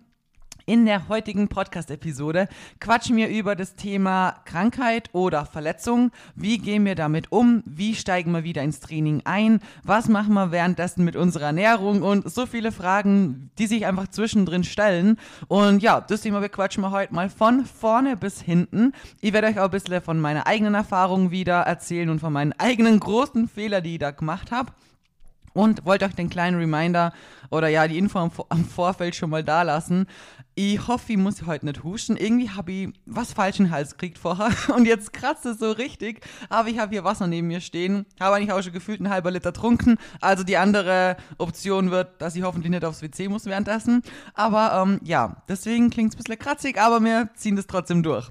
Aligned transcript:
In 0.69 0.85
der 0.85 1.09
heutigen 1.09 1.47
Podcast-Episode 1.47 2.49
quatschen 2.81 3.17
wir 3.17 3.29
über 3.29 3.55
das 3.55 3.77
Thema 3.77 4.35
Krankheit 4.47 5.11
oder 5.13 5.47
Verletzung. 5.47 6.11
Wie 6.35 6.59
gehen 6.59 6.85
wir 6.85 6.97
damit 6.97 7.31
um? 7.31 7.63
Wie 7.67 7.95
steigen 7.95 8.33
wir 8.33 8.43
wieder 8.43 8.65
ins 8.65 8.81
Training 8.81 9.23
ein? 9.25 9.61
Was 9.85 10.09
machen 10.09 10.35
wir 10.35 10.51
währenddessen 10.51 11.05
mit 11.05 11.15
unserer 11.15 11.45
Ernährung? 11.47 12.03
Und 12.03 12.29
so 12.29 12.47
viele 12.47 12.73
Fragen, 12.73 13.53
die 13.61 13.69
sich 13.69 13.87
einfach 13.87 14.09
zwischendrin 14.09 14.65
stellen. 14.65 15.21
Und 15.47 15.85
ja, 15.85 16.01
das 16.01 16.23
Thema 16.23 16.43
wir 16.43 16.49
quatschen 16.49 16.83
wir 16.83 16.91
heute 16.91 17.15
mal 17.15 17.31
von 17.31 17.65
vorne 17.65 18.17
bis 18.17 18.41
hinten. 18.41 18.93
Ich 19.21 19.33
werde 19.33 19.47
euch 19.47 19.61
auch 19.61 19.67
ein 19.67 19.71
bisschen 19.71 20.03
von 20.03 20.19
meiner 20.19 20.49
eigenen 20.49 20.75
Erfahrung 20.75 21.31
wieder 21.31 21.61
erzählen 21.61 22.11
und 22.11 22.19
von 22.19 22.33
meinen 22.33 22.55
eigenen 22.59 22.99
großen 22.99 23.47
Fehlern, 23.47 23.85
die 23.85 23.93
ich 23.93 24.01
da 24.01 24.11
gemacht 24.11 24.51
habe. 24.51 24.73
Und 25.57 25.87
wollte 25.87 26.05
euch 26.05 26.15
den 26.15 26.29
kleinen 26.29 26.59
Reminder 26.59 27.15
oder 27.51 27.69
ja, 27.69 27.89
die 27.89 27.97
Info 27.97 28.19
am 28.19 28.65
Vorfeld 28.67 29.15
schon 29.15 29.31
mal 29.31 29.43
da 29.43 29.63
lassen. 29.63 30.07
Ich 30.59 30.89
hoffe, 30.89 31.13
ich 31.13 31.19
muss 31.19 31.45
heute 31.45 31.67
nicht 31.67 31.85
huschen. 31.85 32.17
Irgendwie 32.17 32.49
habe 32.49 32.73
ich 32.73 32.89
was 33.05 33.35
falsch 33.35 33.59
in 33.59 33.67
den 33.67 33.73
Hals 33.73 33.91
gekriegt 33.91 34.17
vorher 34.17 34.49
und 34.75 34.87
jetzt 34.87 35.13
kratzt 35.13 35.45
es 35.45 35.59
so 35.59 35.71
richtig. 35.71 36.25
Aber 36.49 36.71
ich 36.71 36.79
habe 36.79 36.93
hier 36.93 37.05
Wasser 37.05 37.27
neben 37.27 37.49
mir 37.49 37.61
stehen. 37.61 38.07
Habe 38.19 38.37
eigentlich 38.37 38.53
auch 38.53 38.63
schon 38.63 38.73
gefühlt 38.73 39.01
einen 39.01 39.11
halber 39.11 39.31
Liter 39.31 39.53
trunken. 39.53 39.99
Also 40.23 40.45
die 40.45 40.57
andere 40.57 41.19
Option 41.37 41.91
wird, 41.91 42.23
dass 42.23 42.37
ich 42.37 42.43
hoffentlich 42.43 42.71
nicht 42.71 42.87
aufs 42.87 43.03
WC 43.03 43.29
muss 43.29 43.45
währenddessen. 43.45 44.01
Aber 44.33 44.83
ähm, 44.83 44.99
ja, 45.05 45.43
deswegen 45.47 45.91
klingt 45.91 46.15
es 46.15 46.17
ein 46.17 46.25
bisschen 46.25 46.39
kratzig, 46.39 46.81
aber 46.81 47.05
wir 47.05 47.29
ziehen 47.35 47.57
das 47.57 47.67
trotzdem 47.67 48.03
durch. 48.03 48.31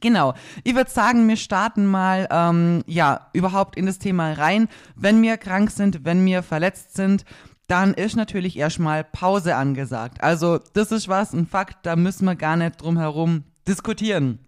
Genau. 0.00 0.34
Ich 0.64 0.74
würde 0.74 0.90
sagen, 0.90 1.28
wir 1.28 1.36
starten 1.36 1.86
mal, 1.86 2.26
ähm, 2.28 2.82
ja, 2.88 3.28
überhaupt 3.32 3.76
in 3.76 3.86
das 3.86 4.00
Thema 4.00 4.32
rein. 4.32 4.66
Wenn 4.96 5.22
wir 5.22 5.36
krank 5.36 5.70
sind, 5.70 6.04
wenn 6.04 6.26
wir 6.26 6.42
verletzt 6.42 6.96
sind, 6.96 7.24
dann 7.68 7.94
ist 7.94 8.16
natürlich 8.16 8.56
erstmal 8.56 9.04
Pause 9.04 9.56
angesagt. 9.56 10.22
Also, 10.22 10.60
das 10.72 10.92
ist 10.92 11.08
was, 11.08 11.32
ein 11.32 11.46
Fakt, 11.46 11.84
da 11.84 11.96
müssen 11.96 12.24
wir 12.24 12.36
gar 12.36 12.56
nicht 12.56 12.80
drum 12.80 12.98
herum 12.98 13.44
diskutieren. 13.66 14.38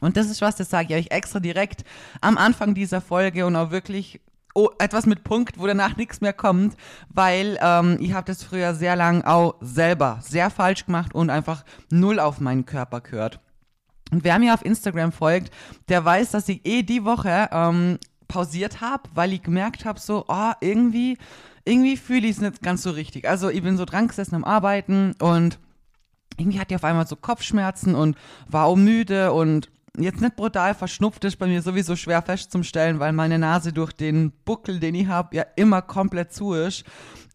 Und 0.00 0.16
das 0.16 0.28
ist 0.28 0.42
was, 0.42 0.56
das 0.56 0.70
sage 0.70 0.94
ich 0.94 1.06
euch 1.06 1.10
extra 1.10 1.40
direkt 1.40 1.84
am 2.20 2.36
Anfang 2.36 2.74
dieser 2.74 3.00
Folge 3.00 3.46
und 3.46 3.56
auch 3.56 3.70
wirklich 3.70 4.20
oh, 4.54 4.70
etwas 4.78 5.06
mit 5.06 5.22
Punkt, 5.22 5.58
wo 5.58 5.66
danach 5.66 5.96
nichts 5.96 6.20
mehr 6.20 6.32
kommt, 6.32 6.76
weil 7.08 7.58
ähm, 7.60 7.98
ich 8.00 8.12
habe 8.12 8.26
das 8.26 8.42
früher 8.42 8.74
sehr 8.74 8.96
lang 8.96 9.22
auch 9.22 9.54
selber 9.60 10.18
sehr 10.22 10.50
falsch 10.50 10.86
gemacht 10.86 11.14
und 11.14 11.30
einfach 11.30 11.64
null 11.90 12.18
auf 12.18 12.40
meinen 12.40 12.66
Körper 12.66 13.00
gehört. 13.00 13.40
Und 14.10 14.24
wer 14.24 14.38
mir 14.38 14.54
auf 14.54 14.64
Instagram 14.64 15.12
folgt, 15.12 15.52
der 15.88 16.04
weiß, 16.04 16.30
dass 16.30 16.48
ich 16.48 16.64
eh 16.64 16.82
die 16.82 17.04
Woche 17.04 17.48
ähm, 17.52 17.98
pausiert 18.28 18.80
habe, 18.80 19.08
weil 19.14 19.32
ich 19.32 19.42
gemerkt 19.42 19.84
habe, 19.84 20.00
so, 20.00 20.24
oh, 20.28 20.52
irgendwie, 20.60 21.18
irgendwie 21.66 21.96
fühle 21.96 22.26
ich 22.26 22.36
es 22.36 22.40
nicht 22.40 22.62
ganz 22.62 22.82
so 22.82 22.90
richtig. 22.90 23.28
Also 23.28 23.50
ich 23.50 23.62
bin 23.62 23.76
so 23.76 23.84
dran 23.84 24.08
gesessen 24.08 24.36
am 24.36 24.44
Arbeiten 24.44 25.14
und 25.20 25.58
irgendwie 26.38 26.60
hatte 26.60 26.74
ich 26.74 26.76
auf 26.76 26.84
einmal 26.84 27.06
so 27.06 27.16
Kopfschmerzen 27.16 27.94
und 27.94 28.16
war 28.48 28.66
auch 28.66 28.76
müde 28.76 29.32
und 29.32 29.70
jetzt 29.98 30.20
nicht 30.20 30.36
brutal 30.36 30.74
verschnupft 30.74 31.24
ist 31.24 31.36
bei 31.36 31.46
mir 31.46 31.62
sowieso 31.62 31.96
schwer 31.96 32.22
festzustellen, 32.22 33.00
weil 33.00 33.12
meine 33.12 33.38
Nase 33.38 33.72
durch 33.72 33.92
den 33.92 34.32
Buckel, 34.44 34.78
den 34.78 34.94
ich 34.94 35.08
habe, 35.08 35.36
ja 35.36 35.44
immer 35.56 35.82
komplett 35.82 36.32
zu 36.32 36.52
ist. 36.52 36.84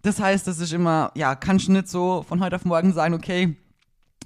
Das 0.03 0.19
heißt, 0.19 0.47
das 0.47 0.59
ist 0.59 0.71
immer, 0.71 1.11
ja, 1.15 1.35
kannst 1.35 1.67
du 1.67 1.73
nicht 1.73 1.89
so 1.89 2.23
von 2.27 2.39
heute 2.39 2.55
auf 2.55 2.65
morgen 2.65 2.93
sagen, 2.93 3.13
okay, 3.13 3.55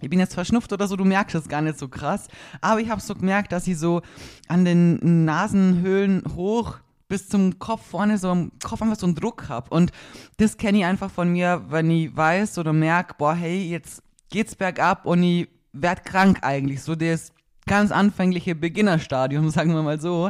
ich 0.01 0.09
bin 0.09 0.19
jetzt 0.19 0.33
verschnupft 0.33 0.71
oder 0.73 0.87
so, 0.87 0.95
du 0.95 1.05
merkst 1.05 1.35
es 1.35 1.47
gar 1.47 1.61
nicht 1.61 1.79
so 1.79 1.87
krass. 1.87 2.27
Aber 2.61 2.79
ich 2.79 2.89
habe 2.89 3.01
so 3.01 3.15
gemerkt, 3.15 3.51
dass 3.51 3.67
ich 3.67 3.77
so 3.77 4.01
an 4.47 4.65
den 4.65 5.25
Nasenhöhlen 5.25 6.23
hoch 6.35 6.79
bis 7.07 7.27
zum 7.27 7.59
Kopf 7.59 7.85
vorne 7.85 8.17
so 8.17 8.31
im 8.31 8.51
Kopf 8.63 8.81
einfach 8.81 8.97
so 8.97 9.05
einen 9.05 9.15
Druck 9.15 9.49
habe. 9.49 9.69
Und 9.69 9.91
das 10.37 10.57
kenne 10.57 10.79
ich 10.79 10.85
einfach 10.85 11.11
von 11.11 11.31
mir, 11.31 11.65
wenn 11.69 11.89
ich 11.91 12.15
weiß 12.15 12.57
oder 12.57 12.73
merke, 12.73 13.15
boah, 13.17 13.35
hey, 13.35 13.69
jetzt 13.69 14.01
geht's 14.29 14.55
bergab 14.55 15.05
und 15.05 15.23
ich 15.23 15.47
werd 15.73 16.05
krank 16.05 16.39
eigentlich. 16.41 16.81
So 16.81 16.95
das 16.95 17.31
ganz 17.65 17.91
anfängliche 17.91 18.55
Beginnerstadium, 18.55 19.49
sagen 19.51 19.73
wir 19.73 19.83
mal 19.83 19.99
so. 19.99 20.29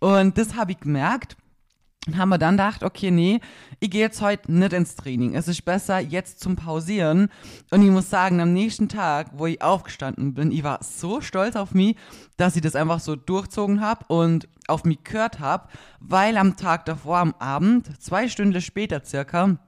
Und 0.00 0.36
das 0.38 0.54
habe 0.54 0.72
ich 0.72 0.80
gemerkt. 0.80 1.36
Haben 2.16 2.30
wir 2.30 2.38
dann 2.38 2.56
gedacht, 2.56 2.82
okay, 2.82 3.10
nee, 3.10 3.40
ich 3.78 3.90
gehe 3.90 4.00
jetzt 4.00 4.20
heute 4.20 4.52
nicht 4.52 4.72
ins 4.72 4.96
Training. 4.96 5.34
Es 5.34 5.48
ist 5.48 5.64
besser 5.64 5.98
jetzt 5.98 6.40
zum 6.40 6.56
Pausieren. 6.56 7.28
Und 7.70 7.82
ich 7.82 7.90
muss 7.90 8.10
sagen, 8.10 8.40
am 8.40 8.52
nächsten 8.52 8.88
Tag, 8.88 9.28
wo 9.34 9.46
ich 9.46 9.62
aufgestanden 9.62 10.34
bin, 10.34 10.52
ich 10.52 10.62
war 10.62 10.80
so 10.82 11.20
stolz 11.20 11.56
auf 11.56 11.72
mich, 11.72 11.96
dass 12.36 12.56
ich 12.56 12.62
das 12.62 12.76
einfach 12.76 13.00
so 13.00 13.16
durchzogen 13.16 13.80
habe 13.80 14.04
und 14.08 14.48
auf 14.68 14.84
mich 14.84 15.02
gehört 15.04 15.40
habe, 15.40 15.68
weil 15.98 16.36
am 16.36 16.56
Tag 16.56 16.84
davor, 16.84 17.18
am 17.18 17.34
Abend, 17.38 18.00
zwei 18.00 18.28
Stunden 18.28 18.60
später 18.60 19.02
circa, 19.04 19.58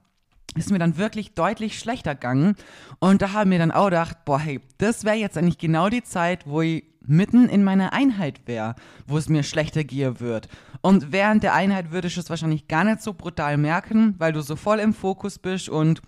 ist 0.55 0.71
mir 0.71 0.79
dann 0.79 0.97
wirklich 0.97 1.33
deutlich 1.33 1.79
schlechter 1.79 2.15
gegangen. 2.15 2.55
Und 2.99 3.21
da 3.21 3.33
haben 3.33 3.51
wir 3.51 3.59
dann 3.59 3.71
auch 3.71 3.85
gedacht, 3.85 4.25
boah, 4.25 4.39
hey, 4.39 4.61
das 4.77 5.03
wäre 5.03 5.15
jetzt 5.15 5.37
eigentlich 5.37 5.57
genau 5.57 5.89
die 5.89 6.03
Zeit, 6.03 6.47
wo 6.47 6.61
ich 6.61 6.83
mitten 7.05 7.49
in 7.49 7.63
meiner 7.63 7.93
Einheit 7.93 8.41
wäre, 8.45 8.75
wo 9.07 9.17
es 9.17 9.29
mir 9.29 9.43
schlechter 9.43 9.83
gehen 9.83 10.19
wird. 10.19 10.47
Und 10.81 11.11
während 11.11 11.43
der 11.43 11.53
Einheit 11.53 11.91
würde 11.91 12.07
ich 12.07 12.17
es 12.17 12.29
wahrscheinlich 12.29 12.67
gar 12.67 12.83
nicht 12.83 13.01
so 13.01 13.13
brutal 13.13 13.57
merken, 13.57 14.15
weil 14.17 14.33
du 14.33 14.41
so 14.41 14.55
voll 14.55 14.79
im 14.79 14.93
Fokus 14.93 15.39
bist 15.39 15.69
und 15.69 16.01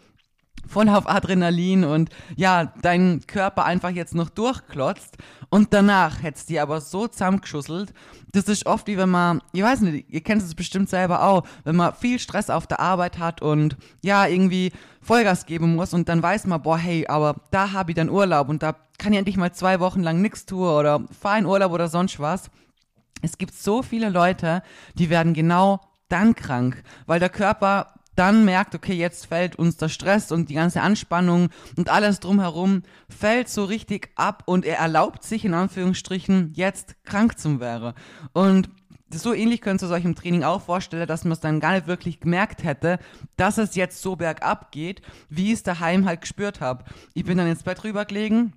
voll 0.67 0.89
auf 0.89 1.07
Adrenalin 1.09 1.83
und 1.83 2.09
ja, 2.35 2.73
dein 2.81 3.21
Körper 3.27 3.65
einfach 3.65 3.91
jetzt 3.91 4.15
noch 4.15 4.29
durchklotzt 4.29 5.17
und 5.49 5.73
danach 5.73 6.23
hättest 6.23 6.49
du 6.49 6.61
aber 6.61 6.81
so 6.81 7.07
zusammengeschusselt. 7.07 7.93
Das 8.31 8.45
ist 8.45 8.65
oft 8.65 8.87
wie 8.87 8.97
wenn 8.97 9.09
man, 9.09 9.41
ich 9.53 9.63
weiß 9.63 9.81
nicht, 9.81 10.09
ihr 10.09 10.21
kennt 10.21 10.41
es 10.41 10.55
bestimmt 10.55 10.89
selber 10.89 11.23
auch, 11.23 11.47
wenn 11.63 11.75
man 11.75 11.93
viel 11.93 12.19
Stress 12.19 12.49
auf 12.49 12.67
der 12.67 12.79
Arbeit 12.79 13.19
hat 13.19 13.41
und 13.41 13.77
ja, 14.03 14.27
irgendwie 14.27 14.71
Vollgas 15.01 15.45
geben 15.45 15.75
muss 15.75 15.93
und 15.93 16.09
dann 16.09 16.21
weiß 16.21 16.47
man, 16.47 16.61
boah, 16.61 16.77
hey, 16.77 17.05
aber 17.07 17.35
da 17.51 17.71
habe 17.71 17.91
ich 17.91 17.95
dann 17.95 18.09
Urlaub 18.09 18.49
und 18.49 18.63
da 18.63 18.75
kann 18.97 19.13
ich 19.13 19.19
endlich 19.19 19.37
mal 19.37 19.53
zwei 19.53 19.79
Wochen 19.79 20.01
lang 20.01 20.21
nichts 20.21 20.45
tun 20.45 20.67
oder 20.67 21.03
fahr 21.19 21.37
in 21.37 21.45
Urlaub 21.45 21.71
oder 21.71 21.87
sonst 21.87 22.19
was. 22.19 22.49
Es 23.21 23.37
gibt 23.37 23.53
so 23.53 23.81
viele 23.81 24.09
Leute, 24.09 24.61
die 24.95 25.09
werden 25.09 25.33
genau 25.33 25.81
dann 26.09 26.35
krank, 26.35 26.83
weil 27.05 27.19
der 27.19 27.29
Körper 27.29 27.93
dann 28.15 28.45
merkt, 28.45 28.75
okay, 28.75 28.93
jetzt 28.93 29.25
fällt 29.25 29.57
uns 29.57 29.77
der 29.77 29.89
Stress 29.89 30.31
und 30.31 30.49
die 30.49 30.53
ganze 30.53 30.81
Anspannung 30.81 31.49
und 31.75 31.89
alles 31.89 32.19
drumherum 32.19 32.83
fällt 33.09 33.49
so 33.49 33.65
richtig 33.65 34.09
ab 34.15 34.43
und 34.45 34.65
er 34.65 34.77
erlaubt 34.77 35.23
sich 35.23 35.43
in 35.43 35.53
Anführungsstrichen 35.53 36.53
jetzt 36.53 36.95
krank 37.03 37.37
zu 37.37 37.59
werden. 37.59 37.93
Und 38.31 38.69
so 39.13 39.33
ähnlich 39.33 39.61
könnt 39.61 39.81
ihr 39.81 39.89
euch 39.89 40.05
im 40.05 40.15
Training 40.15 40.43
auch 40.43 40.61
vorstellen, 40.61 41.07
dass 41.07 41.25
man 41.25 41.33
es 41.33 41.39
dann 41.39 41.59
gar 41.59 41.73
nicht 41.73 41.87
wirklich 41.87 42.19
gemerkt 42.19 42.63
hätte, 42.63 42.99
dass 43.37 43.57
es 43.57 43.75
jetzt 43.75 44.01
so 44.01 44.15
bergab 44.15 44.71
geht, 44.71 45.01
wie 45.29 45.47
ich 45.47 45.53
es 45.53 45.63
daheim 45.63 46.05
halt 46.05 46.21
gespürt 46.21 46.61
habe. 46.61 46.85
Ich 47.13 47.25
bin 47.25 47.37
dann 47.37 47.47
ins 47.47 47.63
Bett 47.63 47.83
rübergelegen 47.83 48.53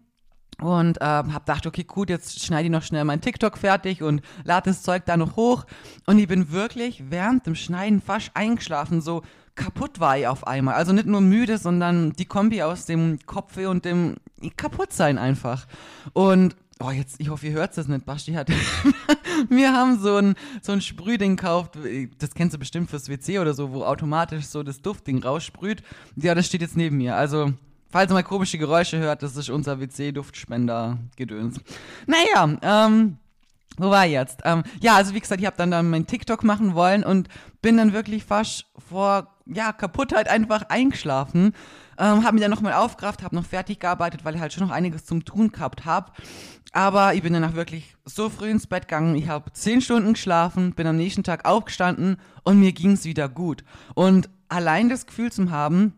und 0.60 1.00
äh, 1.00 1.04
habe 1.04 1.40
gedacht, 1.40 1.66
okay, 1.66 1.84
gut, 1.84 2.10
jetzt 2.10 2.44
schneide 2.44 2.64
ich 2.64 2.70
noch 2.70 2.82
schnell 2.82 3.04
mein 3.04 3.20
TikTok 3.20 3.58
fertig 3.58 4.02
und 4.02 4.22
lade 4.44 4.70
das 4.70 4.82
Zeug 4.82 5.04
da 5.06 5.16
noch 5.16 5.36
hoch. 5.36 5.64
Und 6.06 6.18
ich 6.18 6.26
bin 6.26 6.50
wirklich 6.50 7.04
während 7.10 7.46
dem 7.46 7.54
Schneiden 7.54 8.00
fast 8.00 8.32
eingeschlafen, 8.34 9.00
so 9.00 9.22
kaputt 9.54 10.00
war 10.00 10.18
ich 10.18 10.26
auf 10.26 10.46
einmal. 10.46 10.74
Also 10.74 10.92
nicht 10.92 11.06
nur 11.06 11.20
müde, 11.20 11.58
sondern 11.58 12.12
die 12.12 12.24
Kombi 12.24 12.62
aus 12.62 12.86
dem 12.86 13.18
Kopfweh 13.26 13.66
und 13.66 13.84
dem 13.84 14.16
Kaputtsein 14.56 15.18
einfach. 15.18 15.66
Und 16.12 16.56
Oh, 16.80 16.92
jetzt, 16.92 17.16
ich 17.18 17.28
hoffe, 17.28 17.48
ihr 17.48 17.54
hört 17.54 17.76
es 17.76 17.88
nicht. 17.88 18.06
Basti 18.06 18.34
hat. 18.34 18.48
wir 19.48 19.72
haben 19.72 19.98
so 19.98 20.14
ein, 20.14 20.36
so 20.62 20.70
ein 20.70 20.80
Sprühding 20.80 21.34
gekauft. 21.34 21.76
Das 22.18 22.34
kennst 22.34 22.54
du 22.54 22.58
bestimmt 22.58 22.88
fürs 22.88 23.08
WC 23.08 23.40
oder 23.40 23.52
so, 23.52 23.72
wo 23.72 23.82
automatisch 23.82 24.46
so 24.46 24.62
das 24.62 24.80
Duftding 24.80 25.20
raussprüht. 25.20 25.82
Ja, 26.14 26.36
das 26.36 26.46
steht 26.46 26.60
jetzt 26.60 26.76
neben 26.76 26.98
mir. 26.98 27.16
Also, 27.16 27.52
falls 27.90 28.10
ihr 28.10 28.14
mal 28.14 28.22
komische 28.22 28.58
Geräusche 28.58 28.98
hört, 28.98 29.22
das 29.22 29.36
ist 29.36 29.50
unser 29.50 29.80
WC-Duftspender-Gedöns. 29.80 31.60
Naja, 32.06 32.58
ähm, 32.62 33.18
wo 33.78 33.90
war 33.90 34.06
ich 34.06 34.12
jetzt? 34.12 34.40
Ähm, 34.44 34.64
ja, 34.80 34.96
also 34.96 35.14
wie 35.14 35.20
gesagt, 35.20 35.40
ich 35.40 35.46
habe 35.46 35.56
dann, 35.56 35.70
dann 35.70 35.88
mein 35.88 36.06
TikTok 36.06 36.42
machen 36.42 36.74
wollen 36.74 37.04
und 37.04 37.28
bin 37.62 37.76
dann 37.76 37.92
wirklich 37.92 38.24
fast 38.24 38.66
vor 38.76 39.36
ja, 39.46 39.72
Kaputtheit 39.72 40.28
einfach 40.28 40.62
eingeschlafen. 40.68 41.54
Ähm, 41.98 42.24
habe 42.24 42.34
mich 42.34 42.42
dann 42.42 42.50
nochmal 42.50 42.74
aufgerafft, 42.74 43.22
habe 43.22 43.34
noch 43.34 43.44
fertig 43.44 43.80
gearbeitet, 43.80 44.24
weil 44.24 44.34
ich 44.34 44.40
halt 44.40 44.52
schon 44.52 44.66
noch 44.66 44.74
einiges 44.74 45.04
zum 45.04 45.24
Tun 45.24 45.50
gehabt 45.50 45.84
habe. 45.84 46.12
Aber 46.72 47.14
ich 47.14 47.22
bin 47.22 47.32
danach 47.32 47.54
wirklich 47.54 47.96
so 48.04 48.28
früh 48.28 48.50
ins 48.50 48.66
Bett 48.66 48.88
gegangen. 48.88 49.16
Ich 49.16 49.28
habe 49.28 49.52
zehn 49.52 49.80
Stunden 49.80 50.12
geschlafen, 50.12 50.74
bin 50.74 50.86
am 50.86 50.96
nächsten 50.96 51.22
Tag 51.22 51.44
aufgestanden 51.48 52.18
und 52.44 52.60
mir 52.60 52.72
ging 52.72 52.92
es 52.92 53.04
wieder 53.04 53.28
gut. 53.28 53.64
Und 53.94 54.28
allein 54.48 54.88
das 54.88 55.06
Gefühl 55.06 55.32
zu 55.32 55.50
haben, 55.50 55.94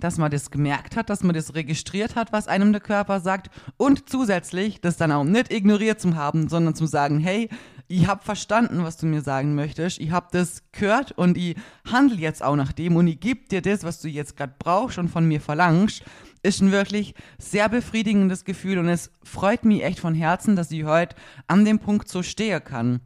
dass 0.00 0.18
man 0.18 0.30
das 0.30 0.50
gemerkt 0.50 0.96
hat, 0.96 1.10
dass 1.10 1.22
man 1.22 1.34
das 1.34 1.54
registriert 1.54 2.16
hat, 2.16 2.32
was 2.32 2.48
einem 2.48 2.72
der 2.72 2.80
Körper 2.80 3.20
sagt 3.20 3.50
und 3.76 4.08
zusätzlich 4.08 4.80
das 4.80 4.96
dann 4.96 5.12
auch 5.12 5.24
nicht 5.24 5.52
ignoriert 5.52 6.00
zu 6.00 6.16
haben, 6.16 6.48
sondern 6.48 6.74
zu 6.74 6.86
sagen, 6.86 7.18
hey, 7.18 7.48
ich 7.90 8.06
habe 8.06 8.22
verstanden, 8.22 8.84
was 8.84 8.96
du 8.96 9.06
mir 9.06 9.20
sagen 9.20 9.56
möchtest. 9.56 9.98
Ich 9.98 10.12
habe 10.12 10.28
das 10.30 10.62
gehört 10.70 11.10
und 11.12 11.36
ich 11.36 11.56
handle 11.90 12.18
jetzt 12.18 12.42
auch 12.42 12.54
nach 12.54 12.72
dem 12.72 12.94
und 12.94 13.08
ich 13.08 13.18
gebe 13.18 13.48
dir 13.48 13.62
das, 13.62 13.82
was 13.82 14.00
du 14.00 14.08
jetzt 14.08 14.36
gerade 14.36 14.54
brauchst 14.58 14.98
und 14.98 15.08
von 15.08 15.26
mir 15.26 15.40
verlangst. 15.40 16.04
Ist 16.42 16.62
ein 16.62 16.70
wirklich 16.70 17.14
sehr 17.38 17.68
befriedigendes 17.68 18.44
Gefühl 18.44 18.78
und 18.78 18.88
es 18.88 19.10
freut 19.24 19.64
mich 19.64 19.82
echt 19.82 19.98
von 19.98 20.14
Herzen, 20.14 20.54
dass 20.54 20.70
ich 20.70 20.84
heute 20.84 21.16
an 21.48 21.64
dem 21.64 21.80
Punkt 21.80 22.08
so 22.08 22.22
stehen 22.22 22.62
kann. 22.62 23.00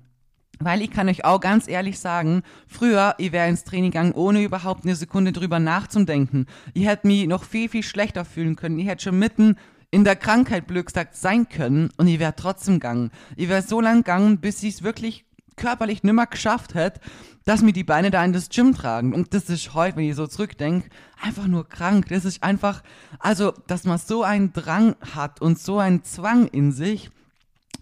Weil 0.61 0.83
ich 0.83 0.91
kann 0.91 1.09
euch 1.09 1.25
auch 1.25 1.41
ganz 1.41 1.69
ehrlich 1.69 1.99
sagen, 1.99 2.43
früher, 2.67 3.15
ich 3.19 3.33
wäre 3.33 3.49
ins 3.49 3.65
Training 3.65 3.91
gegangen, 3.91 4.12
ohne 4.12 4.43
überhaupt 4.43 4.85
eine 4.85 4.95
Sekunde 4.95 5.33
drüber 5.33 5.59
nachzudenken. 5.59 6.47
Ich 6.75 6.87
hätte 6.87 7.06
mich 7.06 7.27
noch 7.27 7.45
viel, 7.45 7.69
viel 7.69 7.83
schlechter 7.83 8.25
fühlen 8.25 8.56
können. 8.56 8.79
Ich 8.79 8.87
hätte 8.87 9.05
schon 9.05 9.19
mitten 9.19 9.56
in 9.91 10.05
der 10.05 10.17
Krankheit, 10.17 10.67
blöd 10.67 10.87
gesagt, 10.87 11.17
sein 11.17 11.49
können 11.49 11.91
und 11.97 12.09
ich 12.09 12.19
wäre 12.19 12.35
trotzdem 12.35 12.75
gegangen. 12.75 13.11
Ich 13.37 13.49
wäre 13.49 13.62
so 13.62 13.81
lang 13.81 13.99
gegangen, 13.99 14.39
bis 14.39 14.62
ich 14.62 14.75
es 14.75 14.83
wirklich 14.83 15.25
körperlich 15.56 16.03
nimmer 16.03 16.27
geschafft 16.27 16.75
hätte, 16.75 17.01
dass 17.45 17.62
mir 17.62 17.73
die 17.73 17.85
Beine 17.85 18.11
da 18.11 18.25
in 18.25 18.33
das 18.33 18.49
Gym 18.49 18.75
tragen. 18.75 19.15
Und 19.15 19.35
das 19.35 19.49
ist 19.51 19.75
heute, 19.75 19.97
wenn 19.97 20.09
ich 20.09 20.17
so 20.17 20.27
zurückdenke, 20.27 20.89
einfach 21.23 21.47
nur 21.47 21.69
krank. 21.69 22.06
Das 22.09 22.25
ist 22.25 22.43
einfach, 22.43 22.83
also, 23.19 23.53
dass 23.67 23.85
man 23.85 23.99
so 23.99 24.23
einen 24.23 24.53
Drang 24.53 24.97
hat 25.15 25.41
und 25.41 25.59
so 25.59 25.79
einen 25.79 26.03
Zwang 26.03 26.49
in 26.49 26.73
sich, 26.73 27.11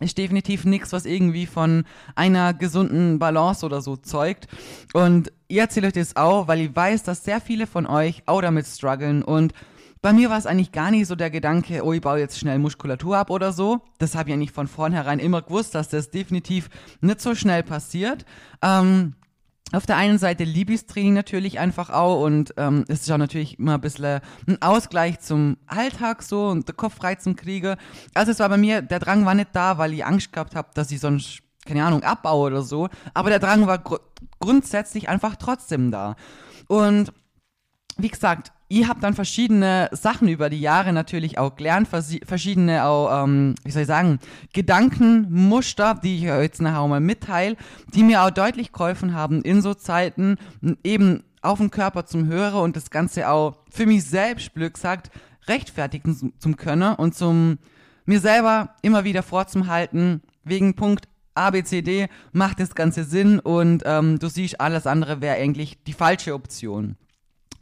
ist 0.03 0.19
definitiv 0.19 0.65
nichts, 0.65 0.93
was 0.93 1.07
irgendwie 1.07 1.47
von 1.47 1.85
einer 2.15 2.55
gesunden 2.55 3.19
Balance 3.19 3.65
oder 3.65 3.81
so 3.81 3.97
zeugt. 3.97 4.49
Und 4.93 5.33
ihr 5.49 5.63
erzählt 5.63 5.87
euch 5.87 5.93
das 5.93 6.17
auch, 6.17 6.49
weil 6.49 6.61
ich 6.61 6.75
weiß, 6.75 7.03
dass 7.03 7.25
sehr 7.25 7.41
viele 7.41 7.67
von 7.67 7.87
euch 7.87 8.23
auch 8.27 8.43
damit 8.43 8.67
strugglen 8.67 9.23
und 9.23 9.53
bei 10.03 10.13
mir 10.13 10.31
war 10.31 10.39
es 10.39 10.47
eigentlich 10.47 10.73
gar 10.73 10.91
nicht 10.91 11.07
so 11.07 11.15
der 11.15 11.31
Gedanke, 11.31 11.85
oh, 11.85 11.93
ich 11.93 12.01
baue 12.01 12.19
jetzt 12.19 12.37
schnell 12.37 12.59
Muskulatur 12.59 13.17
ab 13.17 13.31
oder 13.31 13.53
so. 13.53 13.83
Das 13.99 14.17
habe 14.17 14.29
ich 14.29 14.35
eigentlich 14.35 14.51
von 14.51 14.67
vornherein 14.67 15.21
immer 15.21 15.43
gewusst, 15.43 15.77
dass 15.77 15.89
das 15.91 16.11
definitiv 16.11 16.71
nicht 17.01 17.21
so 17.21 17.37
schnell 17.37 17.63
passiert. 17.63 18.27
Ähm, 18.63 19.15
auf 19.73 19.87
der 19.87 19.97
einen 19.97 20.19
Seite 20.19 20.45
liebe 20.45 20.73
ich 20.73 20.87
Training 20.87 21.15
natürlich 21.15 21.59
einfach 21.59 21.91
auch 21.91 22.23
und 22.23 22.55
ähm, 22.57 22.85
es 22.89 23.03
ist 23.03 23.11
auch 23.11 23.19
natürlich 23.19 23.59
immer 23.59 23.75
ein 23.75 23.81
bisschen 23.81 24.21
ein 24.47 24.61
Ausgleich 24.61 25.21
zum 25.21 25.57
Alltag 25.67 26.23
so 26.23 26.49
und 26.49 26.69
der 26.69 26.75
Kopf 26.75 26.97
frei 26.97 27.15
zum 27.15 27.37
Kriege. 27.37 27.77
Also 28.15 28.33
es 28.33 28.39
war 28.39 28.49
bei 28.49 28.57
mir, 28.57 28.83
der 28.83 28.99
Drang 28.99 29.25
war 29.25 29.35
nicht 29.35 29.51
da, 29.53 29.79
weil 29.79 29.93
ich 29.93 30.05
Angst 30.05 30.33
gehabt 30.33 30.55
habe, 30.55 30.69
dass 30.75 30.91
ich 30.91 31.01
sonst, 31.01 31.41
keine 31.65 31.85
Ahnung, 31.85 32.03
abbaue 32.03 32.49
oder 32.49 32.63
so. 32.63 32.89
Aber 33.15 33.31
der 33.31 33.39
Drang 33.39 33.67
war 33.67 33.79
gr 33.79 34.01
grundsätzlich 34.41 35.09
einfach 35.09 35.37
trotzdem 35.37 35.91
da. 35.91 36.17
Und 36.67 37.13
wie 37.97 38.09
gesagt, 38.09 38.53
ihr 38.73 38.89
habt 38.89 39.03
dann 39.03 39.15
verschiedene 39.15 39.91
Sachen 39.93 40.29
über 40.29 40.49
die 40.49 40.61
Jahre 40.61 40.95
natürlich 40.95 41.37
auch 41.37 41.57
gelernt, 41.57 41.89
verschiedene 41.89 42.85
auch, 42.85 43.25
ähm, 43.25 43.55
wie 43.65 43.71
soll 43.71 43.83
ich 43.83 43.89
sagen, 43.89 44.19
Gedankenmuster, 44.55 46.01
die 46.03 46.17
ich 46.17 46.31
euch 46.31 46.43
jetzt 46.43 46.63
nachher 46.63 46.81
auch 46.81 46.89
mal 46.89 47.01
mitteile, 47.01 47.57
die 47.95 48.03
mir 48.03 48.23
auch 48.23 48.31
deutlich 48.31 48.73
geholfen 48.73 49.13
haben 49.13 49.43
in 49.43 49.61
so 49.61 49.75
Zeiten 49.75 50.39
eben 50.83 51.23
auf 51.43 51.59
den 51.59 51.71
Körper 51.71 52.07
zum 52.07 52.27
Hörer 52.27 52.63
und 52.63 52.75
das 52.75 52.91
Ganze 52.91 53.29
auch 53.29 53.59
für 53.71 53.85
mich 53.85 54.05
selbst, 54.05 54.55
Glück 54.55 54.79
sagt, 54.79 55.11
rechtfertigen 55.49 56.33
zum 56.39 56.57
Können 56.57 56.95
und 56.95 57.15
zum 57.15 57.59
mir 58.07 58.21
selber 58.21 58.75
immer 58.81 59.05
wieder 59.05 59.23
vorzuhalten, 59.23 60.23
wegen 60.45 60.75
Punkt 60.75 61.09
A, 61.35 61.51
B, 61.51 61.63
C, 61.63 61.83
D 61.83 62.09
macht 62.33 62.59
das 62.59 62.75
Ganze 62.75 63.05
Sinn 63.05 63.39
und 63.39 63.83
ähm, 63.85 64.19
du 64.19 64.29
siehst, 64.29 64.61
alles 64.61 64.87
andere 64.87 65.21
wäre 65.21 65.37
eigentlich 65.37 65.83
die 65.85 65.93
falsche 65.93 66.35
Option. 66.35 66.97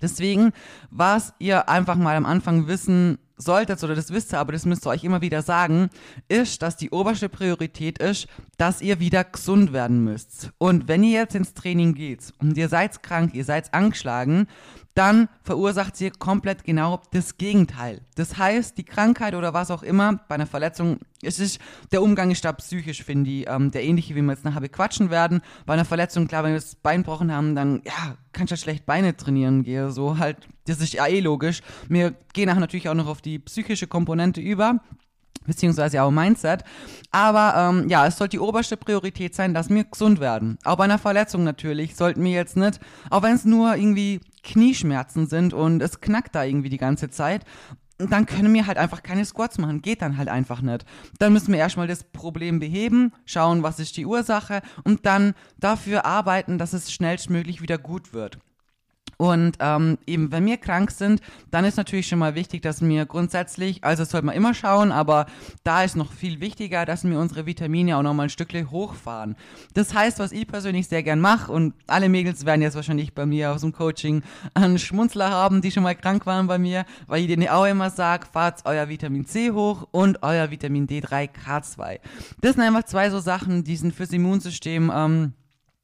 Deswegen, 0.01 0.53
was 0.91 1.35
ihr 1.39 1.69
einfach 1.69 1.97
mal 1.97 2.17
am 2.17 2.27
Anfang 2.27 2.67
wissen 2.67 3.19
solltet, 3.37 3.83
oder 3.83 3.95
das 3.95 4.13
wisst 4.13 4.33
ihr, 4.33 4.39
aber 4.39 4.53
das 4.53 4.67
müsst 4.67 4.87
ihr 4.87 4.91
euch 4.91 5.05
immer 5.05 5.21
wieder 5.21 5.43
sagen, 5.43 5.91
ist, 6.29 6.63
dass 6.63 6.77
die 6.77 6.91
oberste 6.91 7.29
Priorität 7.29 7.99
ist, 7.99 8.27
dass 8.59 8.83
ihr 8.83 9.01
wieder 9.01 9.25
gesund 9.25 9.73
werden 9.73 10.05
müsst. 10.05 10.51
Und 10.59 10.89
wenn 10.89 11.03
ihr 11.03 11.21
jetzt 11.21 11.35
ins 11.35 11.55
Training 11.55 11.95
geht 11.95 12.33
und 12.39 12.57
ihr 12.57 12.69
seid 12.69 13.03
krank, 13.03 13.35
ihr 13.35 13.45
seid 13.45 13.73
angeschlagen, 13.75 14.47
dann 14.95 15.29
verursacht 15.45 15.97
sie 15.97 16.11
komplett 16.11 16.65
genau 16.65 17.01
das 17.13 17.37
Gegenteil. 17.39 18.01
Das 18.17 18.37
heißt, 18.37 18.77
die 18.77 18.85
Krankheit 18.85 19.35
oder 19.35 19.55
was 19.55 19.71
auch 19.71 19.83
immer 19.83 20.21
bei 20.29 20.35
einer 20.35 20.47
Verletzung, 20.47 20.99
es 21.23 21.39
ist, 21.39 21.61
der 21.93 22.03
Umgang 22.03 22.31
ist 22.31 22.45
da 22.45 22.53
psychisch, 22.53 23.05
finde 23.05 23.31
ich, 23.31 23.49
ähm, 23.49 23.71
der 23.71 23.85
ähnliche, 23.85 24.15
wie 24.15 24.23
wir 24.23 24.33
jetzt 24.33 24.45
nachher 24.45 24.61
bequatschen 24.61 25.11
werden. 25.11 25.43
Bei 25.65 25.75
einer 25.75 25.85
Verletzung, 25.85 26.27
klar, 26.27 26.45
wenn 26.45 26.53
wir 26.53 26.61
das 26.61 26.75
Bein 26.75 27.03
gebrochen 27.03 27.33
haben, 27.33 27.55
dann, 27.55 27.83
ja, 27.85 28.17
kannst 28.33 28.51
du 28.51 28.55
halt 28.55 28.63
schlecht 28.63 28.87
Beine 28.87 29.17
trainieren 29.17 29.63
gehen, 29.63 29.91
so 29.91 30.19
halt, 30.19 30.37
das 30.67 30.81
ist 30.81 30.93
ja 30.93 31.07
eh 31.07 31.21
logisch. 31.21 31.61
Wir 31.89 32.15
gehen 32.33 32.47
nachher 32.47 32.61
natürlich 32.61 32.89
auch 32.89 32.95
noch 32.95 33.09
auf 33.09 33.23
die 33.23 33.39
psychische 33.39 33.87
Komponente 33.87 34.41
über 34.41 34.81
beziehungsweise 35.47 36.03
auch 36.03 36.11
Mindset. 36.11 36.65
Aber 37.11 37.55
ähm, 37.57 37.89
ja, 37.89 38.07
es 38.07 38.19
sollte 38.19 38.37
die 38.37 38.41
oberste 38.41 38.77
Priorität 38.77 39.35
sein, 39.35 39.55
dass 39.55 39.69
wir 39.69 39.85
gesund 39.85 40.21
werden. 40.21 40.59
Auch 40.65 40.77
bei 40.77 40.85
einer 40.85 40.99
Verletzung 40.99 41.45
natürlich 41.45 41.97
sollten 41.97 42.23
wir 42.23 42.33
jetzt 42.33 42.57
nicht, 42.57 42.79
auch 43.11 43.23
wenn 43.23 43.35
es 43.35 43.45
nur 43.45 43.75
irgendwie 43.75 44.21
Knieschmerzen 44.43 45.27
sind 45.27 45.55
und 45.55 45.83
es 45.83 46.01
knackt 46.01 46.35
da 46.35 46.45
irgendwie 46.45 46.69
die 46.69 46.79
ganze 46.79 47.11
Zeit, 47.11 47.45
dann 47.99 48.27
können 48.27 48.55
wir 48.55 48.67
halt 48.67 48.79
einfach 48.79 49.03
keine 49.03 49.25
Squats 49.25 49.59
machen. 49.59 49.83
Geht 49.83 50.03
dann 50.03 50.17
halt 50.17 50.29
einfach 50.29 50.63
nicht. 50.63 50.85
Dann 51.19 51.33
müssen 51.33 51.53
wir 51.53 51.59
erstmal 51.59 51.87
das 51.87 52.05
Problem 52.05 52.59
beheben, 52.59 53.13
schauen, 53.27 53.63
was 53.63 53.79
ist 53.79 53.97
die 53.97 54.07
Ursache 54.07 54.63
und 54.85 55.05
dann 55.07 55.35
dafür 55.59 56.07
arbeiten, 56.07 56.59
dass 56.59 56.73
es 56.73 56.93
schnellstmöglich 56.93 57.61
wieder 57.61 57.79
gut 57.79 58.13
wird. 58.15 58.39
Und 59.21 59.59
ähm, 59.61 59.99
eben, 60.07 60.33
wenn 60.33 60.47
wir 60.47 60.57
krank 60.57 60.91
sind, 60.91 61.21
dann 61.51 61.67
ist 61.67 61.77
natürlich 61.77 62.09
schon 62.09 62.19
mal 62.19 62.35
wichtig, 62.35 62.63
dass 62.63 62.81
wir 62.81 63.05
grundsätzlich, 63.05 63.85
also 63.85 64.03
sollte 64.05 64.25
man 64.25 64.35
immer 64.35 64.55
schauen, 64.55 64.93
aber 64.93 65.27
da 65.63 65.85
ist 65.85 65.95
noch 65.95 66.11
viel 66.11 66.41
wichtiger, 66.41 66.87
dass 66.87 67.05
wir 67.05 67.19
unsere 67.19 67.45
Vitamine 67.45 67.99
auch 67.99 68.03
nochmal 68.03 68.29
ein 68.29 68.31
Stückchen 68.31 68.71
hochfahren. 68.71 69.37
Das 69.75 69.93
heißt, 69.93 70.21
was 70.21 70.33
ich 70.33 70.47
persönlich 70.47 70.89
sehr 70.89 71.03
gern 71.03 71.21
mache, 71.21 71.53
und 71.53 71.75
alle 71.87 72.09
Mädels 72.09 72.47
werden 72.47 72.63
jetzt 72.63 72.77
wahrscheinlich 72.77 73.13
bei 73.13 73.27
mir 73.27 73.53
aus 73.53 73.61
dem 73.61 73.73
Coaching 73.73 74.23
einen 74.55 74.79
Schmunzler 74.79 75.29
haben, 75.29 75.61
die 75.61 75.71
schon 75.71 75.83
mal 75.83 75.95
krank 75.95 76.25
waren 76.25 76.47
bei 76.47 76.57
mir, 76.57 76.87
weil 77.07 77.21
ich 77.21 77.27
denen 77.27 77.47
auch 77.51 77.67
immer 77.67 77.91
sage, 77.91 78.25
fahrt 78.25 78.63
euer 78.65 78.89
Vitamin 78.89 79.27
C 79.27 79.51
hoch 79.51 79.87
und 79.91 80.23
euer 80.23 80.51
Vitamin 80.51 80.87
D3 80.87 81.29
K2. 81.29 81.99
Das 82.41 82.55
sind 82.55 82.63
einfach 82.63 82.85
zwei 82.85 83.11
so 83.11 83.19
Sachen, 83.21 83.65
die 83.65 83.77
sind 83.77 83.95
fürs 83.95 84.13
Immunsystem 84.13 84.91
ähm, 84.95 85.35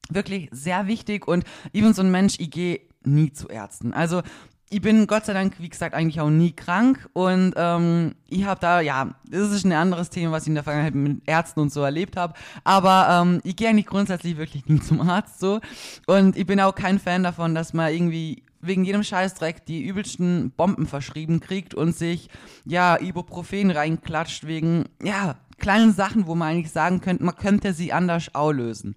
wirklich 0.08 0.48
sehr 0.52 0.86
wichtig 0.86 1.28
und 1.28 1.44
ich 1.72 1.82
bin 1.82 1.92
so 1.92 2.00
ein 2.00 2.10
Mensch, 2.10 2.36
ich 2.38 2.50
gehe 2.50 2.80
nie 3.06 3.32
zu 3.32 3.48
Ärzten. 3.48 3.92
Also 3.92 4.22
ich 4.68 4.80
bin 4.80 5.06
Gott 5.06 5.26
sei 5.26 5.32
Dank, 5.32 5.54
wie 5.60 5.68
gesagt, 5.68 5.94
eigentlich 5.94 6.20
auch 6.20 6.30
nie 6.30 6.52
krank 6.52 7.08
und 7.12 7.54
ähm, 7.56 8.16
ich 8.28 8.44
habe 8.44 8.60
da, 8.60 8.80
ja, 8.80 9.14
das 9.30 9.52
ist 9.52 9.64
ein 9.64 9.72
anderes 9.72 10.10
Thema, 10.10 10.32
was 10.32 10.42
ich 10.42 10.48
in 10.48 10.54
der 10.54 10.64
Vergangenheit 10.64 10.94
mit 10.94 11.22
Ärzten 11.26 11.60
und 11.60 11.72
so 11.72 11.82
erlebt 11.82 12.16
habe, 12.16 12.34
aber 12.64 13.06
ähm, 13.08 13.40
ich 13.44 13.54
gehe 13.54 13.68
eigentlich 13.68 13.86
grundsätzlich 13.86 14.36
wirklich 14.36 14.66
nie 14.66 14.80
zum 14.82 15.00
Arzt 15.08 15.38
so 15.38 15.60
und 16.06 16.36
ich 16.36 16.46
bin 16.46 16.60
auch 16.60 16.75
kein 16.75 16.98
Fan 16.98 17.22
davon, 17.22 17.54
dass 17.54 17.75
man 17.75 17.92
irgendwie 17.92 18.42
wegen 18.60 18.84
jedem 18.84 19.04
Scheißdreck 19.04 19.64
die 19.66 19.84
übelsten 19.84 20.50
Bomben 20.50 20.86
verschrieben 20.86 21.38
kriegt 21.38 21.75
und 21.75 21.94
sich, 21.94 22.28
ja, 22.64 22.98
Ibuprofen 23.00 23.70
reinklatscht 23.70 24.46
wegen, 24.46 24.86
ja, 25.00 25.36
kleinen 25.58 25.92
Sachen, 25.92 26.26
wo 26.26 26.34
man 26.34 26.48
eigentlich 26.48 26.72
sagen 26.72 27.00
könnte, 27.00 27.25
man 27.25 27.36
könnte 27.36 27.72
sie 27.72 27.92
anders 27.92 28.34
auslösen. 28.34 28.94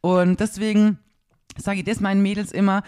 Und 0.00 0.40
deswegen 0.40 0.98
sage 1.56 1.78
ich 1.78 1.84
das 1.84 2.00
meinen 2.00 2.22
Mädels 2.22 2.52
immer 2.52 2.82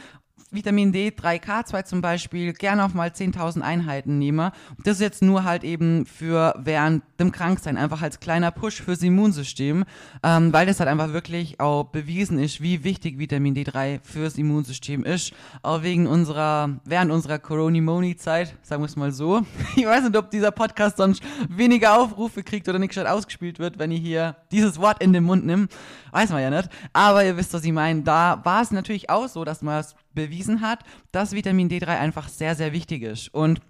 Vitamin 0.50 0.92
D 0.92 1.08
3K2 1.08 1.84
zum 1.84 2.00
Beispiel 2.00 2.52
gerne 2.52 2.84
auch 2.84 2.94
mal 2.94 3.08
10.000 3.08 3.60
Einheiten 3.62 4.18
nehme. 4.18 4.52
Das 4.84 4.94
ist 4.96 5.00
jetzt 5.00 5.22
nur 5.22 5.44
halt 5.44 5.64
eben 5.64 6.06
für 6.06 6.54
während 6.58 7.02
dem 7.18 7.32
Kranksein, 7.32 7.76
einfach 7.76 8.02
als 8.02 8.20
kleiner 8.20 8.50
Push 8.50 8.82
fürs 8.82 9.02
Immunsystem, 9.02 9.84
ähm, 10.22 10.52
weil 10.52 10.66
das 10.66 10.78
halt 10.78 10.88
einfach 10.88 11.12
wirklich 11.12 11.58
auch 11.58 11.84
bewiesen 11.84 12.38
ist, 12.38 12.60
wie 12.60 12.84
wichtig 12.84 13.18
Vitamin 13.18 13.54
D3 13.54 14.00
fürs 14.02 14.38
Immunsystem 14.38 15.04
ist. 15.04 15.32
Auch 15.62 15.82
wegen 15.82 16.06
unserer, 16.06 16.80
während 16.84 17.10
unserer 17.10 17.38
Coronimoni-Zeit, 17.38 18.54
sagen 18.62 18.82
wir 18.82 18.86
es 18.86 18.96
mal 18.96 19.12
so. 19.12 19.42
Ich 19.76 19.84
weiß 19.84 20.04
nicht, 20.04 20.16
ob 20.16 20.30
dieser 20.30 20.52
Podcast 20.52 20.96
sonst 20.96 21.22
weniger 21.48 21.98
Aufrufe 21.98 22.42
kriegt 22.42 22.68
oder 22.68 22.78
nicht 22.78 22.92
statt 22.92 23.06
ausgespielt 23.06 23.58
wird, 23.58 23.78
wenn 23.78 23.90
ich 23.90 24.00
hier 24.00 24.36
dieses 24.50 24.80
Wort 24.80 25.02
in 25.02 25.12
den 25.12 25.24
Mund 25.24 25.44
nehme. 25.44 25.68
Weiß 26.12 26.30
man 26.30 26.40
ja 26.40 26.50
nicht. 26.50 26.70
Aber 26.92 27.24
ihr 27.24 27.36
wisst, 27.36 27.52
was 27.52 27.64
ich 27.64 27.72
meine. 27.72 28.02
Da 28.02 28.40
war 28.44 28.62
es 28.62 28.70
natürlich 28.70 29.10
auch 29.10 29.28
so, 29.28 29.44
dass 29.44 29.60
man 29.60 29.80
es 29.80 29.94
bewiesen 30.16 30.60
hat, 30.60 30.80
dass 31.12 31.30
Vitamin 31.30 31.68
D3 31.68 31.86
einfach 31.86 32.28
sehr, 32.28 32.56
sehr 32.56 32.72
wichtig 32.72 33.02
ist. 33.02 33.32
Und 33.32 33.60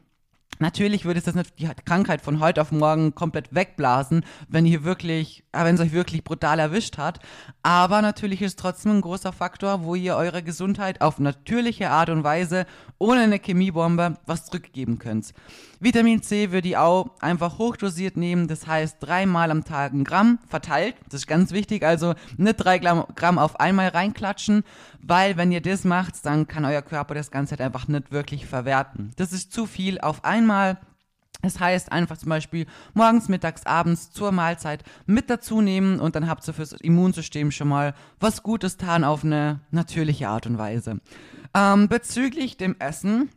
Natürlich 0.59 1.05
würde 1.05 1.21
es 1.21 1.53
die 1.59 1.69
Krankheit 1.85 2.23
von 2.23 2.41
heute 2.41 2.63
auf 2.63 2.73
morgen 2.73 3.15
komplett 3.15 3.55
wegblasen, 3.55 4.25
wenn 4.49 4.65
ihr 4.65 4.85
wirklich, 4.85 5.45
äh, 5.53 5.65
wenn 5.65 5.75
es 5.75 5.81
euch 5.83 5.93
wirklich 5.93 6.25
brutal 6.25 6.59
erwischt 6.59 6.97
hat. 6.97 7.21
Aber 7.63 8.01
natürlich 8.01 8.41
ist 8.41 8.53
es 8.53 8.57
trotzdem 8.57 8.93
ein 8.93 9.01
großer 9.03 9.33
Faktor, 9.33 9.85
wo 9.85 9.95
ihr 9.95 10.17
eure 10.17 10.43
Gesundheit 10.43 11.03
auf 11.03 11.19
natürliche 11.19 11.91
Art 11.91 12.09
und 12.09 12.25
Weise 12.25 12.65
ohne 12.99 13.21
eine 13.21 13.39
Chemiebombe 13.39 14.17
was 14.25 14.47
zurückgeben 14.47 14.99
könnt. 14.99 15.35
Vitamin 15.81 16.23
C 16.23 16.53
würde 16.53 16.69
ich 16.69 16.77
auch 16.77 17.11
einfach 17.21 17.59
hochdosiert 17.59 18.17
nehmen, 18.17 18.49
das 18.49 18.67
heißt 18.67 18.97
dreimal 19.01 19.51
am 19.51 19.65
Tag 19.65 19.93
ein 19.93 20.05
Gramm 20.05 20.39
verteilt. 20.49 20.95
Das 21.11 21.21
ist 21.21 21.27
ganz 21.27 21.53
wichtig, 21.53 21.83
also 21.85 22.15
nicht 22.37 22.57
drei 22.57 22.79
Gramm 22.79 23.39
auf 23.39 23.61
einmal 23.61 23.89
reinklatschen, 23.89 24.65
weil 25.03 25.37
wenn 25.37 25.53
ihr 25.53 25.61
das 25.61 25.85
macht, 25.85 26.25
dann 26.25 26.47
kann 26.49 26.65
euer 26.65 26.83
Körper 26.83 27.15
das 27.15 27.31
Ganze 27.31 27.53
halt 27.53 27.61
einfach 27.61 27.89
nicht 27.89 28.11
wirklich 28.11 28.47
verwerten. 28.47 29.11
Das 29.17 29.33
ist 29.33 29.53
zu 29.53 29.67
viel 29.67 30.01
auf 30.01 30.25
einmal 30.25 30.79
Das 31.43 31.61
heißt, 31.61 31.93
einfach 31.93 32.17
zum 32.17 32.31
Beispiel 32.31 32.67
morgens, 32.95 33.29
mittags, 33.29 33.67
abends 33.67 34.11
zur 34.11 34.33
Mahlzeit 34.33 34.83
mit 35.05 35.29
dazu 35.31 35.61
nehmen 35.61 36.01
und 36.01 36.17
dann 36.17 36.29
habt 36.29 36.49
ihr 36.49 36.55
fürs 36.55 36.73
Immunsystem 36.73 37.51
schon 37.51 37.69
mal 37.69 37.95
was 38.19 38.43
Gutes 38.43 38.79
getan 38.79 39.05
auf 39.05 39.23
eine 39.23 39.61
natürliche 39.71 40.29
Art 40.29 40.47
und 40.47 40.59
Weise. 40.59 41.01
Ähm, 41.55 41.89
bezüglich 41.89 42.57
dem 42.57 42.75
Essen, 42.79 43.31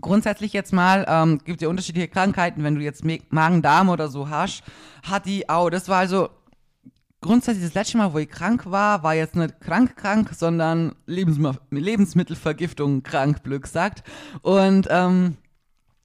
grundsätzlich 0.00 0.52
jetzt 0.52 0.72
mal, 0.72 1.04
ähm, 1.08 1.38
gibt 1.44 1.62
ja 1.62 1.68
unterschiedliche 1.68 2.08
Krankheiten, 2.08 2.64
wenn 2.64 2.74
du 2.74 2.80
jetzt 2.80 3.04
Magen-Darm 3.30 3.88
oder 3.88 4.08
so 4.08 4.28
hast, 4.28 4.62
hat 5.02 5.26
die 5.26 5.48
auch, 5.48 5.70
das 5.70 5.88
war 5.88 5.98
also 5.98 6.30
grundsätzlich 7.20 7.64
das 7.64 7.74
letzte 7.74 7.98
Mal, 7.98 8.12
wo 8.12 8.18
ich 8.18 8.28
krank 8.28 8.70
war, 8.70 9.02
war 9.02 9.14
jetzt 9.14 9.36
nicht 9.36 9.60
krank 9.60 9.96
krank, 9.96 10.30
sondern 10.34 10.94
Lebensm 11.06 11.50
Lebensmittelvergiftung 11.70 13.02
krank, 13.02 13.42
blöd 13.42 13.62
gesagt. 13.62 14.02
Und 14.42 14.88
ähm, 14.90 15.36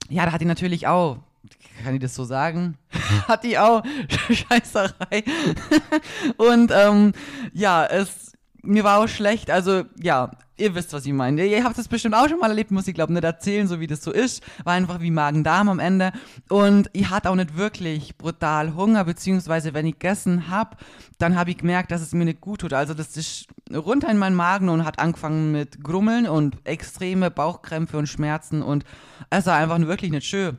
ja, 0.08 0.24
da 0.24 0.32
hat 0.32 0.40
die 0.40 0.46
natürlich 0.46 0.86
auch, 0.86 1.18
kann 1.82 1.94
ich 1.94 2.00
das 2.00 2.14
so 2.14 2.24
sagen? 2.24 2.78
hat 3.28 3.44
die 3.44 3.58
auch 3.58 3.82
Scheißerei. 4.30 5.24
und 6.36 6.70
ähm, 6.72 7.12
ja, 7.52 7.84
es 7.84 8.32
mir 8.62 8.84
war 8.84 8.98
auch 8.98 9.08
schlecht, 9.08 9.50
also 9.50 9.84
ja, 10.00 10.30
ihr 10.58 10.74
wisst, 10.74 10.92
was 10.92 11.06
ich 11.06 11.12
meine. 11.12 11.44
Ihr 11.44 11.64
habt 11.64 11.78
das 11.78 11.88
bestimmt 11.88 12.14
auch 12.14 12.28
schon 12.28 12.38
mal 12.38 12.48
erlebt, 12.48 12.70
muss 12.70 12.88
ich 12.88 12.94
glaube 12.94 13.12
nicht 13.12 13.24
erzählen, 13.24 13.66
so 13.66 13.80
wie 13.80 13.86
das 13.86 14.02
so 14.02 14.12
ist. 14.12 14.42
War 14.64 14.74
einfach 14.74 15.00
wie 15.00 15.10
Magen-Darm 15.10 15.68
am 15.68 15.78
Ende. 15.78 16.12
Und 16.48 16.90
ich 16.92 17.10
hatte 17.10 17.30
auch 17.30 17.34
nicht 17.34 17.56
wirklich 17.56 18.16
brutal 18.16 18.74
Hunger, 18.74 19.04
beziehungsweise 19.04 19.74
wenn 19.74 19.86
ich 19.86 19.98
gegessen 19.98 20.48
habe, 20.48 20.76
dann 21.18 21.36
habe 21.36 21.50
ich 21.50 21.58
gemerkt, 21.58 21.90
dass 21.90 22.00
es 22.00 22.12
mir 22.12 22.24
nicht 22.24 22.40
gut 22.40 22.60
tut. 22.60 22.72
Also 22.72 22.94
das 22.94 23.16
ist 23.16 23.46
runter 23.72 24.10
in 24.10 24.18
meinen 24.18 24.36
Magen 24.36 24.68
und 24.68 24.84
hat 24.84 24.98
angefangen 24.98 25.52
mit 25.52 25.82
Grummeln 25.82 26.26
und 26.26 26.56
extreme 26.64 27.30
Bauchkrämpfe 27.30 27.98
und 27.98 28.06
Schmerzen 28.06 28.62
und 28.62 28.84
es 29.30 29.46
war 29.46 29.56
einfach 29.56 29.78
wirklich 29.80 30.10
nicht 30.10 30.26
schön. 30.26 30.58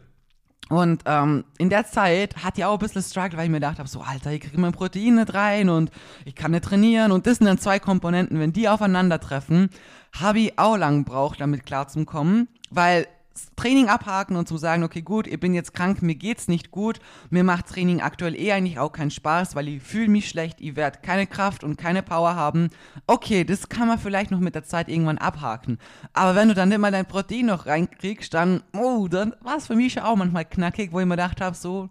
Und 0.70 1.02
ähm, 1.06 1.46
in 1.58 1.70
der 1.70 1.86
Zeit 1.88 2.44
hat 2.44 2.58
die 2.58 2.64
auch 2.64 2.74
ein 2.74 2.80
bisschen 2.80 3.02
Struggle, 3.02 3.38
weil 3.38 3.46
ich 3.46 3.52
mir 3.52 3.58
gedacht 3.58 3.80
habe, 3.80 3.90
so 3.90 4.02
Alter, 4.02 4.32
ich 4.32 4.42
kriege 4.42 4.62
mein 4.62 4.72
Protein 4.72 5.16
nicht 5.16 5.34
rein 5.34 5.68
und 5.68 5.92
ich 6.26 6.36
kann 6.36 6.52
nicht 6.52 6.64
trainieren. 6.64 7.12
Und 7.12 7.26
das 7.26 7.40
sind 7.40 7.48
dann 7.48 7.58
zwei 7.58 7.80
Komponenten, 7.80 8.40
wenn 8.40 8.54
die 8.54 8.70
aufeinandertreffen, 8.70 9.72
habe 10.18 10.40
ich 10.40 10.60
auch 10.60 10.78
lang 10.78 11.06
gebraucht, 11.06 11.42
damit 11.42 11.66
klarzukommen, 11.66 12.48
weil 12.70 13.08
Training 13.56 13.90
abhaken 13.90 14.36
und 14.36 14.48
zu 14.48 14.58
sagen, 14.58 14.84
okay, 14.84 15.02
gut, 15.02 15.28
ich 15.28 15.40
bin 15.40 15.54
jetzt 15.54 15.74
krank, 15.74 16.02
mir 16.02 16.16
geht's 16.16 16.48
nicht 16.48 16.72
gut, 16.72 17.00
mir 17.30 17.44
macht 17.44 17.68
Training 17.68 18.02
aktuell 18.02 18.36
eh 18.36 18.52
eigentlich 18.52 18.80
auch 18.80 18.92
keinen 18.92 19.12
Spaß, 19.12 19.56
weil 19.56 19.68
ich 19.68 19.84
fühle 19.84 20.08
mich 20.08 20.30
schlecht, 20.30 20.62
ich 20.62 20.76
werde 20.76 21.00
keine 21.02 21.28
Kraft 21.28 21.64
und 21.64 21.78
keine 21.78 22.04
Power 22.04 22.36
haben. 22.36 22.70
Okay, 23.08 23.44
das 23.44 23.70
kann 23.70 23.88
man 23.88 24.00
vielleicht 24.00 24.32
noch 24.32 24.40
mit 24.40 24.56
der 24.56 24.64
Zeit 24.64 24.90
irgendwann 24.90 25.18
abhaken. 25.18 25.78
Aber 26.14 26.36
wenn 26.36 26.48
du 26.48 26.54
dann 26.54 26.70
mal 26.80 26.92
dein 26.92 27.06
Protein 27.06 27.48
noch 27.48 27.66
reinkriegst, 27.66 28.34
dann, 28.34 28.64
oh, 28.74 29.08
dann 29.08 29.36
war 29.42 29.58
es 29.58 29.68
für 29.68 29.76
mich 29.76 29.94
schon 29.94 30.04
auch 30.04 30.16
manchmal 30.16 30.46
knackig, 30.46 30.92
wo 30.92 31.00
ich 31.00 31.06
mir 31.06 31.16
gedacht 31.16 31.42
habe, 31.42 31.56
so, 31.56 31.90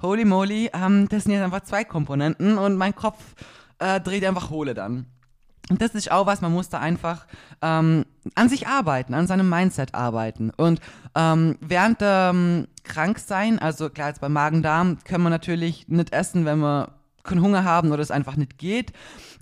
holy 0.00 0.24
moly, 0.24 0.70
ähm, 0.72 1.08
das 1.08 1.24
sind 1.24 1.32
jetzt 1.32 1.42
einfach 1.42 1.62
zwei 1.62 1.84
Komponenten 1.84 2.58
und 2.58 2.76
mein 2.76 2.94
Kopf 2.94 3.34
äh, 3.78 4.00
dreht 4.00 4.24
einfach 4.24 4.50
Hohle 4.50 4.74
dann. 4.74 5.06
Und 5.70 5.80
das 5.80 5.94
ist 5.94 6.10
auch 6.10 6.26
was, 6.26 6.40
man 6.42 6.52
muss 6.52 6.68
da 6.68 6.80
einfach 6.80 7.26
ähm, 7.62 8.04
an 8.34 8.48
sich 8.48 8.66
arbeiten, 8.66 9.14
an 9.14 9.28
seinem 9.28 9.48
Mindset 9.48 9.94
arbeiten. 9.94 10.50
Und 10.50 10.80
ähm, 11.14 11.56
während 11.60 11.98
ähm, 12.02 12.66
krank 12.84 13.20
sein, 13.20 13.58
also 13.60 13.88
klar, 13.88 14.08
jetzt 14.08 14.20
beim 14.20 14.32
Magen-Darm, 14.32 14.98
können 15.04 15.22
wir 15.22 15.30
natürlich 15.30 15.86
nicht 15.88 16.12
essen, 16.12 16.44
wenn 16.44 16.58
wir 16.58 16.92
keinen 17.22 17.42
Hunger 17.42 17.64
haben 17.64 17.92
oder 17.92 18.02
es 18.02 18.10
einfach 18.10 18.34
nicht 18.36 18.58
geht. 18.58 18.92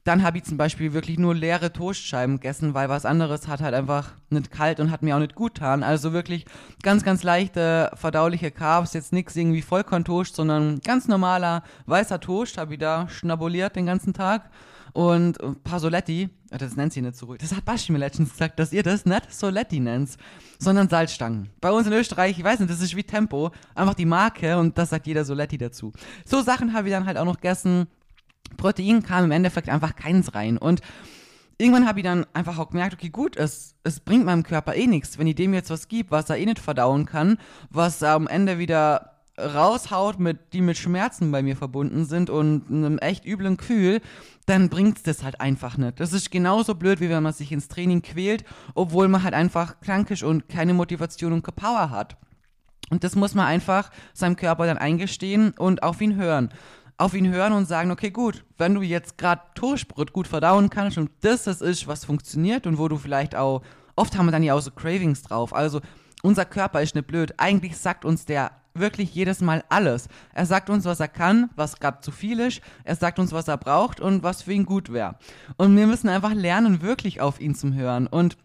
Dann 0.05 0.23
habe 0.23 0.39
ich 0.39 0.45
zum 0.45 0.59
Beispiel 0.59 0.93
wirklich 0.93 1.19
nur 1.19 1.35
leere 1.35 1.73
Toastscheiben 1.73 2.37
gegessen, 2.37 2.75
weil 2.75 2.89
was 2.89 3.07
anderes 3.07 3.49
hat 3.49 3.61
halt 3.61 3.75
einfach 3.75 4.13
nicht 4.31 4.51
kalt 4.51 4.81
und 4.81 4.91
hat 4.91 5.03
mir 5.03 5.17
auch 5.17 5.21
nicht 5.21 5.35
gut 5.35 5.55
getan. 5.55 5.83
Also 5.83 6.13
wirklich 6.13 6.45
ganz, 6.83 7.05
ganz 7.05 7.23
leichte, 7.23 7.91
verdauliche 7.95 8.51
Carbs, 8.51 8.93
jetzt 8.93 9.13
nichts 9.13 9.35
irgendwie 9.35 9.63
Vollkorntoast, 9.63 10.37
sondern 10.37 10.81
ganz 10.81 11.09
normaler 11.09 11.63
weißer 11.87 12.21
Toast 12.21 12.59
habe 12.59 12.75
ich 12.75 12.81
da 12.81 13.09
schnabuliert 13.09 13.77
den 13.77 13.87
ganzen 13.87 14.13
Tag 14.13 14.51
und 14.93 15.39
Pasoletti, 15.65 16.31
das 16.51 16.77
nennt 16.77 16.93
sie 16.93 17.03
nicht 17.03 17.17
so 17.17 17.27
ruhig. 17.27 17.41
Das 17.41 17.55
hat 17.55 17.65
Baschi 17.65 17.93
mir 17.93 17.99
letztens 17.99 18.33
gesagt, 18.33 18.59
dass 18.59 18.73
ihr 18.73 18.83
das 18.83 19.05
nicht 19.05 19.33
Soletti 19.33 19.81
nennt, 19.81 20.17
sondern 20.59 20.89
Salzstangen. 20.89 21.51
Bei 21.61 21.71
uns 21.71 21.87
in 21.87 21.93
Österreich, 21.93 22.39
ich 22.39 22.45
weiß 22.45 22.61
nicht, 22.61 22.71
das 22.71 22.81
ist 22.81 22.97
wie 22.97 23.05
Tempo, 23.05 23.51
einfach 23.75 23.95
die 23.95 24.07
Marke 24.07 24.59
und 24.59 24.79
das 24.79 24.91
sagt 24.91 25.07
jeder 25.07 25.25
Soletti 25.25 25.59
dazu. 25.59 25.93
So 26.25 26.43
Sachen 26.43 26.73
habe 26.73 26.89
ich 26.89 26.95
dann 26.95 27.07
halt 27.07 27.19
auch 27.19 27.25
noch 27.25 27.37
gegessen. 27.37 27.87
Protein 28.57 29.03
kam 29.03 29.25
im 29.25 29.31
Endeffekt 29.31 29.69
einfach 29.69 29.95
keins 29.95 30.35
rein 30.35 30.57
und 30.57 30.81
irgendwann 31.59 31.87
habe 31.87 32.01
ich 32.01 32.05
dann 32.05 32.25
einfach 32.33 32.59
auch 32.59 32.71
gemerkt, 32.71 32.95
okay, 32.95 33.11
gut, 33.11 33.37
es, 33.37 33.75
es 33.85 34.01
bringt 34.01 34.25
meinem 34.25 34.43
Körper 34.43 34.75
eh 34.75 34.87
nichts, 34.87 35.19
wenn 35.19 35.27
ich 35.27 35.35
dem 35.35 35.53
jetzt 35.53 35.71
was 35.71 35.89
gibt, 35.89 36.11
was 36.11 36.31
er 36.31 36.39
eh 36.39 36.47
nicht 36.47 36.61
verdauen 36.61 37.05
kann, 37.05 37.37
was 37.69 38.03
am 38.03 38.27
Ende 38.27 38.59
wieder 38.59 39.19
raushaut, 39.39 40.19
mit, 40.19 40.53
die 40.53 40.61
mit 40.61 40.77
Schmerzen 40.77 41.31
bei 41.31 41.43
mir 41.43 41.57
verbunden 41.57 42.05
sind 42.05 42.31
und 42.31 42.69
einem 42.71 42.99
echt 42.99 43.25
üblen 43.25 43.57
Kühl, 43.57 44.01
dann 44.49 44.69
bringt's 44.69 45.03
das 45.03 45.23
halt 45.23 45.41
einfach 45.41 45.77
nicht. 45.77 46.01
Das 46.01 46.13
ist 46.13 46.31
genauso 46.31 46.75
blöd, 46.75 47.01
wie 47.01 47.11
wenn 47.11 47.23
man 47.23 47.33
sich 47.33 47.53
ins 47.53 47.69
Training 47.69 48.03
quält, 48.03 48.45
obwohl 48.75 49.09
man 49.09 49.23
halt 49.23 49.35
einfach 49.35 49.81
krank 49.81 50.11
ist 50.11 50.23
und 50.23 50.49
keine 50.49 50.75
Motivation 50.75 51.33
und 51.33 51.43
keine 51.43 51.57
Power 51.57 51.91
hat. 51.91 52.17
Und 52.91 53.05
das 53.05 53.15
muss 53.15 53.35
man 53.35 53.47
einfach 53.47 53.91
seinem 54.15 54.37
Körper 54.37 54.67
dann 54.67 54.79
eingestehen 54.79 55.51
und 55.59 55.83
auf 55.83 56.01
ihn 56.01 56.17
hören. 56.17 56.49
Auf 56.97 57.15
ihn 57.15 57.29
hören 57.29 57.53
und 57.53 57.67
sagen, 57.67 57.91
okay, 57.91 58.11
gut, 58.11 58.45
wenn 58.57 58.75
du 58.75 58.81
jetzt 58.81 59.19
gerade 59.19 59.43
Toastbrot 59.55 60.13
gut 60.13 60.27
verdauen 60.27 60.71
kannst 60.71 60.97
und 60.97 61.11
das 61.21 61.45
das 61.45 61.61
ist, 61.61 61.87
was 61.87 62.07
funktioniert 62.07 62.67
und 62.67 62.79
wo 62.79 62.89
du 62.89 62.97
vielleicht 62.97 63.37
auch, 63.37 63.63
oft 63.95 64.17
haben 64.17 64.27
wir 64.27 64.33
dann 64.33 64.43
ja 64.43 64.55
auch 64.55 64.61
so 64.61 64.71
Cravings 64.71 65.23
drauf. 65.23 65.55
Also 65.55 65.81
unser 66.23 66.47
Körper 66.47 66.81
ist 66.83 66.95
nicht 66.95 67.07
blöd. 67.07 67.35
Eigentlich 67.37 67.77
sagt 67.77 68.05
uns 68.05 68.25
der 68.25 68.51
wirklich 68.81 69.15
jedes 69.15 69.41
Mal 69.41 69.65
alles. 69.69 70.09
Er 70.33 70.47
sagt 70.47 70.71
uns, 70.71 70.85
was 70.85 71.01
er 71.01 71.09
kann, 71.09 71.51
was 71.57 71.81
gerade 71.81 72.01
zu 72.01 72.11
viel 72.11 72.41
ist. 72.41 72.61
Er 72.85 72.97
sagt 72.97 73.19
uns, 73.19 73.33
was 73.33 73.49
er 73.49 73.57
braucht 73.57 74.01
und 74.01 74.23
was 74.23 74.43
für 74.43 74.53
ihn 74.53 74.67
gut 74.67 74.93
wäre. 74.93 75.17
Und 75.57 75.77
wir 75.77 75.87
müssen 75.87 76.09
einfach 76.09 76.35
lernen, 76.35 76.83
wirklich 76.83 77.21
auf 77.21 77.41
ihn 77.41 77.55
zu 77.55 77.75
hören. 77.75 78.07
Und 78.07 78.37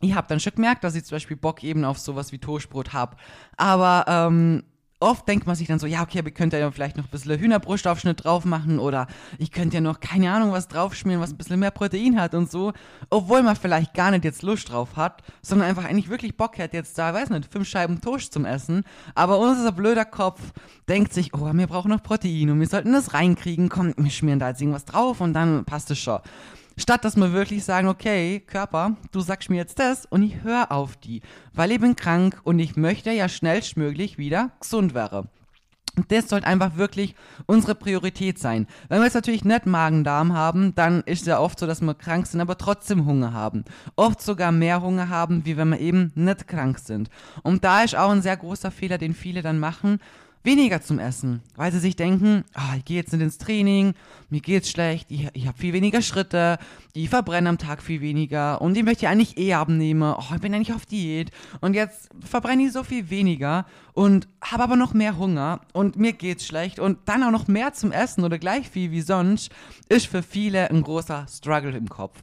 ich 0.00 0.14
habe 0.14 0.28
dann 0.28 0.40
schon 0.40 0.54
gemerkt, 0.54 0.84
dass 0.84 0.94
ich 0.94 1.04
zum 1.04 1.16
Beispiel 1.16 1.36
Bock 1.36 1.62
eben 1.62 1.84
auf 1.84 1.98
sowas 1.98 2.32
wie 2.32 2.38
Toastbrot 2.38 2.92
habe. 2.92 3.16
Aber 3.56 4.04
ähm, 4.08 4.64
oft 5.00 5.26
denkt 5.26 5.46
man 5.46 5.56
sich 5.56 5.66
dann 5.66 5.78
so, 5.78 5.86
ja, 5.86 6.02
okay, 6.02 6.18
aber 6.18 6.28
ich 6.28 6.34
könnte 6.34 6.58
ja 6.58 6.70
vielleicht 6.70 6.96
noch 6.96 7.04
ein 7.04 7.10
bisschen 7.10 7.38
Hühnerbrustaufschnitt 7.38 8.24
drauf 8.24 8.44
machen 8.44 8.78
oder 8.78 9.06
ich 9.38 9.50
könnte 9.50 9.76
ja 9.76 9.80
noch, 9.80 10.00
keine 10.00 10.30
Ahnung, 10.30 10.52
was 10.52 10.68
draufschmieren, 10.68 11.22
was 11.22 11.30
ein 11.30 11.38
bisschen 11.38 11.58
mehr 11.58 11.70
Protein 11.70 12.20
hat 12.20 12.34
und 12.34 12.50
so. 12.50 12.72
Obwohl 13.08 13.42
man 13.42 13.56
vielleicht 13.56 13.94
gar 13.94 14.10
nicht 14.10 14.24
jetzt 14.24 14.42
Lust 14.42 14.70
drauf 14.70 14.96
hat, 14.96 15.22
sondern 15.42 15.68
einfach 15.68 15.84
eigentlich 15.84 16.10
wirklich 16.10 16.36
Bock 16.36 16.58
hat, 16.58 16.74
jetzt 16.74 16.98
da, 16.98 17.14
weiß 17.14 17.30
nicht, 17.30 17.50
fünf 17.50 17.66
Scheiben 17.66 18.00
Toast 18.00 18.32
zum 18.32 18.44
Essen. 18.44 18.84
Aber 19.14 19.38
unser 19.38 19.72
blöder 19.72 20.04
Kopf 20.04 20.40
denkt 20.88 21.14
sich, 21.14 21.34
oh, 21.34 21.50
wir 21.52 21.66
brauchen 21.66 21.90
noch 21.90 22.02
Protein 22.02 22.50
und 22.50 22.60
wir 22.60 22.68
sollten 22.68 22.92
das 22.92 23.14
reinkriegen. 23.14 23.70
Komm, 23.70 23.94
wir 23.96 24.10
schmieren 24.10 24.38
da 24.38 24.50
jetzt 24.50 24.60
irgendwas 24.60 24.84
drauf 24.84 25.20
und 25.20 25.32
dann 25.32 25.64
passt 25.64 25.90
es 25.90 25.98
schon. 25.98 26.20
Statt 26.80 27.04
dass 27.04 27.16
wir 27.16 27.34
wirklich 27.34 27.62
sagen, 27.62 27.88
okay, 27.88 28.40
Körper, 28.40 28.96
du 29.12 29.20
sagst 29.20 29.50
mir 29.50 29.56
jetzt 29.56 29.78
das 29.78 30.06
und 30.06 30.22
ich 30.22 30.42
höre 30.42 30.72
auf 30.72 30.96
die, 30.96 31.20
weil 31.52 31.72
ich 31.72 31.80
bin 31.80 31.94
krank 31.94 32.40
und 32.42 32.58
ich 32.58 32.74
möchte 32.74 33.10
ja 33.10 33.28
schnellstmöglich 33.28 34.16
wieder 34.16 34.52
gesund 34.60 34.94
werden. 34.94 35.28
Und 35.96 36.10
das 36.10 36.30
sollte 36.30 36.46
einfach 36.46 36.76
wirklich 36.76 37.14
unsere 37.44 37.74
Priorität 37.74 38.38
sein. 38.38 38.66
Wenn 38.88 39.00
wir 39.00 39.04
jetzt 39.04 39.14
natürlich 39.14 39.44
nicht 39.44 39.66
Magen-Darm 39.66 40.32
haben, 40.32 40.74
dann 40.74 41.02
ist 41.02 41.22
es 41.22 41.26
ja 41.26 41.38
oft 41.38 41.58
so, 41.58 41.66
dass 41.66 41.82
wir 41.82 41.94
krank 41.94 42.26
sind, 42.26 42.40
aber 42.40 42.56
trotzdem 42.56 43.04
Hunger 43.04 43.34
haben. 43.34 43.64
Oft 43.96 44.22
sogar 44.22 44.50
mehr 44.50 44.80
Hunger 44.80 45.10
haben, 45.10 45.44
wie 45.44 45.58
wenn 45.58 45.68
wir 45.68 45.80
eben 45.80 46.12
nicht 46.14 46.48
krank 46.48 46.78
sind. 46.78 47.10
Und 47.42 47.62
da 47.64 47.82
ist 47.82 47.94
auch 47.94 48.10
ein 48.10 48.22
sehr 48.22 48.38
großer 48.38 48.70
Fehler, 48.70 48.96
den 48.96 49.12
viele 49.12 49.42
dann 49.42 49.58
machen 49.58 50.00
weniger 50.42 50.80
zum 50.80 50.98
Essen, 50.98 51.42
weil 51.56 51.70
sie 51.70 51.78
sich 51.78 51.96
denken, 51.96 52.44
ah, 52.54 52.74
ich 52.76 52.84
gehe 52.84 52.96
jetzt 52.96 53.12
nicht 53.12 53.22
ins 53.22 53.38
Training, 53.38 53.94
mir 54.30 54.40
geht's 54.40 54.70
schlecht, 54.70 55.10
ich, 55.10 55.28
ich 55.34 55.46
habe 55.46 55.58
viel 55.58 55.72
weniger 55.72 56.00
Schritte, 56.00 56.58
ich 56.94 57.10
verbrenne 57.10 57.48
am 57.48 57.58
Tag 57.58 57.82
viel 57.82 58.00
weniger 58.00 58.60
und 58.60 58.76
ich 58.76 58.84
möchte 58.84 59.04
ja 59.04 59.10
eigentlich 59.10 59.36
eh 59.36 59.54
abnehmen, 59.54 60.14
oh, 60.16 60.34
ich 60.34 60.40
bin 60.40 60.54
eigentlich 60.54 60.74
auf 60.74 60.86
Diät 60.86 61.30
und 61.60 61.74
jetzt 61.74 62.08
verbrenne 62.20 62.64
ich 62.64 62.72
so 62.72 62.84
viel 62.84 63.10
weniger 63.10 63.66
und 63.92 64.28
habe 64.42 64.62
aber 64.62 64.76
noch 64.76 64.94
mehr 64.94 65.18
Hunger 65.18 65.60
und 65.72 65.96
mir 65.96 66.12
geht's 66.12 66.46
schlecht 66.46 66.78
und 66.78 66.98
dann 67.04 67.22
auch 67.22 67.30
noch 67.30 67.46
mehr 67.46 67.74
zum 67.74 67.92
Essen 67.92 68.24
oder 68.24 68.38
gleich 68.38 68.70
viel 68.70 68.90
wie 68.90 69.02
sonst, 69.02 69.50
ist 69.88 70.06
für 70.06 70.22
viele 70.22 70.70
ein 70.70 70.82
großer 70.82 71.26
Struggle 71.28 71.76
im 71.76 71.88
Kopf. 71.88 72.22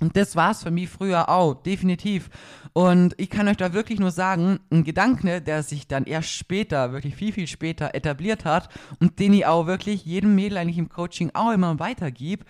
Und 0.00 0.16
das 0.16 0.36
war's 0.36 0.62
für 0.62 0.70
mich 0.70 0.88
früher 0.88 1.28
auch, 1.28 1.54
definitiv. 1.54 2.30
Und 2.72 3.14
ich 3.18 3.30
kann 3.30 3.48
euch 3.48 3.56
da 3.56 3.72
wirklich 3.72 3.98
nur 3.98 4.12
sagen, 4.12 4.60
ein 4.70 4.84
Gedanke, 4.84 5.42
der 5.42 5.62
sich 5.62 5.88
dann 5.88 6.04
erst 6.04 6.30
später, 6.30 6.92
wirklich 6.92 7.16
viel, 7.16 7.32
viel 7.32 7.48
später 7.48 7.94
etabliert 7.94 8.44
hat 8.44 8.68
und 9.00 9.18
den 9.18 9.32
ich 9.34 9.46
auch 9.46 9.66
wirklich 9.66 10.04
jedem 10.04 10.34
Mädel 10.34 10.58
eigentlich 10.58 10.78
im 10.78 10.88
Coaching 10.88 11.30
auch 11.34 11.52
immer 11.52 11.80
weitergib, 11.80 12.44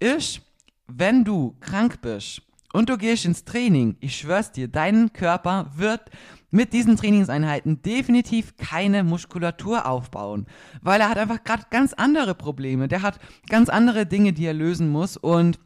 ist, 0.00 0.40
wenn 0.88 1.24
du 1.24 1.56
krank 1.60 2.00
bist 2.02 2.42
und 2.72 2.88
du 2.88 2.98
gehst 2.98 3.24
ins 3.24 3.44
Training, 3.44 3.96
ich 4.00 4.16
schwör's 4.16 4.50
dir, 4.50 4.66
dein 4.66 5.12
Körper 5.12 5.70
wird 5.76 6.10
mit 6.50 6.72
diesen 6.72 6.96
Trainingseinheiten 6.96 7.82
definitiv 7.82 8.56
keine 8.56 9.04
Muskulatur 9.04 9.86
aufbauen, 9.86 10.46
weil 10.82 11.00
er 11.00 11.08
hat 11.08 11.18
einfach 11.18 11.44
gerade 11.44 11.64
ganz 11.70 11.92
andere 11.94 12.34
Probleme, 12.34 12.88
der 12.88 13.02
hat 13.02 13.20
ganz 13.48 13.68
andere 13.68 14.06
Dinge, 14.06 14.32
die 14.32 14.44
er 14.44 14.54
lösen 14.54 14.90
muss 14.90 15.16
und 15.16 15.58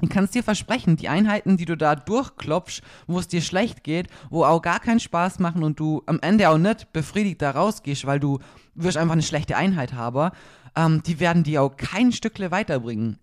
ich 0.00 0.10
kann 0.10 0.24
es 0.24 0.30
dir 0.30 0.42
versprechen, 0.42 0.96
die 0.96 1.08
Einheiten, 1.08 1.56
die 1.56 1.64
du 1.64 1.76
da 1.76 1.96
durchklopfst, 1.96 2.82
wo 3.06 3.18
es 3.18 3.28
dir 3.28 3.42
schlecht 3.42 3.84
geht, 3.84 4.08
wo 4.30 4.44
auch 4.44 4.62
gar 4.62 4.80
keinen 4.80 5.00
Spaß 5.00 5.38
machen 5.38 5.62
und 5.62 5.80
du 5.80 6.02
am 6.06 6.18
Ende 6.20 6.48
auch 6.48 6.58
nicht 6.58 6.92
befriedigt 6.92 7.42
da 7.42 7.50
rausgehst, 7.50 8.06
weil 8.06 8.20
du 8.20 8.38
wirst 8.74 8.96
einfach 8.96 9.12
eine 9.12 9.22
schlechte 9.22 9.56
Einheit 9.56 9.92
haben, 9.92 10.30
ähm, 10.76 11.02
die 11.02 11.20
werden 11.20 11.42
dir 11.42 11.62
auch 11.62 11.76
kein 11.76 12.12
Stückle 12.12 12.50
weiterbringen. 12.50 13.18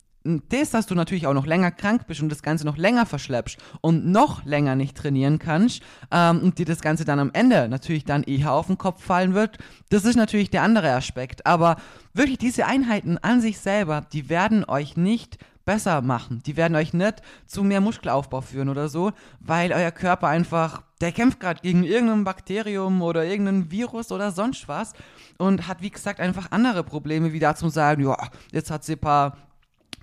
Das, 0.49 0.71
dass 0.71 0.85
du 0.85 0.95
natürlich 0.95 1.27
auch 1.27 1.33
noch 1.33 1.45
länger 1.45 1.71
krank 1.71 2.07
bist 2.07 2.21
und 2.21 2.29
das 2.29 2.41
Ganze 2.41 2.65
noch 2.65 2.77
länger 2.77 3.05
verschleppst 3.05 3.57
und 3.81 4.05
noch 4.05 4.45
länger 4.45 4.75
nicht 4.75 4.97
trainieren 4.97 5.39
kannst 5.39 5.81
ähm, 6.11 6.41
und 6.41 6.59
dir 6.59 6.65
das 6.65 6.81
Ganze 6.81 7.05
dann 7.05 7.19
am 7.19 7.31
Ende 7.33 7.67
natürlich 7.69 8.05
dann 8.05 8.23
eher 8.23 8.51
auf 8.51 8.67
den 8.67 8.77
Kopf 8.77 9.03
fallen 9.03 9.33
wird, 9.33 9.57
das 9.89 10.05
ist 10.05 10.15
natürlich 10.15 10.49
der 10.49 10.63
andere 10.63 10.91
Aspekt. 10.93 11.45
Aber 11.45 11.77
wirklich 12.13 12.37
diese 12.37 12.65
Einheiten 12.65 13.17
an 13.17 13.41
sich 13.41 13.59
selber, 13.59 14.05
die 14.11 14.29
werden 14.29 14.65
euch 14.65 14.97
nicht 14.97 15.37
besser 15.67 16.01
machen. 16.01 16.41
Die 16.45 16.57
werden 16.57 16.75
euch 16.75 16.93
nicht 16.93 17.21
zu 17.45 17.63
mehr 17.63 17.81
Muskelaufbau 17.81 18.41
führen 18.41 18.69
oder 18.69 18.87
so, 18.87 19.11
weil 19.41 19.73
euer 19.73 19.91
Körper 19.91 20.29
einfach, 20.29 20.81
der 21.01 21.11
kämpft 21.11 21.41
gerade 21.41 21.61
gegen 21.61 21.83
irgendein 21.83 22.23
Bakterium 22.23 23.01
oder 23.01 23.25
irgendein 23.25 23.69
Virus 23.69 24.11
oder 24.11 24.31
sonst 24.31 24.67
was 24.67 24.93
und 25.37 25.67
hat, 25.67 25.81
wie 25.81 25.91
gesagt, 25.91 26.21
einfach 26.21 26.47
andere 26.51 26.83
Probleme, 26.83 27.33
wie 27.33 27.39
da 27.39 27.53
zu 27.53 27.69
sagen, 27.69 28.03
ja, 28.03 28.17
jetzt 28.51 28.71
hat 28.71 28.85
sie 28.85 28.93
ein 28.93 28.99
paar 28.99 29.37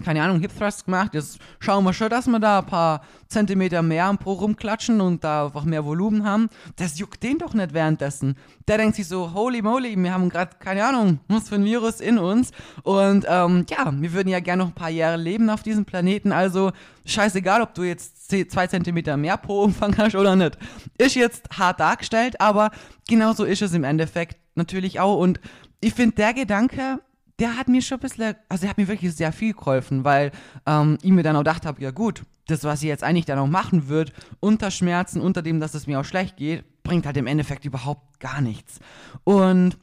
keine 0.02 0.22
Ahnung, 0.22 0.40
Hip 0.40 0.56
Thrust 0.56 0.86
gemacht. 0.86 1.14
Jetzt 1.14 1.38
schauen 1.60 1.84
wir 1.84 1.92
schon, 1.92 2.10
dass 2.10 2.26
wir 2.26 2.40
da 2.40 2.58
ein 2.58 2.66
paar 2.66 3.02
Zentimeter 3.28 3.82
mehr 3.82 4.06
am 4.06 4.18
Po 4.18 4.32
rumklatschen 4.32 5.00
und 5.00 5.22
da 5.22 5.46
einfach 5.46 5.64
mehr 5.64 5.84
Volumen 5.84 6.24
haben. 6.24 6.48
Das 6.76 6.98
juckt 6.98 7.22
den 7.22 7.38
doch 7.38 7.54
nicht 7.54 7.74
währenddessen. 7.74 8.36
Der 8.66 8.78
denkt 8.78 8.96
sich 8.96 9.06
so, 9.06 9.32
holy 9.32 9.62
moly, 9.62 9.96
wir 9.96 10.12
haben 10.12 10.28
gerade, 10.28 10.56
keine 10.58 10.84
Ahnung, 10.84 11.20
was 11.28 11.48
für 11.48 11.54
ein 11.54 11.64
Virus 11.64 12.00
in 12.00 12.18
uns. 12.18 12.50
Und 12.82 13.24
ähm, 13.28 13.66
ja, 13.68 13.92
wir 13.94 14.12
würden 14.12 14.28
ja 14.28 14.40
gerne 14.40 14.64
noch 14.64 14.70
ein 14.70 14.74
paar 14.74 14.90
Jahre 14.90 15.16
leben 15.16 15.48
auf 15.48 15.62
diesem 15.62 15.84
Planeten. 15.84 16.32
Also 16.32 16.72
scheißegal, 17.04 17.62
ob 17.62 17.74
du 17.74 17.84
jetzt 17.84 18.28
zwei 18.28 18.66
Zentimeter 18.66 19.16
mehr 19.16 19.36
Po-Umfang 19.36 19.96
hast 19.98 20.16
oder 20.16 20.34
nicht. 20.34 20.58
Ist 20.98 21.14
jetzt 21.14 21.48
hart 21.56 21.78
dargestellt, 21.78 22.40
aber 22.40 22.72
genauso 23.08 23.44
ist 23.44 23.62
es 23.62 23.72
im 23.74 23.84
Endeffekt 23.84 24.38
natürlich 24.56 24.98
auch. 24.98 25.18
Und 25.18 25.40
ich 25.80 25.94
finde, 25.94 26.16
der 26.16 26.34
Gedanke 26.34 27.00
der 27.38 27.56
hat 27.56 27.68
mir 27.68 27.82
schon 27.82 27.98
ein 27.98 28.00
bisschen, 28.00 28.34
also 28.48 28.62
der 28.62 28.70
hat 28.70 28.78
mir 28.78 28.88
wirklich 28.88 29.14
sehr 29.14 29.32
viel 29.32 29.54
geholfen, 29.54 30.04
weil 30.04 30.30
ähm, 30.66 30.98
ich 31.02 31.10
mir 31.10 31.22
dann 31.22 31.36
auch 31.36 31.40
gedacht 31.40 31.66
habe, 31.66 31.82
ja 31.82 31.90
gut, 31.90 32.22
das, 32.46 32.64
was 32.64 32.82
ich 32.82 32.88
jetzt 32.88 33.02
eigentlich 33.02 33.24
dann 33.24 33.38
auch 33.38 33.46
machen 33.46 33.88
wird, 33.88 34.12
unter 34.40 34.70
Schmerzen, 34.70 35.20
unter 35.20 35.42
dem, 35.42 35.60
dass 35.60 35.74
es 35.74 35.86
mir 35.86 36.00
auch 36.00 36.04
schlecht 36.04 36.36
geht, 36.36 36.64
bringt 36.82 37.06
halt 37.06 37.16
im 37.16 37.26
Endeffekt 37.26 37.64
überhaupt 37.64 38.20
gar 38.20 38.40
nichts. 38.40 38.80
Und 39.24 39.78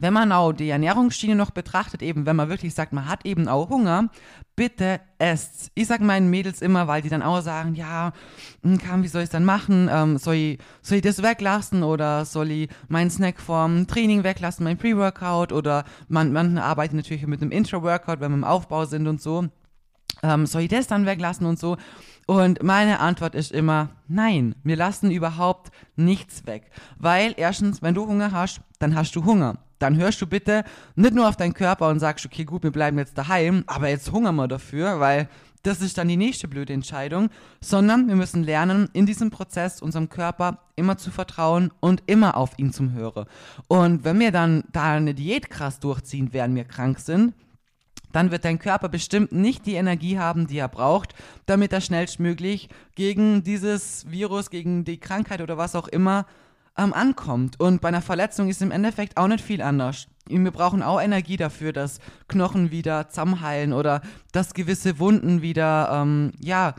wenn 0.00 0.12
man 0.12 0.32
auch 0.32 0.52
die 0.52 0.70
Ernährungsschiene 0.70 1.34
noch 1.34 1.50
betrachtet, 1.50 2.02
eben 2.02 2.26
wenn 2.26 2.36
man 2.36 2.48
wirklich 2.48 2.74
sagt, 2.74 2.92
man 2.92 3.08
hat 3.08 3.24
eben 3.24 3.48
auch 3.48 3.68
Hunger, 3.68 4.08
bitte 4.56 5.00
esst. 5.18 5.70
Ich 5.74 5.86
sage 5.86 6.04
meinen 6.04 6.28
Mädels 6.30 6.60
immer, 6.60 6.88
weil 6.88 7.02
die 7.02 7.08
dann 7.08 7.22
auch 7.22 7.40
sagen, 7.40 7.74
ja, 7.74 8.12
hm, 8.62 8.78
Kam, 8.78 9.02
wie 9.02 9.08
soll 9.08 9.22
ich 9.22 9.30
dann 9.30 9.44
machen? 9.44 9.88
Ähm, 9.90 10.18
soll, 10.18 10.34
ich, 10.34 10.58
soll 10.82 10.96
ich 10.96 11.02
das 11.02 11.22
weglassen 11.22 11.82
oder 11.82 12.24
soll 12.24 12.50
ich 12.50 12.68
meinen 12.88 13.10
Snack 13.10 13.40
vom 13.40 13.86
Training 13.86 14.24
weglassen, 14.24 14.64
mein 14.64 14.78
Pre-Workout 14.78 15.52
oder 15.52 15.84
man, 16.08 16.32
man 16.32 16.58
arbeitet 16.58 16.96
natürlich 16.96 17.26
mit 17.26 17.40
einem 17.40 17.52
Intro-Workout, 17.52 18.20
wenn 18.20 18.32
wir 18.32 18.38
im 18.38 18.44
Aufbau 18.44 18.84
sind 18.84 19.06
und 19.06 19.20
so. 19.22 19.46
Ähm, 20.22 20.44
soll 20.46 20.62
ich 20.62 20.68
das 20.68 20.86
dann 20.86 21.06
weglassen 21.06 21.46
und 21.46 21.58
so? 21.58 21.76
Und 22.26 22.62
meine 22.62 23.00
Antwort 23.00 23.34
ist 23.34 23.52
immer, 23.52 23.90
nein, 24.08 24.54
wir 24.62 24.76
lassen 24.76 25.10
überhaupt 25.10 25.72
nichts 25.96 26.46
weg. 26.46 26.70
Weil 26.98 27.34
erstens, 27.36 27.80
wenn 27.82 27.94
du 27.94 28.06
Hunger 28.06 28.32
hast, 28.32 28.60
dann 28.78 28.94
hast 28.94 29.16
du 29.16 29.24
Hunger 29.24 29.56
dann 29.80 29.96
hörst 29.96 30.22
du 30.22 30.26
bitte 30.26 30.62
nicht 30.94 31.14
nur 31.14 31.28
auf 31.28 31.36
deinen 31.36 31.54
Körper 31.54 31.88
und 31.88 31.98
sagst, 31.98 32.24
okay, 32.24 32.44
gut, 32.44 32.62
wir 32.62 32.70
bleiben 32.70 32.98
jetzt 32.98 33.18
daheim, 33.18 33.64
aber 33.66 33.88
jetzt 33.88 34.12
hungern 34.12 34.36
wir 34.36 34.46
dafür, 34.46 35.00
weil 35.00 35.28
das 35.62 35.82
ist 35.82 35.98
dann 35.98 36.08
die 36.08 36.16
nächste 36.16 36.48
blöde 36.48 36.72
Entscheidung, 36.72 37.28
sondern 37.60 38.08
wir 38.08 38.16
müssen 38.16 38.44
lernen, 38.44 38.88
in 38.92 39.04
diesem 39.04 39.30
Prozess 39.30 39.82
unserem 39.82 40.08
Körper 40.08 40.58
immer 40.76 40.96
zu 40.96 41.10
vertrauen 41.10 41.70
und 41.80 42.02
immer 42.06 42.36
auf 42.36 42.58
ihn 42.58 42.72
zum 42.72 42.92
Hören. 42.92 43.26
Und 43.68 44.04
wenn 44.04 44.20
wir 44.20 44.32
dann 44.32 44.64
da 44.72 44.92
eine 44.92 45.14
Diät 45.14 45.50
krass 45.50 45.80
durchziehen, 45.80 46.32
während 46.32 46.54
wir 46.54 46.64
krank 46.64 46.98
sind, 46.98 47.34
dann 48.12 48.30
wird 48.30 48.44
dein 48.44 48.58
Körper 48.58 48.88
bestimmt 48.88 49.32
nicht 49.32 49.66
die 49.66 49.74
Energie 49.74 50.18
haben, 50.18 50.46
die 50.46 50.58
er 50.58 50.68
braucht, 50.68 51.14
damit 51.46 51.72
er 51.72 51.80
schnellstmöglich 51.80 52.68
gegen 52.94 53.44
dieses 53.44 54.10
Virus, 54.10 54.50
gegen 54.50 54.84
die 54.84 54.98
Krankheit 54.98 55.40
oder 55.40 55.58
was 55.58 55.76
auch 55.76 55.88
immer 55.88 56.26
ähm, 56.76 56.92
ankommt. 56.92 57.58
Und 57.60 57.80
bei 57.80 57.88
einer 57.88 58.02
Verletzung 58.02 58.48
ist 58.48 58.62
im 58.62 58.70
Endeffekt 58.70 59.16
auch 59.16 59.28
nicht 59.28 59.44
viel 59.44 59.62
anders. 59.62 60.06
Wir 60.28 60.50
brauchen 60.50 60.82
auch 60.82 61.00
Energie 61.00 61.36
dafür, 61.36 61.72
dass 61.72 61.98
Knochen 62.28 62.70
wieder 62.70 63.08
zusammenheilen 63.08 63.72
oder 63.72 64.00
dass 64.32 64.54
gewisse 64.54 64.98
Wunden 64.98 65.42
wieder, 65.42 65.90
ähm, 65.92 66.32
ja, 66.38 66.74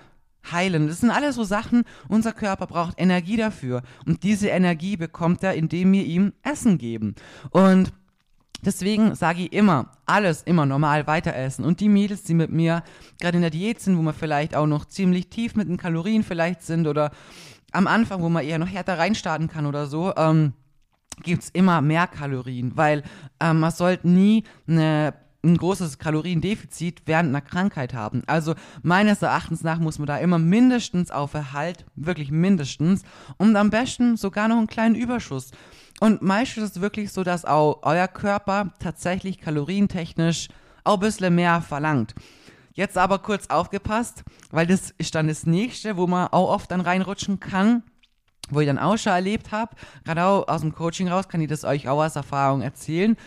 heilen. 0.51 0.87
Das 0.87 1.01
sind 1.01 1.11
alles 1.11 1.35
so 1.35 1.43
Sachen, 1.43 1.83
unser 2.07 2.31
Körper 2.31 2.65
braucht 2.65 2.99
Energie 2.99 3.37
dafür. 3.37 3.83
Und 4.05 4.23
diese 4.23 4.47
Energie 4.47 4.97
bekommt 4.97 5.43
er, 5.43 5.53
indem 5.53 5.91
wir 5.93 6.03
ihm 6.03 6.33
Essen 6.43 6.77
geben. 6.77 7.15
Und 7.51 7.93
Deswegen 8.63 9.15
sage 9.15 9.41
ich 9.41 9.53
immer, 9.53 9.89
alles 10.05 10.43
immer 10.43 10.67
normal 10.67 11.07
weiter 11.07 11.35
essen. 11.35 11.65
Und 11.65 11.79
die 11.79 11.89
Mädels, 11.89 12.21
die 12.23 12.35
mit 12.35 12.51
mir 12.51 12.83
gerade 13.19 13.37
in 13.37 13.41
der 13.41 13.49
Diät 13.49 13.79
sind, 13.79 13.97
wo 13.97 14.03
wir 14.03 14.13
vielleicht 14.13 14.55
auch 14.55 14.67
noch 14.67 14.85
ziemlich 14.85 15.29
tief 15.29 15.55
mit 15.55 15.67
den 15.67 15.77
Kalorien 15.77 16.23
vielleicht 16.23 16.61
sind 16.61 16.85
oder 16.85 17.09
am 17.71 17.87
Anfang, 17.87 18.21
wo 18.21 18.29
man 18.29 18.45
eher 18.45 18.59
noch 18.59 18.69
härter 18.69 18.97
reinstarten 18.97 19.47
kann 19.47 19.65
oder 19.65 19.87
so, 19.87 20.13
ähm, 20.15 20.53
gibt 21.23 21.43
es 21.43 21.49
immer 21.49 21.81
mehr 21.81 22.07
Kalorien, 22.07 22.75
weil 22.75 23.03
ähm, 23.39 23.59
man 23.59 23.71
sollte 23.71 24.07
nie 24.07 24.43
eine 24.67 25.13
ein 25.43 25.57
großes 25.57 25.97
Kaloriendefizit 25.97 27.03
während 27.05 27.29
einer 27.29 27.41
Krankheit 27.41 27.93
haben. 27.93 28.23
Also 28.27 28.55
meines 28.83 29.21
Erachtens 29.21 29.63
nach 29.63 29.79
muss 29.79 29.97
man 29.97 30.05
da 30.05 30.17
immer 30.17 30.37
mindestens 30.37 31.09
auf 31.09 31.33
Erhalt, 31.33 31.85
wirklich 31.95 32.31
mindestens, 32.31 33.03
und 33.37 33.55
am 33.55 33.69
besten 33.69 34.17
sogar 34.17 34.47
noch 34.47 34.57
einen 34.57 34.67
kleinen 34.67 34.95
Überschuss. 34.95 35.51
Und 35.99 36.21
meistens 36.21 36.63
ist 36.63 36.75
es 36.77 36.81
wirklich 36.81 37.11
so, 37.11 37.23
dass 37.23 37.45
auch 37.45 37.79
euer 37.83 38.07
Körper 38.07 38.73
tatsächlich 38.79 39.39
kalorientechnisch 39.39 40.47
auch 40.83 40.95
ein 40.95 40.99
bisschen 40.99 41.35
mehr 41.35 41.61
verlangt. 41.61 42.15
Jetzt 42.81 42.97
aber 42.97 43.19
kurz 43.19 43.45
aufgepasst, 43.45 44.23
weil 44.49 44.65
das 44.65 44.89
ist 44.97 45.13
dann 45.13 45.27
das 45.27 45.45
nächste, 45.45 45.97
wo 45.97 46.07
man 46.07 46.29
auch 46.29 46.49
oft 46.49 46.71
dann 46.71 46.81
reinrutschen 46.81 47.39
kann, 47.39 47.83
wo 48.49 48.59
ich 48.59 48.65
dann 48.65 48.79
auch 48.79 48.97
schon 48.97 49.13
erlebt 49.13 49.51
habe. 49.51 49.75
Gerade 50.03 50.25
auch 50.25 50.47
aus 50.47 50.61
dem 50.61 50.73
Coaching 50.73 51.07
raus 51.07 51.29
kann 51.29 51.41
ich 51.41 51.47
das 51.47 51.63
euch 51.63 51.87
auch 51.87 52.01
als 52.01 52.15
Erfahrung 52.15 52.63
erzählen, 52.63 53.17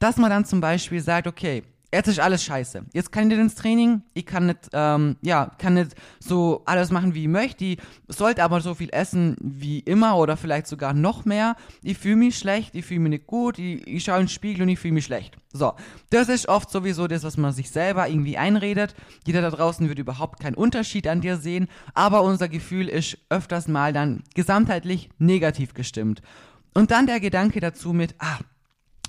dass 0.00 0.16
man 0.16 0.30
dann 0.30 0.44
zum 0.44 0.60
Beispiel 0.60 1.00
sagt, 1.00 1.28
okay, 1.28 1.62
jetzt 1.92 2.08
ist 2.08 2.20
alles 2.20 2.44
scheiße. 2.44 2.84
Jetzt 2.92 3.12
kann 3.12 3.24
ich 3.24 3.28
nicht 3.28 3.38
ins 3.38 3.54
Training, 3.54 4.02
ich 4.14 4.26
kann 4.26 4.46
nicht, 4.46 4.68
ähm, 4.72 5.16
ja, 5.22 5.52
kann 5.58 5.74
nicht 5.74 5.94
so 6.20 6.62
alles 6.66 6.90
machen, 6.90 7.14
wie 7.14 7.22
ich 7.22 7.28
möchte. 7.28 7.64
Ich 7.64 7.78
sollte 8.08 8.42
aber 8.42 8.60
so 8.60 8.74
viel 8.74 8.90
essen 8.92 9.36
wie 9.40 9.80
immer 9.80 10.16
oder 10.16 10.36
vielleicht 10.36 10.66
sogar 10.66 10.92
noch 10.92 11.24
mehr. 11.24 11.56
Ich 11.82 11.98
fühle 11.98 12.16
mich 12.16 12.38
schlecht, 12.38 12.74
ich 12.74 12.84
fühle 12.84 13.00
mich 13.00 13.10
nicht 13.10 13.26
gut, 13.26 13.58
ich, 13.58 13.86
ich 13.86 14.04
schaue 14.04 14.16
in 14.16 14.24
den 14.24 14.28
Spiegel 14.28 14.62
und 14.62 14.68
ich 14.68 14.78
fühle 14.78 14.94
mich 14.94 15.04
schlecht. 15.04 15.36
So, 15.52 15.72
das 16.10 16.28
ist 16.28 16.48
oft 16.48 16.70
sowieso 16.70 17.06
das, 17.06 17.24
was 17.24 17.38
man 17.38 17.52
sich 17.52 17.70
selber 17.70 18.08
irgendwie 18.08 18.36
einredet. 18.36 18.94
Jeder 19.26 19.40
da 19.40 19.50
draußen 19.50 19.88
wird 19.88 19.98
überhaupt 19.98 20.40
keinen 20.40 20.54
Unterschied 20.54 21.06
an 21.08 21.22
dir 21.22 21.38
sehen, 21.38 21.68
aber 21.94 22.22
unser 22.22 22.48
Gefühl 22.48 22.88
ist 22.88 23.18
öfters 23.30 23.66
mal 23.66 23.92
dann 23.92 24.22
gesamtheitlich 24.34 25.08
negativ 25.18 25.72
gestimmt. 25.72 26.20
Und 26.74 26.90
dann 26.90 27.06
der 27.06 27.18
Gedanke 27.18 27.60
dazu 27.60 27.92
mit, 27.92 28.14
ah, 28.18 28.38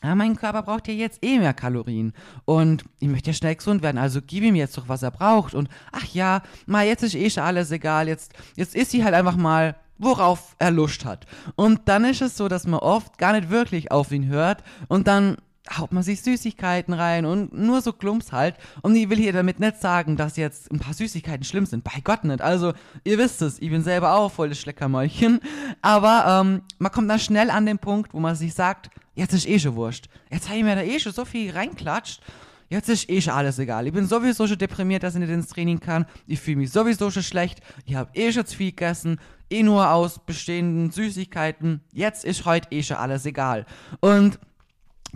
ja, 0.03 0.15
mein 0.15 0.35
Körper 0.35 0.63
braucht 0.63 0.87
ja 0.87 0.93
jetzt 0.93 1.23
eh 1.23 1.39
mehr 1.39 1.53
Kalorien. 1.53 2.13
Und 2.45 2.85
ich 2.99 3.07
möchte 3.07 3.31
ja 3.31 3.33
schnell 3.33 3.55
gesund 3.55 3.81
werden, 3.81 3.97
also 3.97 4.21
gib 4.25 4.43
ihm 4.43 4.55
jetzt 4.55 4.77
doch, 4.77 4.87
was 4.87 5.03
er 5.03 5.11
braucht. 5.11 5.53
Und 5.53 5.69
ach 5.91 6.05
ja, 6.05 6.41
mal 6.65 6.85
jetzt 6.85 7.03
ist 7.03 7.15
eh 7.15 7.29
schon 7.29 7.43
alles 7.43 7.71
egal. 7.71 8.07
Jetzt, 8.07 8.33
jetzt 8.55 8.75
isst 8.75 8.91
sie 8.91 9.03
halt 9.03 9.13
einfach 9.13 9.35
mal, 9.35 9.75
worauf 9.97 10.55
er 10.59 10.71
Lust 10.71 11.05
hat. 11.05 11.25
Und 11.55 11.81
dann 11.85 12.05
ist 12.05 12.21
es 12.21 12.37
so, 12.37 12.47
dass 12.47 12.65
man 12.65 12.79
oft 12.79 13.17
gar 13.17 13.33
nicht 13.33 13.49
wirklich 13.49 13.91
auf 13.91 14.11
ihn 14.11 14.27
hört 14.27 14.63
und 14.87 15.07
dann 15.07 15.37
haut 15.77 15.91
man 15.91 16.03
sich 16.03 16.21
Süßigkeiten 16.21 16.93
rein 16.93 17.25
und 17.25 17.53
nur 17.53 17.81
so 17.81 17.93
Klumps 17.93 18.31
halt. 18.31 18.55
Und 18.81 18.95
ich 18.95 19.09
will 19.09 19.17
hier 19.17 19.33
damit 19.33 19.59
nicht 19.59 19.79
sagen, 19.79 20.17
dass 20.17 20.37
jetzt 20.37 20.71
ein 20.71 20.79
paar 20.79 20.93
Süßigkeiten 20.93 21.43
schlimm 21.43 21.65
sind. 21.65 21.83
Bei 21.83 21.99
Gott 22.03 22.23
nicht. 22.23 22.41
Also, 22.41 22.73
ihr 23.03 23.17
wisst 23.17 23.41
es, 23.41 23.59
ich 23.59 23.69
bin 23.69 23.83
selber 23.83 24.15
auch 24.15 24.31
voll 24.31 24.49
das 24.49 24.59
Schleckermäulchen. 24.59 25.39
Aber 25.81 26.41
ähm, 26.41 26.61
man 26.79 26.91
kommt 26.91 27.09
dann 27.09 27.19
schnell 27.19 27.49
an 27.51 27.65
den 27.65 27.77
Punkt, 27.77 28.13
wo 28.13 28.19
man 28.19 28.35
sich 28.35 28.53
sagt, 28.53 28.89
jetzt 29.19 29.33
ist 29.33 29.47
eh 29.47 29.59
schon 29.59 29.75
wurscht. 29.75 30.07
Jetzt 30.31 30.47
habe 30.47 30.57
ich 30.57 30.63
mir 30.63 30.75
da 30.75 30.81
eh 30.81 30.99
schon 30.99 31.13
so 31.13 31.25
viel 31.25 31.51
reinklatscht. 31.51 32.21
Jetzt 32.69 32.87
ist 32.87 33.09
eh 33.09 33.19
schon 33.19 33.33
alles 33.33 33.57
egal. 33.59 33.87
Ich 33.87 33.93
bin 33.93 34.05
sowieso 34.05 34.47
schon 34.47 34.57
deprimiert, 34.57 35.03
dass 35.03 35.15
ich 35.15 35.19
nicht 35.19 35.29
ins 35.29 35.47
Training 35.47 35.79
kann. 35.79 36.05
Ich 36.27 36.39
fühle 36.39 36.57
mich 36.57 36.71
sowieso 36.71 37.09
schon 37.09 37.23
schlecht. 37.23 37.59
Ich 37.85 37.95
habe 37.95 38.11
eh 38.13 38.31
schon 38.31 38.45
zu 38.45 38.55
viel 38.55 38.69
gegessen. 38.69 39.19
Eh 39.49 39.63
nur 39.63 39.91
aus 39.91 40.19
bestehenden 40.19 40.91
Süßigkeiten. 40.91 41.81
Jetzt 41.91 42.23
ist 42.23 42.45
heute 42.45 42.71
eh 42.71 42.83
schon 42.83 42.97
alles 42.97 43.25
egal. 43.25 43.65
Und 43.99 44.39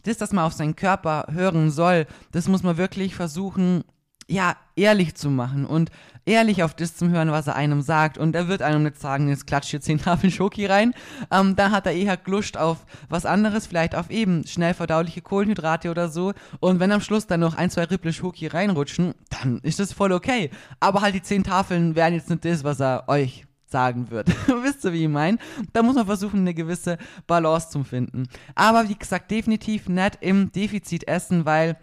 das, 0.03 0.17
dass 0.17 0.33
man 0.33 0.45
auf 0.45 0.53
seinen 0.53 0.75
Körper 0.75 1.27
hören 1.31 1.69
soll, 1.69 2.07
das 2.31 2.47
muss 2.47 2.63
man 2.63 2.77
wirklich 2.77 3.15
versuchen, 3.15 3.83
ja, 4.27 4.55
ehrlich 4.75 5.15
zu 5.15 5.29
machen 5.29 5.65
und 5.65 5.91
ehrlich 6.25 6.63
auf 6.63 6.73
das 6.73 6.95
zu 6.95 7.09
hören, 7.09 7.31
was 7.31 7.47
er 7.47 7.55
einem 7.55 7.81
sagt. 7.81 8.17
Und 8.17 8.35
er 8.35 8.47
wird 8.47 8.61
einem 8.61 8.83
nicht 8.83 8.99
sagen, 8.99 9.29
jetzt 9.29 9.47
klatscht 9.47 9.71
hier 9.71 9.81
zehn 9.81 9.97
Tafeln 10.01 10.31
Schoki 10.31 10.65
rein. 10.65 10.93
Ähm, 11.31 11.55
da 11.55 11.71
hat 11.71 11.85
er 11.85 11.93
eher 11.93 12.17
Lust 12.25 12.57
auf 12.57 12.85
was 13.09 13.25
anderes, 13.25 13.67
vielleicht 13.67 13.95
auf 13.95 14.09
eben 14.09 14.45
schnell 14.47 14.73
verdauliche 14.73 15.21
Kohlenhydrate 15.21 15.89
oder 15.91 16.09
so. 16.09 16.33
Und 16.59 16.79
wenn 16.79 16.91
am 16.91 17.01
Schluss 17.01 17.27
dann 17.27 17.41
noch 17.41 17.55
ein, 17.55 17.69
zwei 17.69 17.83
Ripple 17.83 18.13
Schoki 18.13 18.47
reinrutschen, 18.47 19.13
dann 19.29 19.59
ist 19.59 19.79
das 19.79 19.93
voll 19.93 20.11
okay. 20.11 20.49
Aber 20.79 21.01
halt 21.01 21.15
die 21.15 21.21
zehn 21.21 21.43
Tafeln 21.43 21.95
wären 21.95 22.13
jetzt 22.13 22.29
nicht 22.29 22.45
das, 22.45 22.63
was 22.63 22.79
er 22.79 23.05
euch 23.07 23.45
sagen 23.65 24.09
wird. 24.11 24.29
Wisst 24.63 24.85
ihr, 24.85 24.93
wie 24.93 25.03
ich 25.03 25.09
meine? 25.09 25.37
Da 25.73 25.81
muss 25.81 25.95
man 25.95 26.05
versuchen, 26.05 26.41
eine 26.41 26.53
gewisse 26.53 26.97
Balance 27.27 27.69
zu 27.69 27.83
finden. 27.83 28.27
Aber 28.55 28.87
wie 28.87 28.95
gesagt, 28.95 29.31
definitiv 29.31 29.89
nicht 29.89 30.19
im 30.21 30.51
Defizit 30.51 31.07
essen, 31.07 31.45
weil 31.45 31.77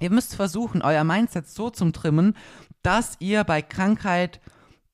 ihr 0.00 0.10
müsst 0.10 0.34
versuchen, 0.34 0.82
euer 0.82 1.04
Mindset 1.04 1.48
so 1.48 1.70
zu 1.70 1.90
trimmen, 1.90 2.34
dass 2.82 3.16
ihr 3.20 3.44
bei 3.44 3.62
Krankheit 3.62 4.40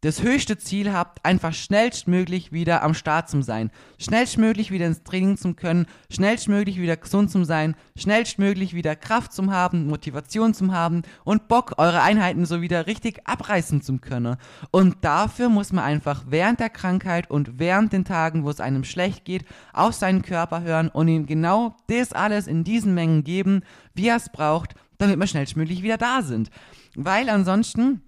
das 0.04 0.22
höchste 0.22 0.58
Ziel 0.58 0.92
habt, 0.92 1.24
einfach 1.24 1.54
schnellstmöglich 1.54 2.52
wieder 2.52 2.82
am 2.82 2.92
Start 2.92 3.30
zu 3.30 3.40
sein. 3.40 3.70
Schnellstmöglich 3.98 4.70
wieder 4.70 4.86
ins 4.86 5.02
Training 5.02 5.38
zu 5.38 5.54
können, 5.54 5.86
schnellstmöglich 6.10 6.78
wieder 6.78 6.98
gesund 6.98 7.30
zu 7.30 7.44
sein, 7.44 7.74
schnellstmöglich 7.96 8.74
wieder 8.74 8.96
Kraft 8.96 9.32
zu 9.32 9.50
haben, 9.50 9.86
Motivation 9.86 10.52
zu 10.52 10.74
haben 10.74 11.02
und 11.24 11.48
Bock, 11.48 11.72
eure 11.78 12.02
Einheiten 12.02 12.44
so 12.44 12.60
wieder 12.60 12.86
richtig 12.86 13.26
abreißen 13.26 13.80
zu 13.80 13.96
können. 13.96 14.36
Und 14.70 14.96
dafür 15.00 15.48
muss 15.48 15.72
man 15.72 15.84
einfach 15.84 16.24
während 16.28 16.60
der 16.60 16.70
Krankheit 16.70 17.30
und 17.30 17.58
während 17.58 17.94
den 17.94 18.04
Tagen, 18.04 18.44
wo 18.44 18.50
es 18.50 18.60
einem 18.60 18.84
schlecht 18.84 19.24
geht, 19.24 19.46
auf 19.72 19.94
seinen 19.94 20.20
Körper 20.20 20.60
hören 20.60 20.90
und 20.90 21.08
ihm 21.08 21.24
genau 21.24 21.76
das 21.86 22.12
alles 22.12 22.46
in 22.46 22.62
diesen 22.62 22.92
Mengen 22.92 23.24
geben, 23.24 23.62
wie 23.94 24.08
er 24.08 24.16
es 24.16 24.28
braucht, 24.28 24.74
damit 24.98 25.18
wir 25.18 25.26
schnellstmöglich 25.26 25.82
wieder 25.82 25.98
da 25.98 26.22
sind. 26.22 26.50
Weil 26.94 27.28
ansonsten 27.28 28.02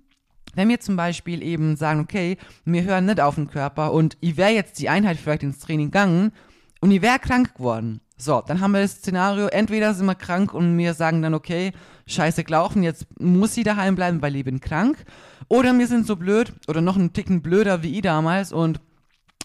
wenn 0.57 0.71
wir 0.71 0.81
zum 0.81 0.97
Beispiel 0.97 1.43
eben 1.43 1.77
sagen, 1.77 2.01
okay, 2.01 2.39
wir 2.65 2.83
hören 2.83 3.05
nicht 3.05 3.21
auf 3.21 3.37
den 3.37 3.49
Körper 3.49 3.93
und 3.93 4.17
ich 4.21 4.37
wäre 4.37 4.51
jetzt 4.51 4.81
die 4.81 4.89
Einheit 4.89 5.19
vielleicht 5.19 5.43
ins 5.43 5.59
Training 5.59 5.89
gegangen 5.89 6.33
und 6.81 6.91
ich 6.91 7.03
wäre 7.03 7.19
krank 7.19 7.55
geworden. 7.55 8.01
So, 8.17 8.43
dann 8.47 8.61
haben 8.61 8.73
wir 8.73 8.81
das 8.81 8.93
Szenario, 8.93 9.49
entweder 9.49 9.93
sind 9.93 10.07
wir 10.07 10.15
krank 10.15 10.55
und 10.55 10.77
wir 10.79 10.95
sagen 10.95 11.21
dann, 11.21 11.35
okay, 11.35 11.73
scheiße 12.07 12.45
gelaufen, 12.45 12.83
jetzt 12.83 13.07
muss 13.21 13.53
sie 13.53 13.63
daheim 13.63 13.95
bleiben, 13.95 14.23
weil 14.23 14.35
ich 14.37 14.45
bin 14.45 14.61
krank. 14.61 15.05
Oder 15.49 15.79
wir 15.79 15.87
sind 15.87 16.07
so 16.07 16.17
blöd 16.17 16.55
oder 16.67 16.81
noch 16.81 16.97
einen 16.97 17.13
Ticken 17.13 17.43
blöder 17.43 17.83
wie 17.83 17.95
ich 17.95 18.03
damals 18.03 18.53
und 18.53 18.81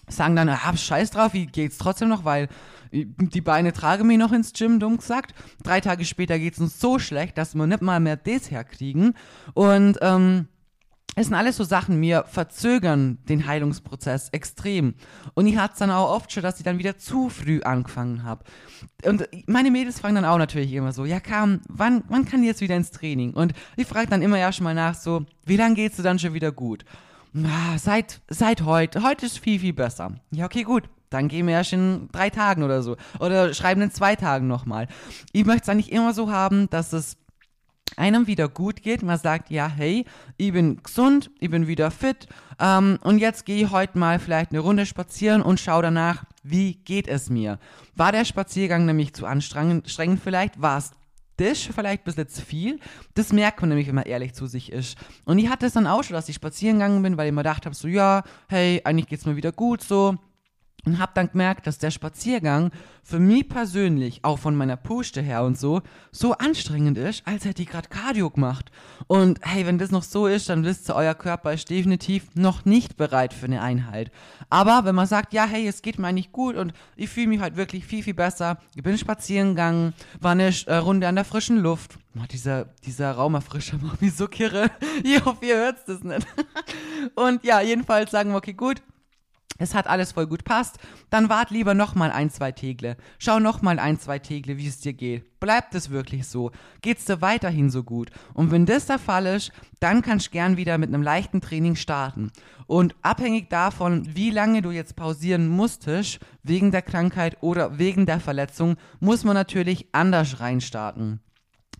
sagen 0.08 0.34
dann, 0.34 0.48
ah, 0.48 0.76
scheiß 0.76 1.10
drauf, 1.10 1.34
wie 1.34 1.46
geht's 1.46 1.76
trotzdem 1.76 2.08
noch, 2.08 2.24
weil 2.24 2.48
die 2.92 3.40
Beine 3.40 3.72
tragen 3.72 4.06
mich 4.06 4.18
noch 4.18 4.32
ins 4.32 4.52
Gym, 4.52 4.78
dumm 4.78 4.98
gesagt. 4.98 5.34
Drei 5.62 5.80
Tage 5.80 6.04
später 6.04 6.38
geht's 6.38 6.58
uns 6.58 6.78
so 6.78 6.98
schlecht, 6.98 7.38
dass 7.38 7.54
wir 7.54 7.66
nicht 7.66 7.82
mal 7.82 8.00
mehr 8.00 8.16
das 8.16 8.50
herkriegen. 8.50 9.14
Und 9.54 9.98
ähm, 10.02 10.48
es 11.14 11.26
sind 11.26 11.34
alles 11.34 11.58
so 11.58 11.64
Sachen, 11.64 12.00
mir 12.00 12.24
verzögern 12.26 13.18
den 13.28 13.46
Heilungsprozess 13.46 14.30
extrem. 14.30 14.94
Und 15.34 15.46
ich 15.46 15.58
hatte 15.58 15.74
es 15.74 15.78
dann 15.78 15.90
auch 15.90 16.10
oft 16.10 16.32
schon, 16.32 16.42
dass 16.42 16.58
ich 16.58 16.64
dann 16.64 16.78
wieder 16.78 16.96
zu 16.96 17.28
früh 17.28 17.60
angefangen 17.62 18.22
habe. 18.22 18.44
Und 19.04 19.28
meine 19.46 19.70
Mädels 19.70 20.00
fragen 20.00 20.14
dann 20.14 20.24
auch 20.24 20.38
natürlich 20.38 20.72
immer 20.72 20.92
so, 20.92 21.04
ja 21.04 21.20
Kam, 21.20 21.60
wann, 21.68 22.04
wann 22.08 22.24
kann 22.24 22.40
die 22.40 22.48
jetzt 22.48 22.62
wieder 22.62 22.76
ins 22.76 22.92
Training? 22.92 23.34
Und 23.34 23.52
ich 23.76 23.86
frage 23.86 24.08
dann 24.08 24.22
immer 24.22 24.38
ja 24.38 24.52
schon 24.52 24.64
mal 24.64 24.74
nach 24.74 24.94
so, 24.94 25.26
wie 25.44 25.56
lange 25.56 25.74
geht's 25.74 25.96
dir 25.96 26.02
dann 26.02 26.18
schon 26.18 26.32
wieder 26.32 26.50
gut? 26.50 26.84
Seit, 27.76 28.20
seit 28.28 28.62
heute. 28.62 29.02
Heute 29.02 29.26
ist 29.26 29.38
viel, 29.38 29.58
viel 29.58 29.72
besser. 29.72 30.12
Ja, 30.30 30.44
okay, 30.44 30.62
gut. 30.64 30.84
Dann 31.08 31.28
gehen 31.28 31.46
wir 31.46 31.54
erst 31.54 31.72
in 31.72 32.08
drei 32.12 32.30
Tagen 32.30 32.62
oder 32.62 32.82
so. 32.82 32.96
Oder 33.20 33.52
schreiben 33.54 33.82
in 33.82 33.90
zwei 33.90 34.16
Tagen 34.16 34.46
nochmal. 34.48 34.88
Ich 35.32 35.44
möchte 35.44 35.62
es 35.62 35.68
eigentlich 35.68 35.92
immer 35.92 36.14
so 36.14 36.30
haben, 36.30 36.68
dass 36.70 36.92
es 36.92 37.16
einem 37.96 38.26
wieder 38.26 38.48
gut 38.48 38.82
geht, 38.82 39.02
man 39.02 39.18
sagt, 39.18 39.50
ja, 39.50 39.68
hey, 39.68 40.06
ich 40.38 40.52
bin 40.52 40.82
gesund, 40.82 41.30
ich 41.40 41.50
bin 41.50 41.66
wieder 41.66 41.90
fit 41.90 42.26
ähm, 42.58 42.98
und 43.02 43.18
jetzt 43.18 43.44
gehe 43.44 43.64
ich 43.64 43.70
heute 43.70 43.98
mal 43.98 44.18
vielleicht 44.18 44.52
eine 44.52 44.60
Runde 44.60 44.86
spazieren 44.86 45.42
und 45.42 45.60
schaue 45.60 45.82
danach, 45.82 46.24
wie 46.42 46.74
geht 46.74 47.06
es 47.06 47.28
mir. 47.28 47.58
War 47.94 48.12
der 48.12 48.24
Spaziergang 48.24 48.86
nämlich 48.86 49.12
zu 49.14 49.26
anstrengend 49.26 49.86
vielleicht? 50.22 50.60
War 50.60 50.78
es 50.78 50.92
das 51.36 51.58
vielleicht 51.60 52.02
ein 52.02 52.04
bisschen 52.04 52.28
zu 52.28 52.42
viel? 52.42 52.80
Das 53.14 53.32
merkt 53.32 53.60
man 53.60 53.70
nämlich, 53.70 53.88
wenn 53.88 53.94
man 53.94 54.04
ehrlich 54.04 54.34
zu 54.34 54.46
sich 54.46 54.72
ist. 54.72 54.96
Und 55.24 55.38
ich 55.38 55.48
hatte 55.48 55.66
es 55.66 55.72
dann 55.72 55.86
auch 55.86 56.02
schon, 56.02 56.14
dass 56.14 56.28
ich 56.28 56.36
spazieren 56.36 56.78
gegangen 56.78 57.02
bin, 57.02 57.16
weil 57.16 57.26
ich 57.26 57.32
mir 57.32 57.42
gedacht 57.42 57.66
habe, 57.66 57.74
so, 57.74 57.88
ja, 57.88 58.22
hey, 58.48 58.80
eigentlich 58.84 59.06
geht 59.06 59.20
es 59.20 59.26
mir 59.26 59.36
wieder 59.36 59.52
gut 59.52 59.82
so 59.82 60.16
und 60.84 60.98
habe 60.98 61.12
dann 61.14 61.30
gemerkt, 61.30 61.66
dass 61.66 61.78
der 61.78 61.92
Spaziergang 61.92 62.72
für 63.04 63.20
mich 63.20 63.48
persönlich, 63.48 64.20
auch 64.22 64.38
von 64.38 64.56
meiner 64.56 64.76
Puste 64.76 65.20
her 65.22 65.44
und 65.44 65.58
so, 65.58 65.82
so 66.10 66.32
anstrengend 66.32 66.98
ist, 66.98 67.26
als 67.26 67.44
hätte 67.44 67.62
ich 67.62 67.68
gerade 67.68 67.88
Cardio 67.88 68.30
gemacht. 68.30 68.70
Und 69.06 69.38
hey, 69.42 69.64
wenn 69.66 69.78
das 69.78 69.90
noch 69.90 70.02
so 70.02 70.26
ist, 70.26 70.48
dann 70.48 70.64
wisst 70.64 70.90
ihr, 70.90 70.96
euer 70.96 71.14
Körper 71.14 71.52
ist 71.52 71.70
definitiv 71.70 72.34
noch 72.34 72.64
nicht 72.64 72.96
bereit 72.96 73.32
für 73.32 73.46
eine 73.46 73.62
Einheit. 73.62 74.10
Aber 74.50 74.84
wenn 74.84 74.94
man 74.94 75.06
sagt, 75.06 75.32
ja, 75.32 75.46
hey, 75.46 75.66
es 75.68 75.82
geht 75.82 75.98
mir 75.98 76.08
eigentlich 76.08 76.32
gut 76.32 76.56
und 76.56 76.72
ich 76.96 77.10
fühle 77.10 77.28
mich 77.28 77.40
halt 77.40 77.56
wirklich 77.56 77.84
viel, 77.86 78.02
viel 78.02 78.14
besser, 78.14 78.58
ich 78.74 78.82
bin 78.82 78.98
spazieren 78.98 79.50
gegangen, 79.50 79.94
war 80.20 80.32
eine 80.32 80.52
äh, 80.66 80.76
Runde 80.76 81.06
an 81.06 81.14
der 81.14 81.24
frischen 81.24 81.58
Luft. 81.58 81.98
Oh, 82.16 82.26
dieser, 82.30 82.66
dieser 82.84 83.12
Raumerfrischer 83.12 83.78
macht 83.78 84.02
mich 84.02 84.14
so 84.14 84.26
kirre. 84.26 84.70
Ich 85.04 85.24
hoffe, 85.24 85.46
ihr 85.46 85.56
hört 85.56 85.78
das 85.86 86.02
nicht. 86.02 86.26
und 87.14 87.44
ja, 87.44 87.60
jedenfalls 87.60 88.10
sagen 88.10 88.30
wir, 88.30 88.36
okay, 88.36 88.52
gut, 88.52 88.82
es 89.62 89.74
hat 89.74 89.86
alles 89.86 90.12
voll 90.12 90.26
gut 90.26 90.44
passt, 90.44 90.78
dann 91.08 91.28
wart 91.28 91.50
lieber 91.50 91.74
nochmal 91.74 92.10
ein, 92.10 92.30
zwei 92.30 92.52
Tegle. 92.52 92.96
Schau 93.18 93.38
nochmal 93.38 93.78
ein, 93.78 93.98
zwei 93.98 94.18
Tegle, 94.18 94.58
wie 94.58 94.66
es 94.66 94.80
dir 94.80 94.92
geht. 94.92 95.40
Bleibt 95.40 95.74
es 95.74 95.90
wirklich 95.90 96.26
so? 96.26 96.50
Geht's 96.82 97.04
dir 97.04 97.20
weiterhin 97.20 97.70
so 97.70 97.82
gut? 97.82 98.10
Und 98.34 98.50
wenn 98.50 98.66
das 98.66 98.86
der 98.86 98.98
Fall 98.98 99.26
ist, 99.26 99.52
dann 99.80 100.02
kannst 100.02 100.26
du 100.26 100.30
gern 100.30 100.56
wieder 100.56 100.78
mit 100.78 100.88
einem 100.88 101.02
leichten 101.02 101.40
Training 101.40 101.76
starten. 101.76 102.30
Und 102.66 102.94
abhängig 103.02 103.50
davon, 103.50 104.08
wie 104.14 104.30
lange 104.30 104.62
du 104.62 104.70
jetzt 104.70 104.96
pausieren 104.96 105.48
musstest, 105.48 106.18
wegen 106.42 106.70
der 106.70 106.82
Krankheit 106.82 107.38
oder 107.40 107.78
wegen 107.78 108.06
der 108.06 108.20
Verletzung, 108.20 108.76
muss 109.00 109.24
man 109.24 109.34
natürlich 109.34 109.86
anders 109.92 110.40
reinstarten. 110.40 111.20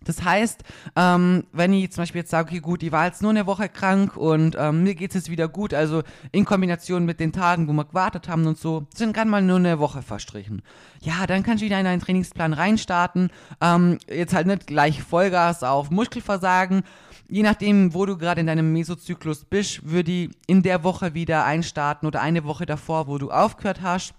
Das 0.04 0.24
heißt, 0.24 0.62
ähm, 0.96 1.44
wenn 1.52 1.72
ich 1.72 1.92
zum 1.92 2.02
Beispiel 2.02 2.20
jetzt 2.20 2.30
sage, 2.30 2.48
okay, 2.48 2.60
gut, 2.60 2.82
ich 2.82 2.92
war 2.92 3.06
jetzt 3.06 3.22
nur 3.22 3.30
eine 3.30 3.46
Woche 3.46 3.68
krank 3.68 4.16
und 4.16 4.56
ähm, 4.58 4.82
mir 4.82 4.94
geht 4.94 5.10
es 5.10 5.14
jetzt 5.14 5.30
wieder 5.30 5.48
gut, 5.48 5.74
also 5.74 6.02
in 6.32 6.44
Kombination 6.44 7.04
mit 7.04 7.20
den 7.20 7.32
Tagen, 7.32 7.68
wo 7.68 7.72
wir 7.72 7.84
gewartet 7.84 8.28
haben 8.28 8.46
und 8.46 8.58
so, 8.58 8.86
sind 8.94 9.14
gerade 9.14 9.30
mal 9.30 9.42
nur 9.42 9.58
eine 9.58 9.78
Woche 9.78 10.02
verstrichen. 10.02 10.62
Ja, 11.00 11.26
dann 11.26 11.42
kannst 11.42 11.62
du 11.62 11.66
wieder 11.66 11.78
in 11.78 11.84
deinen 11.84 12.00
Trainingsplan 12.00 12.52
reinstarten. 12.52 13.30
Ähm, 13.60 13.98
jetzt 14.08 14.34
halt 14.34 14.46
nicht 14.46 14.66
gleich 14.66 15.02
Vollgas 15.02 15.62
auf 15.62 15.90
Muskelversagen. 15.90 16.82
Je 17.28 17.42
nachdem, 17.42 17.94
wo 17.94 18.04
du 18.06 18.18
gerade 18.18 18.40
in 18.40 18.46
deinem 18.46 18.72
Mesozyklus 18.72 19.44
bist, 19.44 19.88
würde 19.88 20.12
ich 20.12 20.30
in 20.46 20.62
der 20.62 20.84
Woche 20.84 21.14
wieder 21.14 21.44
einstarten 21.44 22.06
oder 22.06 22.20
eine 22.20 22.44
Woche 22.44 22.66
davor, 22.66 23.06
wo 23.06 23.18
du 23.18 23.30
aufgehört 23.30 23.80
hast. 23.82 24.14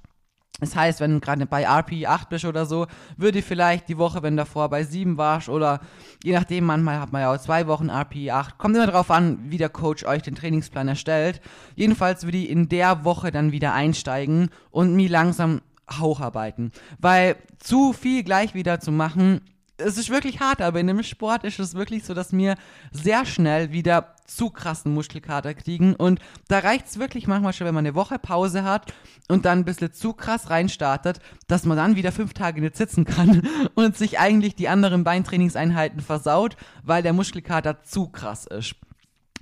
Das 0.60 0.76
heißt, 0.76 1.00
wenn 1.00 1.14
du 1.16 1.20
gerade 1.20 1.46
bei 1.46 1.64
RP 1.64 2.06
8 2.08 2.30
bist 2.30 2.46
oder 2.46 2.66
so, 2.66 2.86
würde 3.18 3.42
vielleicht 3.42 3.90
die 3.90 3.98
Woche, 3.98 4.22
wenn 4.22 4.38
du 4.38 4.44
davor 4.44 4.70
bei 4.70 4.84
7 4.84 5.18
warst 5.18 5.50
oder 5.50 5.82
je 6.24 6.34
nachdem, 6.34 6.66
manchmal 6.66 7.00
hat 7.00 7.12
man 7.12 7.22
ja 7.22 7.34
auch 7.34 7.40
zwei 7.40 7.68
Wochen 7.68 7.90
RP 7.90 8.30
8. 8.32 8.58
Kommt 8.58 8.76
immer 8.76 8.88
drauf 8.88 9.10
an, 9.10 9.40
wie 9.50 9.58
der 9.58 9.70
Coach 9.70 10.06
euch 10.06 10.22
den 10.22 10.36
Trainingsplan 10.36 10.88
erstellt. 10.88 11.42
Jedenfalls 11.76 12.24
würde 12.24 12.38
ich 12.38 12.50
in 12.50 12.70
der 12.70 13.04
Woche 13.04 13.32
dann 13.32 13.52
wieder 13.52 13.74
einsteigen 13.74 14.50
und 14.70 14.96
mich 14.96 15.10
langsam 15.10 15.62
hocharbeiten. 15.92 16.72
Weil 17.00 17.36
zu 17.58 17.92
viel 17.92 18.24
gleich 18.24 18.54
wieder 18.54 18.80
zu 18.80 18.92
machen, 18.92 19.42
es 19.78 19.98
ist 19.98 20.10
wirklich 20.10 20.40
hart, 20.40 20.62
aber 20.62 20.80
in 20.80 20.88
dem 20.88 21.02
Sport 21.04 21.44
ist 21.44 21.60
es 21.60 21.74
wirklich 21.74 22.06
so, 22.06 22.14
dass 22.14 22.32
wir 22.32 22.56
sehr 22.92 23.26
schnell 23.26 23.72
wieder 23.72 24.16
zu 24.26 24.50
krassen 24.50 24.94
Muskelkater 24.94 25.54
kriegen. 25.54 25.96
Und 25.96 26.20
da 26.48 26.60
reicht 26.60 26.88
es 26.88 27.00
wirklich 27.00 27.28
manchmal 27.28 27.54
schon, 27.54 27.68
wenn 27.68 27.76
man 27.76 27.86
eine 27.86 27.96
Woche 27.96 28.20
Pause 28.20 28.64
hat 28.64 28.94
und 29.28 29.46
dann 29.46 29.60
ein 29.60 29.66
bisschen 29.66 29.94
zu 29.94 30.14
krass 30.14 30.50
reinstartet, 30.50 31.20
dass 31.48 31.66
man 31.66 31.78
dann 31.78 31.96
wieder 31.96 32.12
fünf 32.12 32.34
Tage 32.34 32.62
nicht 32.62 32.78
sitzen 32.78 33.06
kann 33.06 33.48
und 33.76 33.98
sich 33.98 34.20
eigentlich 34.20 34.56
die 34.56 34.70
anderen 34.70 35.04
Beintrainingseinheiten 35.04 36.02
versaut, 36.02 36.56
weil 36.84 37.04
der 37.04 37.14
Muskelkater 37.14 37.84
zu 37.84 38.08
krass 38.08 38.46
ist. 38.46 38.76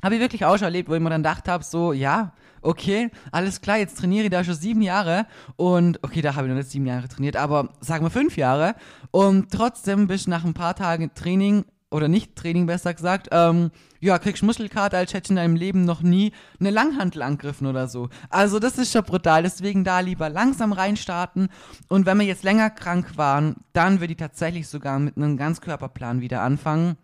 Habe 0.04 0.16
ich 0.16 0.22
wirklich 0.22 0.46
auch 0.46 0.58
schon 0.58 0.66
erlebt, 0.66 0.90
wo 0.90 0.96
ich 0.96 1.02
mir 1.02 1.10
dann 1.10 1.24
gedacht 1.24 1.48
habe, 1.48 1.64
so, 1.64 1.94
ja, 1.94 2.34
okay, 2.62 3.10
alles 3.32 3.62
klar, 3.62 3.78
jetzt 3.78 3.98
trainiere 3.98 4.26
ich 4.26 4.32
da 4.32 4.44
schon 4.44 4.56
sieben 4.56 4.82
Jahre 4.82 5.26
und, 5.56 6.00
okay, 6.04 6.22
da 6.22 6.36
habe 6.36 6.48
ich 6.48 6.50
noch 6.50 6.58
nicht 6.58 6.70
sieben 6.70 6.86
Jahre 6.86 7.08
trainiert, 7.08 7.36
aber 7.36 7.70
sagen 7.80 8.06
wir 8.06 8.10
fünf 8.10 8.38
Jahre 8.38 8.76
und 9.12 9.52
trotzdem 9.52 10.08
bist 10.08 10.28
nach 10.28 10.46
ein 10.46 10.54
paar 10.54 10.76
Tagen 10.76 11.12
Training 11.16 11.66
oder 11.90 12.08
nicht 12.08 12.36
Training 12.36 12.66
besser 12.66 12.94
gesagt, 12.94 13.28
ähm, 13.32 13.72
ja, 14.00 14.18
kriegst 14.18 14.44
Muskelkater, 14.44 14.98
als 14.98 15.14
hättest 15.14 15.30
du 15.30 15.34
in 15.34 15.36
deinem 15.36 15.56
Leben 15.56 15.84
noch 15.86 16.02
nie 16.02 16.32
eine 16.60 16.72
Langhantel 16.72 17.22
angegriffen 17.22 17.68
oder 17.68 17.88
so. 17.88 18.10
Also 18.30 18.60
das 18.60 18.78
ist 18.78 18.92
schon 18.92 19.04
brutal, 19.04 19.44
deswegen 19.44 19.84
da 19.84 20.00
lieber 20.00 20.30
langsam 20.30 20.72
reinstarten 20.72 21.50
und 21.90 22.06
wenn 22.06 22.18
wir 22.18 22.26
jetzt 22.26 22.44
länger 22.44 22.70
krank 22.70 23.18
waren, 23.18 23.58
dann 23.74 24.00
würde 24.00 24.14
ich 24.14 24.18
tatsächlich 24.18 24.68
sogar 24.68 25.00
mit 25.00 25.18
einem 25.18 25.38
Ganzkörperplan 25.38 26.22
wieder 26.22 26.42
anfangen 26.42 26.98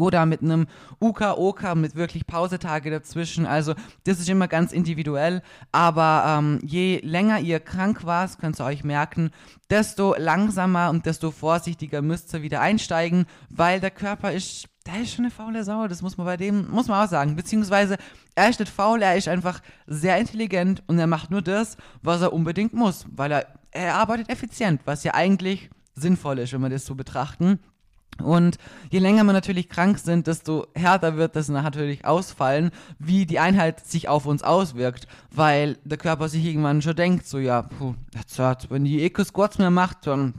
oder 0.00 0.24
mit 0.24 0.42
einem 0.42 0.66
UK-OK 1.00 1.74
mit 1.74 1.94
wirklich 1.94 2.26
Pausetage 2.26 2.90
dazwischen. 2.90 3.46
Also 3.46 3.74
das 4.04 4.18
ist 4.18 4.28
immer 4.28 4.48
ganz 4.48 4.72
individuell. 4.72 5.42
Aber 5.72 6.24
ähm, 6.26 6.58
je 6.62 7.00
länger 7.04 7.40
ihr 7.40 7.60
krank 7.60 8.04
wart, 8.04 8.38
könnt 8.38 8.58
ihr 8.58 8.64
euch 8.64 8.82
merken, 8.82 9.30
desto 9.68 10.14
langsamer 10.16 10.90
und 10.90 11.04
desto 11.04 11.30
vorsichtiger 11.30 12.00
müsst 12.00 12.32
ihr 12.32 12.42
wieder 12.42 12.60
einsteigen, 12.60 13.26
weil 13.50 13.80
der 13.80 13.90
Körper 13.90 14.32
ist 14.32 14.66
der 14.86 15.02
ist 15.02 15.12
schon 15.12 15.26
eine 15.26 15.30
faule 15.30 15.62
Sau, 15.62 15.86
das 15.88 16.00
muss 16.00 16.16
man 16.16 16.24
bei 16.24 16.38
dem, 16.38 16.70
muss 16.70 16.88
man 16.88 17.04
auch 17.04 17.10
sagen. 17.10 17.36
Beziehungsweise, 17.36 17.98
er 18.34 18.48
ist 18.48 18.60
nicht 18.60 18.72
faul, 18.72 19.02
er 19.02 19.14
ist 19.14 19.28
einfach 19.28 19.60
sehr 19.86 20.16
intelligent 20.16 20.82
und 20.86 20.98
er 20.98 21.06
macht 21.06 21.30
nur 21.30 21.42
das, 21.42 21.76
was 22.02 22.22
er 22.22 22.32
unbedingt 22.32 22.72
muss, 22.72 23.04
weil 23.14 23.30
er, 23.30 23.46
er 23.72 23.96
arbeitet 23.96 24.30
effizient, 24.30 24.80
was 24.86 25.04
ja 25.04 25.12
eigentlich 25.12 25.68
sinnvoll 25.94 26.38
ist, 26.38 26.54
wenn 26.54 26.62
wir 26.62 26.70
das 26.70 26.86
so 26.86 26.94
betrachten. 26.94 27.60
Und 28.22 28.56
je 28.90 28.98
länger 28.98 29.24
wir 29.24 29.32
natürlich 29.32 29.68
krank 29.68 29.98
sind, 29.98 30.26
desto 30.26 30.66
härter 30.74 31.16
wird 31.16 31.36
das 31.36 31.48
natürlich 31.48 32.04
ausfallen, 32.04 32.70
wie 32.98 33.26
die 33.26 33.38
Einheit 33.38 33.84
sich 33.86 34.08
auf 34.08 34.26
uns 34.26 34.42
auswirkt, 34.42 35.06
weil 35.30 35.78
der 35.84 35.98
Körper 35.98 36.28
sich 36.28 36.44
irgendwann 36.44 36.82
schon 36.82 36.96
denkt, 36.96 37.26
so 37.26 37.38
ja, 37.38 37.62
puh, 37.62 37.94
jetzt 38.14 38.38
hört, 38.38 38.70
wenn 38.70 38.84
die 38.84 39.02
Eco-Squats 39.02 39.58
mehr 39.58 39.70
macht, 39.70 40.06
dann 40.06 40.34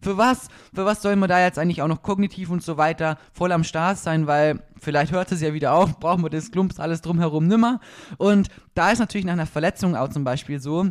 für 0.00 0.16
was? 0.16 0.48
Für 0.74 0.84
was 0.84 1.02
soll 1.02 1.16
man 1.16 1.28
da 1.28 1.40
jetzt 1.40 1.58
eigentlich 1.58 1.82
auch 1.82 1.88
noch 1.88 2.02
kognitiv 2.02 2.50
und 2.50 2.62
so 2.62 2.76
weiter 2.76 3.18
voll 3.32 3.52
am 3.52 3.64
Start 3.64 3.98
sein, 3.98 4.26
weil 4.26 4.62
vielleicht 4.80 5.12
hört 5.12 5.32
es 5.32 5.40
ja 5.40 5.52
wieder 5.52 5.74
auf, 5.74 5.98
brauchen 5.98 6.22
wir 6.22 6.30
das 6.30 6.50
Klumps 6.50 6.78
alles 6.78 7.02
drumherum 7.02 7.48
nimmer. 7.48 7.80
Und 8.16 8.48
da 8.74 8.90
ist 8.90 9.00
natürlich 9.00 9.26
nach 9.26 9.32
einer 9.32 9.46
Verletzung 9.46 9.96
auch 9.96 10.08
zum 10.08 10.24
Beispiel 10.24 10.60
so, 10.60 10.88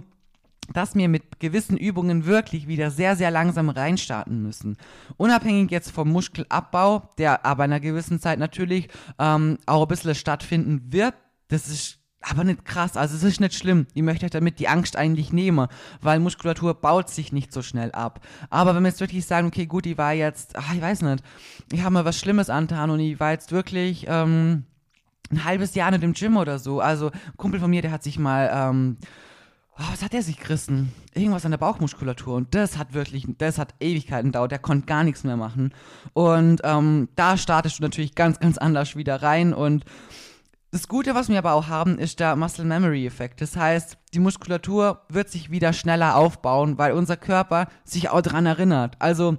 dass 0.73 0.95
wir 0.95 1.07
mit 1.09 1.39
gewissen 1.39 1.77
Übungen 1.77 2.25
wirklich 2.25 2.67
wieder 2.67 2.91
sehr, 2.91 3.15
sehr 3.15 3.31
langsam 3.31 3.69
reinstarten 3.69 4.41
müssen. 4.41 4.77
Unabhängig 5.17 5.71
jetzt 5.71 5.91
vom 5.91 6.11
Muskelabbau, 6.11 7.09
der 7.17 7.45
aber 7.45 7.65
in 7.65 7.71
einer 7.71 7.79
gewissen 7.79 8.19
Zeit 8.19 8.39
natürlich 8.39 8.89
ähm, 9.19 9.57
auch 9.65 9.83
ein 9.83 9.87
bisschen 9.87 10.15
stattfinden 10.15 10.91
wird, 10.91 11.13
das 11.47 11.67
ist 11.67 11.99
aber 12.21 12.43
nicht 12.43 12.65
krass, 12.65 12.97
also 12.97 13.15
es 13.15 13.23
ist 13.23 13.39
nicht 13.39 13.53
schlimm. 13.53 13.87
Ich 13.93 14.01
möchte 14.01 14.25
euch 14.25 14.31
damit 14.31 14.59
die 14.59 14.67
Angst 14.67 14.97
eigentlich 14.97 15.31
nehmen, 15.31 15.67
weil 16.01 16.19
Muskulatur 16.19 16.73
baut 16.73 17.09
sich 17.09 17.31
nicht 17.31 17.53
so 17.53 17.61
schnell 17.61 17.91
ab. 17.91 18.19
Aber 18.49 18.75
wenn 18.75 18.83
wir 18.83 18.89
jetzt 18.89 18.99
wirklich 18.99 19.25
sagen, 19.25 19.47
okay, 19.47 19.65
gut, 19.65 19.85
ich 19.85 19.97
war 19.97 20.13
jetzt, 20.13 20.55
ach, 20.57 20.73
ich 20.73 20.81
weiß 20.81 21.03
nicht, 21.03 21.23
ich 21.71 21.83
habe 21.83 21.93
mir 21.93 22.05
was 22.05 22.19
Schlimmes 22.19 22.49
angetan 22.49 22.89
und 22.89 22.99
ich 22.99 23.19
war 23.19 23.31
jetzt 23.31 23.51
wirklich 23.51 24.05
ähm, 24.09 24.65
ein 25.31 25.43
halbes 25.43 25.75
Jahr 25.75 25.91
nicht 25.91 26.03
im 26.03 26.13
Gym 26.13 26.37
oder 26.37 26.59
so. 26.59 26.81
Also 26.81 27.11
ein 27.11 27.37
Kumpel 27.37 27.59
von 27.59 27.69
mir, 27.69 27.81
der 27.81 27.91
hat 27.91 28.03
sich 28.03 28.19
mal, 28.19 28.49
ähm, 28.53 28.97
oh, 29.79 29.83
was 29.91 30.03
hat 30.03 30.13
der 30.13 30.21
sich 30.21 30.39
gerissen? 30.39 30.93
Irgendwas 31.13 31.45
an 31.45 31.51
der 31.51 31.57
Bauchmuskulatur 31.57 32.35
und 32.35 32.53
das 32.53 32.77
hat 32.77 32.93
wirklich, 32.93 33.25
das 33.37 33.57
hat 33.57 33.75
Ewigkeiten 33.79 34.31
gedauert, 34.31 34.51
der 34.51 34.59
konnte 34.59 34.85
gar 34.85 35.03
nichts 35.03 35.23
mehr 35.23 35.37
machen. 35.37 35.73
Und 36.13 36.61
ähm, 36.63 37.09
da 37.15 37.37
startest 37.37 37.79
du 37.79 37.83
natürlich 37.83 38.15
ganz, 38.15 38.39
ganz 38.39 38.57
anders 38.57 38.95
wieder 38.95 39.21
rein 39.21 39.53
und 39.53 39.85
das 40.71 40.89
Gute, 40.89 41.15
was 41.15 41.29
wir 41.29 41.37
aber 41.37 41.53
auch 41.53 41.69
haben, 41.69 41.97
ist 41.97 42.19
der 42.19 42.35
Muscle 42.35 42.65
Memory 42.65 43.05
Effekt. 43.05 43.39
Das 43.39 43.55
heißt, 43.55 43.97
die 44.13 44.19
Muskulatur 44.19 45.01
wird 45.07 45.29
sich 45.29 45.49
wieder 45.49 45.71
schneller 45.71 46.17
aufbauen, 46.17 46.77
weil 46.77 46.91
unser 46.91 47.15
Körper 47.15 47.67
sich 47.85 48.09
auch 48.09 48.21
daran 48.21 48.45
erinnert. 48.45 48.97
Also 48.99 49.37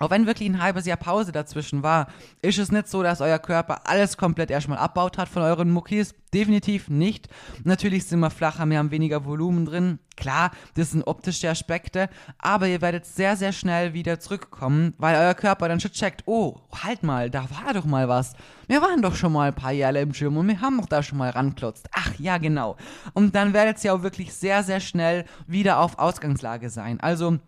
auch 0.00 0.10
wenn 0.10 0.26
wirklich 0.26 0.48
ein 0.48 0.62
halbes 0.62 0.86
Jahr 0.86 0.96
Pause 0.96 1.30
dazwischen 1.30 1.82
war, 1.82 2.08
ist 2.42 2.58
es 2.58 2.72
nicht 2.72 2.88
so, 2.88 3.02
dass 3.02 3.20
euer 3.20 3.38
Körper 3.38 3.82
alles 3.86 4.16
komplett 4.16 4.50
erstmal 4.50 4.78
abbaut 4.78 5.18
hat 5.18 5.28
von 5.28 5.42
euren 5.42 5.70
Muckis. 5.70 6.14
Definitiv 6.32 6.88
nicht. 6.88 7.28
Natürlich 7.64 8.06
sind 8.06 8.20
wir 8.20 8.30
flacher, 8.30 8.64
wir 8.66 8.78
haben 8.78 8.90
weniger 8.90 9.24
Volumen 9.24 9.66
drin. 9.66 9.98
Klar, 10.16 10.52
das 10.74 10.90
sind 10.90 11.06
optische 11.06 11.48
Aspekte, 11.48 12.08
aber 12.38 12.68
ihr 12.68 12.80
werdet 12.80 13.04
sehr, 13.04 13.36
sehr 13.36 13.52
schnell 13.52 13.94
wieder 13.94 14.20
zurückkommen, 14.20 14.94
weil 14.98 15.16
euer 15.16 15.34
Körper 15.34 15.68
dann 15.68 15.80
schon 15.80 15.92
checkt, 15.92 16.22
oh, 16.26 16.60
halt 16.84 17.02
mal, 17.02 17.30
da 17.30 17.44
war 17.50 17.74
doch 17.74 17.84
mal 17.84 18.08
was. 18.08 18.34
Wir 18.68 18.80
waren 18.82 19.02
doch 19.02 19.14
schon 19.14 19.32
mal 19.32 19.48
ein 19.48 19.54
paar 19.54 19.72
Jahre 19.72 20.00
im 20.00 20.12
Gym 20.12 20.36
und 20.36 20.46
wir 20.46 20.60
haben 20.60 20.78
doch 20.78 20.86
da 20.86 21.02
schon 21.02 21.18
mal 21.18 21.30
ranklotzt. 21.30 21.88
Ach 21.92 22.14
ja, 22.18 22.38
genau. 22.38 22.76
Und 23.12 23.34
dann 23.34 23.52
werdet 23.52 23.82
ihr 23.82 23.92
auch 23.92 24.02
wirklich 24.02 24.32
sehr, 24.32 24.62
sehr 24.62 24.80
schnell 24.80 25.24
wieder 25.46 25.80
auf 25.80 25.98
Ausgangslage 25.98 26.70
sein. 26.70 27.00
Also, 27.00 27.38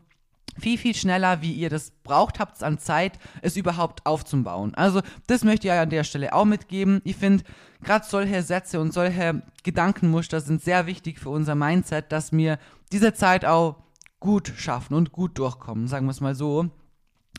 viel, 0.58 0.78
viel 0.78 0.94
schneller, 0.94 1.42
wie 1.42 1.52
ihr 1.52 1.70
das 1.70 1.90
braucht 1.90 2.38
habt 2.38 2.62
an 2.62 2.78
Zeit, 2.78 3.18
es 3.40 3.56
überhaupt 3.56 4.06
aufzubauen. 4.06 4.74
Also, 4.74 5.00
das 5.26 5.44
möchte 5.44 5.66
ich 5.66 5.72
euch 5.72 5.80
an 5.80 5.90
der 5.90 6.04
Stelle 6.04 6.32
auch 6.32 6.44
mitgeben. 6.44 7.00
Ich 7.04 7.16
finde, 7.16 7.44
gerade 7.82 8.04
solche 8.06 8.42
Sätze 8.42 8.80
und 8.80 8.92
solche 8.92 9.42
Gedankenmuster 9.62 10.40
sind 10.40 10.62
sehr 10.62 10.86
wichtig 10.86 11.18
für 11.18 11.30
unser 11.30 11.54
Mindset, 11.54 12.12
dass 12.12 12.32
wir 12.32 12.58
diese 12.92 13.14
Zeit 13.14 13.44
auch 13.44 13.76
gut 14.20 14.52
schaffen 14.56 14.94
und 14.94 15.12
gut 15.12 15.38
durchkommen, 15.38 15.88
sagen 15.88 16.06
wir 16.06 16.12
es 16.12 16.20
mal 16.20 16.34
so. 16.34 16.70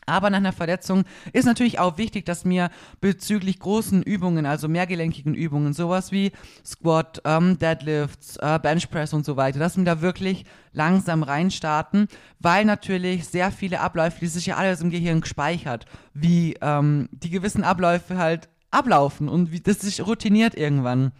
Aber 0.05 0.29
nach 0.29 0.37
einer 0.37 0.53
Verletzung 0.53 1.03
ist 1.31 1.45
natürlich 1.45 1.79
auch 1.79 1.97
wichtig, 1.97 2.25
dass 2.25 2.45
mir 2.45 2.69
bezüglich 3.01 3.59
großen 3.59 4.03
Übungen, 4.03 4.45
also 4.45 4.67
mehrgelenkigen 4.67 5.33
Übungen, 5.33 5.73
sowas 5.73 6.11
wie 6.11 6.31
Squat, 6.65 7.21
ähm, 7.25 7.57
Deadlifts, 7.59 8.37
äh, 8.37 8.59
Benchpress 8.61 9.13
und 9.13 9.25
so 9.25 9.37
weiter, 9.37 9.59
dass 9.59 9.77
wir 9.77 9.83
da 9.83 10.01
wirklich 10.01 10.45
langsam 10.71 11.23
reinstarten, 11.23 12.07
weil 12.39 12.65
natürlich 12.65 13.27
sehr 13.27 13.51
viele 13.51 13.79
Abläufe, 13.79 14.19
die 14.19 14.27
sich 14.27 14.47
ja 14.47 14.57
alles 14.57 14.81
im 14.81 14.89
Gehirn 14.89 15.21
gespeichert, 15.21 15.85
wie 16.13 16.55
ähm, 16.61 17.09
die 17.11 17.29
gewissen 17.29 17.63
Abläufe 17.63 18.17
halt 18.17 18.49
ablaufen 18.71 19.29
und 19.29 19.51
wie 19.51 19.59
das 19.59 19.81
sich 19.81 20.05
routiniert 20.05 20.55
irgendwann. 20.55 21.11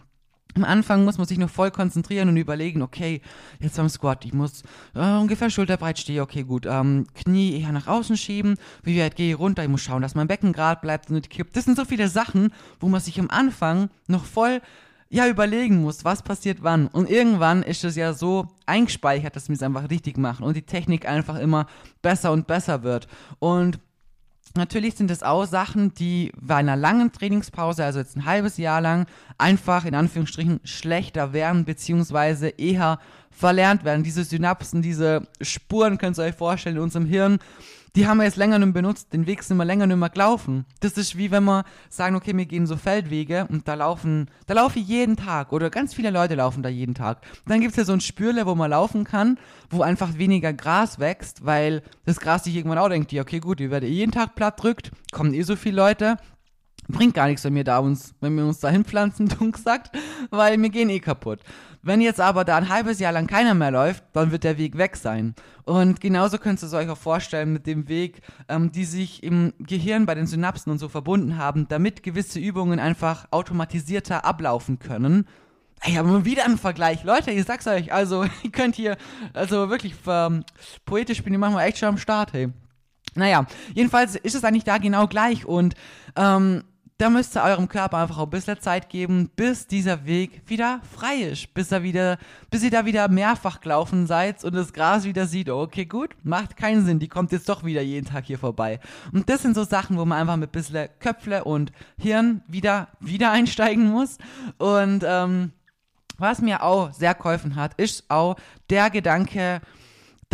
Am 0.56 0.64
Anfang 0.64 1.04
muss 1.04 1.18
man 1.18 1.26
sich 1.26 1.38
nur 1.38 1.48
voll 1.48 1.70
konzentrieren 1.70 2.28
und 2.28 2.36
überlegen, 2.36 2.82
okay, 2.82 3.20
jetzt 3.58 3.76
beim 3.76 3.88
Squat, 3.88 4.24
ich 4.24 4.32
muss 4.32 4.62
äh, 4.94 5.16
ungefähr 5.16 5.50
schulterbreit 5.50 5.98
stehen, 5.98 6.20
okay, 6.20 6.44
gut, 6.44 6.66
ähm, 6.66 7.06
Knie 7.14 7.60
eher 7.60 7.72
nach 7.72 7.86
außen 7.86 8.16
schieben, 8.16 8.56
wie 8.82 9.00
weit 9.00 9.16
gehe 9.16 9.32
ich 9.32 9.38
runter, 9.38 9.62
ich 9.62 9.68
muss 9.68 9.82
schauen, 9.82 10.02
dass 10.02 10.14
mein 10.14 10.28
Becken 10.28 10.52
gerade 10.52 10.80
bleibt 10.80 11.08
und 11.08 11.16
nicht 11.16 11.30
kippt. 11.30 11.56
Das 11.56 11.64
sind 11.64 11.76
so 11.76 11.84
viele 11.84 12.08
Sachen, 12.08 12.52
wo 12.78 12.88
man 12.88 13.00
sich 13.00 13.18
am 13.18 13.30
Anfang 13.30 13.90
noch 14.06 14.24
voll 14.24 14.60
ja, 15.10 15.28
überlegen 15.28 15.82
muss, 15.82 16.04
was 16.04 16.22
passiert 16.22 16.58
wann. 16.62 16.88
Und 16.88 17.08
irgendwann 17.08 17.62
ist 17.62 17.84
es 17.84 17.94
ja 17.94 18.12
so 18.12 18.48
eingespeichert, 18.66 19.36
dass 19.36 19.48
wir 19.48 19.54
es 19.54 19.62
einfach 19.62 19.88
richtig 19.90 20.18
machen 20.18 20.44
und 20.44 20.56
die 20.56 20.62
Technik 20.62 21.08
einfach 21.08 21.38
immer 21.38 21.66
besser 22.02 22.32
und 22.32 22.46
besser 22.46 22.82
wird. 22.82 23.06
Und 23.38 23.78
Natürlich 24.56 24.94
sind 24.94 25.10
es 25.10 25.24
auch 25.24 25.46
Sachen, 25.46 25.94
die 25.94 26.30
bei 26.40 26.54
einer 26.54 26.76
langen 26.76 27.10
Trainingspause, 27.10 27.84
also 27.84 27.98
jetzt 27.98 28.16
ein 28.16 28.24
halbes 28.24 28.56
Jahr 28.56 28.80
lang, 28.80 29.06
einfach 29.36 29.84
in 29.84 29.96
Anführungsstrichen 29.96 30.60
schlechter 30.62 31.32
werden, 31.32 31.64
beziehungsweise 31.64 32.50
eher 32.50 33.00
verlernt 33.32 33.84
werden. 33.84 34.04
Diese 34.04 34.22
Synapsen, 34.22 34.80
diese 34.80 35.26
Spuren, 35.40 35.98
könnt 35.98 36.18
ihr 36.18 36.24
euch 36.24 36.36
vorstellen, 36.36 36.76
in 36.76 36.82
unserem 36.82 37.06
Hirn, 37.06 37.40
die 37.96 38.08
haben 38.08 38.18
wir 38.18 38.24
jetzt 38.24 38.36
länger 38.36 38.58
nicht 38.58 38.66
mehr 38.66 38.82
benutzt, 38.82 39.12
den 39.12 39.26
Weg 39.26 39.42
sind 39.42 39.56
wir 39.56 39.64
länger 39.64 39.86
nicht 39.86 39.96
mehr 39.96 40.10
gelaufen. 40.10 40.64
Das 40.80 40.92
ist 40.94 41.16
wie 41.16 41.30
wenn 41.30 41.44
wir 41.44 41.64
sagen, 41.88 42.16
okay, 42.16 42.36
wir 42.36 42.46
gehen 42.46 42.66
so 42.66 42.76
Feldwege 42.76 43.46
und 43.48 43.68
da 43.68 43.74
laufen, 43.74 44.28
da 44.46 44.54
laufe 44.54 44.80
ich 44.80 44.88
jeden 44.88 45.16
Tag 45.16 45.52
oder 45.52 45.70
ganz 45.70 45.94
viele 45.94 46.10
Leute 46.10 46.34
laufen 46.34 46.62
da 46.62 46.68
jeden 46.68 46.94
Tag. 46.94 47.22
Dann 47.46 47.60
gibt 47.60 47.72
es 47.72 47.76
ja 47.76 47.84
so 47.84 47.92
ein 47.92 48.00
Spürle, 48.00 48.46
wo 48.46 48.54
man 48.54 48.70
laufen 48.70 49.04
kann, 49.04 49.38
wo 49.70 49.82
einfach 49.82 50.18
weniger 50.18 50.52
Gras 50.52 50.98
wächst, 50.98 51.44
weil 51.44 51.82
das 52.04 52.18
Gras 52.18 52.44
sich 52.44 52.56
irgendwann 52.56 52.78
auch 52.78 52.88
denkt, 52.88 53.12
ja, 53.12 53.22
okay, 53.22 53.38
gut, 53.38 53.60
ihr 53.60 53.70
werdet 53.70 53.90
jeden 53.90 54.12
Tag 54.12 54.34
platt 54.34 54.60
drückt, 54.60 54.90
kommen 55.12 55.32
eh 55.32 55.42
so 55.42 55.54
viele 55.54 55.76
Leute, 55.76 56.16
bringt 56.88 57.14
gar 57.14 57.26
nichts, 57.26 57.44
wenn 57.44 57.54
wir 57.54 57.64
da 57.64 57.78
uns, 57.78 58.14
wenn 58.20 58.36
wir 58.36 58.44
uns 58.44 58.60
da 58.60 58.68
hinpflanzen, 58.68 59.28
dumm 59.38 59.52
gesagt, 59.52 59.96
weil 60.30 60.60
wir 60.60 60.70
gehen 60.70 60.90
eh 60.90 61.00
kaputt. 61.00 61.40
Wenn 61.82 62.00
jetzt 62.00 62.20
aber 62.20 62.44
da 62.44 62.56
ein 62.56 62.70
halbes 62.70 62.98
Jahr 62.98 63.12
lang 63.12 63.26
keiner 63.26 63.52
mehr 63.52 63.70
läuft, 63.70 64.04
dann 64.14 64.30
wird 64.30 64.42
der 64.42 64.56
Weg 64.56 64.78
weg 64.78 64.96
sein. 64.96 65.34
Und 65.64 66.00
genauso 66.00 66.38
könnt 66.38 66.62
ihr 66.62 66.66
es 66.66 66.72
euch 66.72 66.88
auch 66.88 66.96
vorstellen 66.96 67.52
mit 67.52 67.66
dem 67.66 67.88
Weg, 67.88 68.22
ähm, 68.48 68.72
die 68.72 68.86
sich 68.86 69.22
im 69.22 69.52
Gehirn 69.58 70.06
bei 70.06 70.14
den 70.14 70.26
Synapsen 70.26 70.72
und 70.72 70.78
so 70.78 70.88
verbunden 70.88 71.36
haben, 71.36 71.68
damit 71.68 72.02
gewisse 72.02 72.38
Übungen 72.38 72.80
einfach 72.80 73.26
automatisierter 73.30 74.24
ablaufen 74.24 74.78
können. 74.78 75.26
Ey, 75.82 75.98
aber 75.98 76.24
wieder 76.24 76.46
ein 76.46 76.56
Vergleich. 76.56 77.04
Leute, 77.04 77.30
ich 77.30 77.44
sag's 77.44 77.66
euch, 77.66 77.92
also, 77.92 78.24
ihr 78.42 78.50
könnt 78.50 78.76
hier, 78.76 78.96
also 79.34 79.68
wirklich, 79.68 79.94
ähm, 80.06 80.44
poetisch 80.86 81.22
bin 81.22 81.34
ich 81.34 81.38
manchmal 81.38 81.68
echt 81.68 81.78
schon 81.78 81.90
am 81.90 81.98
Start, 81.98 82.32
hey. 82.32 82.48
Naja, 83.14 83.46
jedenfalls 83.74 84.16
ist 84.16 84.34
es 84.34 84.44
eigentlich 84.44 84.64
da 84.64 84.78
genau 84.78 85.06
gleich 85.06 85.44
und, 85.44 85.74
ähm, 86.16 86.64
da 86.98 87.10
müsst 87.10 87.36
ihr 87.36 87.42
eurem 87.42 87.68
Körper 87.68 87.98
einfach 87.98 88.18
ein 88.18 88.30
bisschen 88.30 88.60
Zeit 88.60 88.88
geben, 88.88 89.28
bis 89.34 89.66
dieser 89.66 90.06
Weg 90.06 90.42
wieder 90.46 90.80
frei 90.94 91.16
ist, 91.16 91.52
bis 91.52 91.72
er 91.72 91.82
wieder, 91.82 92.18
bis 92.50 92.62
ihr 92.62 92.70
da 92.70 92.86
wieder 92.86 93.08
mehrfach 93.08 93.60
gelaufen 93.60 94.06
seid 94.06 94.44
und 94.44 94.54
das 94.54 94.72
Gras 94.72 95.04
wieder 95.04 95.26
sieht, 95.26 95.50
okay, 95.50 95.86
gut, 95.86 96.14
macht 96.22 96.56
keinen 96.56 96.84
Sinn, 96.84 97.00
die 97.00 97.08
kommt 97.08 97.32
jetzt 97.32 97.48
doch 97.48 97.64
wieder 97.64 97.82
jeden 97.82 98.06
Tag 98.06 98.26
hier 98.26 98.38
vorbei. 98.38 98.78
Und 99.12 99.28
das 99.28 99.42
sind 99.42 99.56
so 99.56 99.64
Sachen, 99.64 99.98
wo 99.98 100.04
man 100.04 100.20
einfach 100.20 100.36
mit 100.36 100.50
ein 100.50 100.52
bisschen 100.52 100.88
Köpfle 101.00 101.42
und 101.42 101.72
Hirn 101.98 102.42
wieder, 102.46 102.88
wieder 103.00 103.32
einsteigen 103.32 103.90
muss. 103.90 104.18
Und 104.58 105.02
ähm, 105.04 105.50
was 106.16 106.40
mir 106.40 106.62
auch 106.62 106.92
sehr 106.92 107.14
geholfen 107.14 107.56
hat, 107.56 107.74
ist 107.74 108.04
auch 108.08 108.36
der 108.70 108.88
Gedanke, 108.90 109.60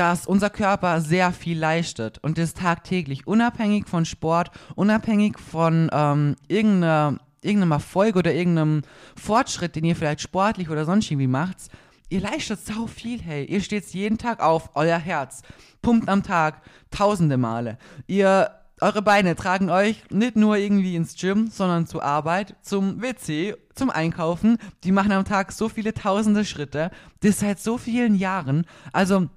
dass 0.00 0.26
unser 0.26 0.48
Körper 0.48 1.02
sehr 1.02 1.30
viel 1.30 1.58
leistet 1.58 2.16
und 2.22 2.38
das 2.38 2.54
tagtäglich, 2.54 3.26
unabhängig 3.26 3.86
von 3.86 4.06
Sport, 4.06 4.50
unabhängig 4.74 5.38
von 5.38 5.90
ähm, 5.92 6.36
irgendeiner, 6.48 7.18
irgendeinem 7.42 7.72
Erfolg 7.72 8.16
oder 8.16 8.32
irgendeinem 8.32 8.80
Fortschritt, 9.14 9.76
den 9.76 9.84
ihr 9.84 9.94
vielleicht 9.94 10.22
sportlich 10.22 10.70
oder 10.70 10.86
sonst 10.86 11.10
irgendwie 11.10 11.26
macht. 11.26 11.56
Ihr 12.08 12.22
leistet 12.22 12.64
so 12.64 12.86
viel, 12.86 13.20
hey. 13.20 13.44
Ihr 13.44 13.60
steht 13.60 13.84
jeden 13.88 14.16
Tag 14.16 14.40
auf, 14.40 14.70
euer 14.72 14.96
Herz 14.96 15.42
pumpt 15.82 16.08
am 16.08 16.22
Tag 16.22 16.62
tausende 16.90 17.36
Male. 17.36 17.76
Ihr 18.06 18.50
eure 18.80 19.02
Beine 19.02 19.36
tragen 19.36 19.68
euch 19.68 20.02
nicht 20.08 20.36
nur 20.36 20.56
irgendwie 20.56 20.96
ins 20.96 21.14
Gym, 21.14 21.48
sondern 21.48 21.86
zur 21.86 22.02
Arbeit, 22.02 22.56
zum 22.62 23.02
WC, 23.02 23.54
zum 23.74 23.90
Einkaufen. 23.90 24.56
Die 24.82 24.92
machen 24.92 25.12
am 25.12 25.26
Tag 25.26 25.52
so 25.52 25.68
viele 25.68 25.92
tausende 25.92 26.46
Schritte. 26.46 26.90
Das 27.20 27.40
seit 27.40 27.60
so 27.60 27.76
vielen 27.76 28.14
Jahren. 28.14 28.64
Also 28.94 29.28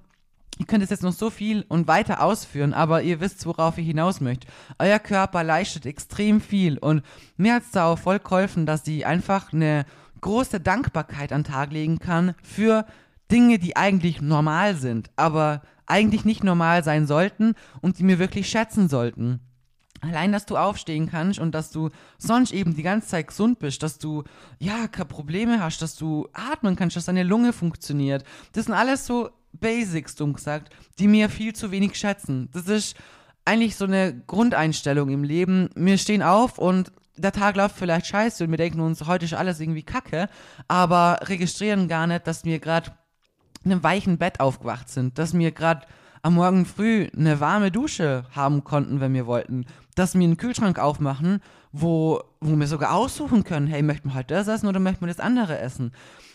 Ihr 0.58 0.66
könnt 0.66 0.84
es 0.84 0.90
jetzt 0.90 1.02
noch 1.02 1.12
so 1.12 1.30
viel 1.30 1.64
und 1.68 1.88
weiter 1.88 2.22
ausführen, 2.22 2.74
aber 2.74 3.02
ihr 3.02 3.20
wisst, 3.20 3.44
worauf 3.44 3.76
ich 3.78 3.86
hinaus 3.86 4.20
möchte. 4.20 4.46
Euer 4.78 5.00
Körper 5.00 5.42
leistet 5.42 5.84
extrem 5.84 6.40
viel 6.40 6.78
und 6.78 7.02
mir 7.36 7.54
hat 7.54 7.64
es 7.64 7.72
da 7.72 7.86
auch 7.86 7.98
voll 7.98 8.20
geholfen, 8.20 8.64
dass 8.64 8.84
sie 8.84 9.04
einfach 9.04 9.52
eine 9.52 9.84
große 10.20 10.60
Dankbarkeit 10.60 11.32
an 11.32 11.44
Tag 11.44 11.72
legen 11.72 11.98
kann 11.98 12.34
für 12.42 12.86
Dinge, 13.30 13.58
die 13.58 13.76
eigentlich 13.76 14.22
normal 14.22 14.76
sind, 14.76 15.10
aber 15.16 15.62
eigentlich 15.86 16.24
nicht 16.24 16.44
normal 16.44 16.84
sein 16.84 17.06
sollten 17.06 17.54
und 17.80 17.98
die 17.98 18.04
mir 18.04 18.18
wirklich 18.18 18.48
schätzen 18.48 18.88
sollten. 18.88 19.40
Allein, 20.00 20.32
dass 20.32 20.46
du 20.46 20.56
aufstehen 20.56 21.08
kannst 21.10 21.38
und 21.38 21.52
dass 21.52 21.70
du 21.70 21.88
sonst 22.18 22.52
eben 22.52 22.74
die 22.76 22.82
ganze 22.82 23.08
Zeit 23.08 23.28
gesund 23.28 23.58
bist, 23.58 23.82
dass 23.82 23.98
du 23.98 24.22
ja 24.58 24.86
keine 24.86 25.06
Probleme 25.06 25.62
hast, 25.62 25.80
dass 25.80 25.96
du 25.96 26.28
atmen 26.32 26.76
kannst, 26.76 26.96
dass 26.96 27.06
deine 27.06 27.22
Lunge 27.22 27.52
funktioniert. 27.52 28.24
Das 28.52 28.66
sind 28.66 28.74
alles 28.74 29.06
so 29.06 29.30
Basics, 29.60 30.14
dumm 30.14 30.34
gesagt, 30.34 30.74
die 30.98 31.08
mir 31.08 31.28
viel 31.28 31.54
zu 31.54 31.70
wenig 31.70 31.96
schätzen. 31.96 32.48
Das 32.52 32.68
ist 32.68 32.96
eigentlich 33.44 33.76
so 33.76 33.84
eine 33.84 34.14
Grundeinstellung 34.26 35.10
im 35.10 35.24
Leben. 35.24 35.70
Wir 35.74 35.98
stehen 35.98 36.22
auf 36.22 36.58
und 36.58 36.92
der 37.16 37.32
Tag 37.32 37.56
läuft 37.56 37.76
vielleicht 37.76 38.06
scheiße 38.06 38.44
und 38.44 38.50
wir 38.50 38.58
denken 38.58 38.80
uns, 38.80 39.06
heute 39.06 39.24
ist 39.24 39.34
alles 39.34 39.60
irgendwie 39.60 39.82
kacke, 39.82 40.28
aber 40.66 41.20
registrieren 41.22 41.88
gar 41.88 42.06
nicht, 42.06 42.26
dass 42.26 42.44
wir 42.44 42.58
gerade 42.58 42.92
in 43.64 43.72
einem 43.72 43.82
weichen 43.82 44.18
Bett 44.18 44.40
aufgewacht 44.40 44.88
sind, 44.88 45.18
dass 45.18 45.36
wir 45.36 45.52
gerade 45.52 45.86
am 46.22 46.34
Morgen 46.34 46.64
früh 46.64 47.08
eine 47.16 47.38
warme 47.38 47.70
Dusche 47.70 48.24
haben 48.34 48.64
konnten, 48.64 49.00
wenn 49.00 49.14
wir 49.14 49.26
wollten, 49.26 49.66
dass 49.94 50.14
wir 50.14 50.24
einen 50.24 50.38
Kühlschrank 50.38 50.78
aufmachen, 50.78 51.40
wo, 51.70 52.22
wo 52.40 52.56
wir 52.58 52.66
sogar 52.66 52.94
aussuchen 52.94 53.44
können, 53.44 53.66
hey, 53.66 53.82
möchten 53.82 54.08
wir 54.08 54.14
heute 54.14 54.34
das 54.34 54.48
essen 54.48 54.66
oder 54.66 54.80
möchten 54.80 55.02
wir 55.02 55.08
das 55.08 55.20
andere 55.20 55.58
essen? 55.58 55.92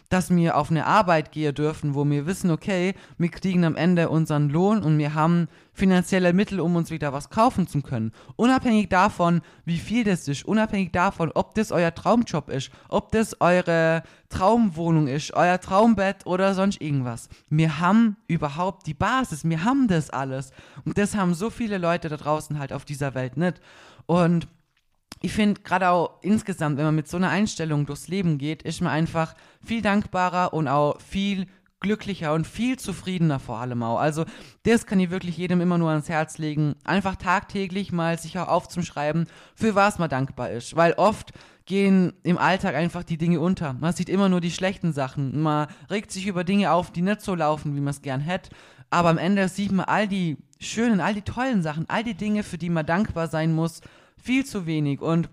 Dass 0.09 0.35
wir 0.35 0.57
auf 0.57 0.71
eine 0.71 0.87
Arbeit 0.87 1.31
gehen 1.31 1.53
dürfen, 1.53 1.93
wo 1.93 2.03
wir 2.03 2.25
wissen, 2.25 2.49
okay, 2.49 2.95
wir 3.17 3.29
kriegen 3.29 3.63
am 3.63 3.75
Ende 3.75 4.09
unseren 4.09 4.49
Lohn 4.49 4.81
und 4.81 4.97
wir 4.97 5.13
haben 5.13 5.47
finanzielle 5.71 6.33
Mittel, 6.33 6.59
um 6.59 6.75
uns 6.75 6.89
wieder 6.89 7.13
was 7.13 7.29
kaufen 7.29 7.67
zu 7.67 7.81
können. 7.81 8.11
Unabhängig 8.35 8.89
davon, 8.89 9.41
wie 9.65 9.77
viel 9.77 10.03
das 10.03 10.27
ist, 10.27 10.45
unabhängig 10.45 10.91
davon, 10.91 11.31
ob 11.33 11.53
das 11.53 11.71
euer 11.71 11.93
Traumjob 11.93 12.49
ist, 12.49 12.71
ob 12.89 13.11
das 13.11 13.39
eure 13.39 14.03
Traumwohnung 14.29 15.07
ist, 15.07 15.33
euer 15.33 15.59
Traumbett 15.59 16.25
oder 16.25 16.55
sonst 16.55 16.81
irgendwas. 16.81 17.29
Wir 17.49 17.79
haben 17.79 18.17
überhaupt 18.27 18.87
die 18.87 18.95
Basis, 18.95 19.43
wir 19.43 19.63
haben 19.63 19.87
das 19.87 20.09
alles. 20.09 20.51
Und 20.85 20.97
das 20.97 21.15
haben 21.15 21.35
so 21.35 21.49
viele 21.49 21.77
Leute 21.77 22.09
da 22.09 22.17
draußen 22.17 22.57
halt 22.57 22.73
auf 22.73 22.83
dieser 22.83 23.13
Welt 23.13 23.37
nicht. 23.37 23.61
Und 24.07 24.47
ich 25.21 25.33
finde 25.33 25.61
gerade 25.61 25.89
auch 25.89 26.21
insgesamt, 26.21 26.77
wenn 26.77 26.85
man 26.85 26.95
mit 26.95 27.07
so 27.07 27.17
einer 27.17 27.29
Einstellung 27.29 27.85
durchs 27.85 28.07
Leben 28.07 28.37
geht, 28.37 28.63
ist 28.63 28.81
man 28.81 28.91
einfach 28.91 29.35
viel 29.63 29.81
dankbarer 29.81 30.53
und 30.53 30.67
auch 30.67 30.99
viel 31.01 31.47
glücklicher 31.81 32.33
und 32.33 32.45
viel 32.45 32.77
zufriedener 32.77 33.39
vor 33.39 33.57
allem 33.57 33.83
auch. 33.83 33.99
Also 33.99 34.25
das 34.63 34.85
kann 34.85 34.99
ich 34.99 35.09
wirklich 35.09 35.37
jedem 35.37 35.61
immer 35.61 35.77
nur 35.77 35.89
ans 35.89 36.09
Herz 36.09 36.37
legen. 36.37 36.75
Einfach 36.83 37.15
tagtäglich 37.15 37.91
mal 37.91 38.19
sich 38.19 38.37
auch 38.37 38.47
aufzuschreiben, 38.47 39.27
für 39.55 39.75
was 39.75 39.99
man 39.99 40.09
dankbar 40.09 40.51
ist. 40.51 40.75
Weil 40.75 40.93
oft 40.93 41.31
gehen 41.65 42.13
im 42.23 42.37
Alltag 42.37 42.75
einfach 42.75 43.03
die 43.03 43.17
Dinge 43.17 43.39
unter. 43.39 43.73
Man 43.73 43.93
sieht 43.93 44.09
immer 44.09 44.27
nur 44.27 44.41
die 44.41 44.51
schlechten 44.51 44.91
Sachen. 44.91 45.41
Man 45.41 45.67
regt 45.89 46.11
sich 46.11 46.27
über 46.27 46.43
Dinge 46.43 46.71
auf, 46.71 46.91
die 46.91 47.01
nicht 47.01 47.21
so 47.21 47.35
laufen, 47.35 47.75
wie 47.75 47.81
man 47.81 47.91
es 47.91 48.01
gern 48.01 48.21
hätte. 48.21 48.49
Aber 48.89 49.09
am 49.09 49.17
Ende 49.17 49.47
sieht 49.47 49.71
man 49.71 49.85
all 49.85 50.07
die 50.07 50.37
schönen, 50.59 50.99
all 50.99 51.13
die 51.13 51.21
tollen 51.21 51.61
Sachen, 51.61 51.87
all 51.87 52.03
die 52.03 52.15
Dinge, 52.15 52.43
für 52.43 52.57
die 52.57 52.69
man 52.69 52.85
dankbar 52.85 53.27
sein 53.27 53.53
muss 53.53 53.81
viel 54.21 54.45
zu 54.45 54.65
wenig. 54.65 55.01
Und 55.01 55.29